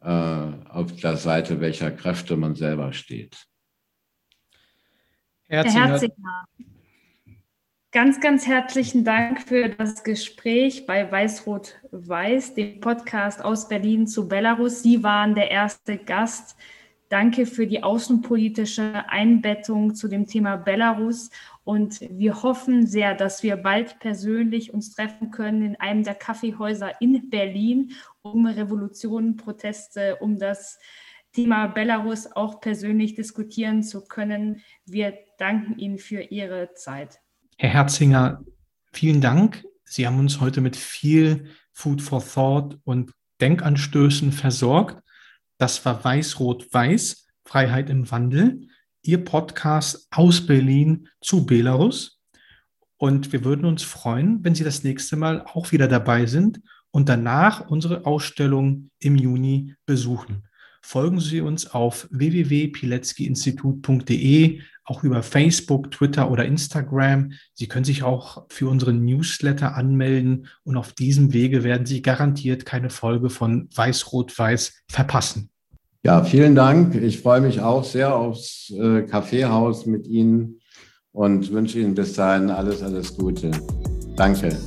äh, 0.00 0.08
auf 0.08 0.96
der 0.96 1.16
Seite 1.16 1.60
welcher 1.60 1.90
Kräfte 1.90 2.36
man 2.36 2.54
selber 2.54 2.92
steht. 2.92 3.46
Herzinger, 5.52 6.00
ganz, 7.90 8.20
ganz 8.22 8.46
herzlichen 8.46 9.04
Dank 9.04 9.42
für 9.42 9.68
das 9.68 10.02
Gespräch 10.02 10.86
bei 10.86 11.12
Weiß-Rot-Weiß, 11.12 12.54
dem 12.54 12.80
Podcast 12.80 13.44
aus 13.44 13.68
Berlin 13.68 14.06
zu 14.06 14.28
Belarus. 14.28 14.82
Sie 14.82 15.02
waren 15.02 15.34
der 15.34 15.50
erste 15.50 15.98
Gast. 15.98 16.56
Danke 17.10 17.44
für 17.44 17.66
die 17.66 17.82
außenpolitische 17.82 19.04
Einbettung 19.10 19.94
zu 19.94 20.08
dem 20.08 20.26
Thema 20.26 20.56
Belarus. 20.56 21.28
Und 21.64 22.00
wir 22.00 22.42
hoffen 22.42 22.86
sehr, 22.86 23.14
dass 23.14 23.42
wir 23.42 23.56
bald 23.56 23.98
persönlich 23.98 24.72
uns 24.72 24.94
treffen 24.94 25.30
können 25.30 25.60
in 25.60 25.76
einem 25.78 26.02
der 26.02 26.14
Kaffeehäuser 26.14 26.98
in 27.02 27.28
Berlin, 27.28 27.92
um 28.22 28.46
Revolutionen, 28.46 29.36
Proteste, 29.36 30.16
um 30.16 30.38
das 30.38 30.78
Thema 31.32 31.66
Belarus 31.66 32.30
auch 32.30 32.60
persönlich 32.60 33.14
diskutieren 33.14 33.82
zu 33.82 34.04
können. 34.04 34.60
Wir 34.84 35.14
danken 35.38 35.78
Ihnen 35.78 35.98
für 35.98 36.20
Ihre 36.20 36.74
Zeit. 36.74 37.20
Herr 37.56 37.70
Herzinger, 37.70 38.44
vielen 38.92 39.20
Dank. 39.20 39.64
Sie 39.84 40.06
haben 40.06 40.18
uns 40.18 40.40
heute 40.40 40.60
mit 40.60 40.76
viel 40.76 41.48
Food 41.72 42.02
for 42.02 42.22
Thought 42.22 42.78
und 42.84 43.12
Denkanstößen 43.40 44.30
versorgt. 44.30 45.02
Das 45.58 45.84
war 45.84 46.04
Weiß-Rot-Weiß, 46.04 47.26
Freiheit 47.44 47.88
im 47.88 48.10
Wandel. 48.10 48.68
Ihr 49.02 49.24
Podcast 49.24 50.08
aus 50.10 50.46
Berlin 50.46 51.08
zu 51.20 51.46
Belarus. 51.46 52.20
Und 52.98 53.32
wir 53.32 53.44
würden 53.44 53.64
uns 53.64 53.82
freuen, 53.82 54.44
wenn 54.44 54.54
Sie 54.54 54.64
das 54.64 54.84
nächste 54.84 55.16
Mal 55.16 55.42
auch 55.42 55.72
wieder 55.72 55.88
dabei 55.88 56.26
sind 56.26 56.60
und 56.90 57.08
danach 57.08 57.68
unsere 57.68 58.06
Ausstellung 58.06 58.90
im 58.98 59.16
Juni 59.16 59.74
besuchen. 59.86 60.44
Folgen 60.82 61.20
Sie 61.20 61.40
uns 61.40 61.72
auf 61.72 62.08
www.pilecki-institut.de, 62.10 64.60
auch 64.84 65.04
über 65.04 65.22
Facebook, 65.22 65.92
Twitter 65.92 66.28
oder 66.30 66.44
Instagram. 66.44 67.32
Sie 67.54 67.68
können 67.68 67.84
sich 67.84 68.02
auch 68.02 68.44
für 68.50 68.68
unseren 68.68 69.02
Newsletter 69.04 69.76
anmelden 69.76 70.48
und 70.64 70.76
auf 70.76 70.92
diesem 70.92 71.32
Wege 71.32 71.62
werden 71.62 71.86
Sie 71.86 72.02
garantiert 72.02 72.66
keine 72.66 72.90
Folge 72.90 73.30
von 73.30 73.68
Weiß-Rot-Weiß 73.74 74.82
verpassen. 74.88 75.48
Ja, 76.04 76.24
vielen 76.24 76.56
Dank. 76.56 76.96
Ich 76.96 77.20
freue 77.20 77.40
mich 77.40 77.60
auch 77.60 77.84
sehr 77.84 78.16
aufs 78.16 78.72
äh, 78.76 79.02
Kaffeehaus 79.02 79.86
mit 79.86 80.08
Ihnen 80.08 80.58
und 81.12 81.52
wünsche 81.52 81.78
Ihnen 81.78 81.94
bis 81.94 82.14
dahin 82.14 82.50
alles, 82.50 82.82
alles 82.82 83.16
Gute. 83.16 83.52
Danke. 84.16 84.58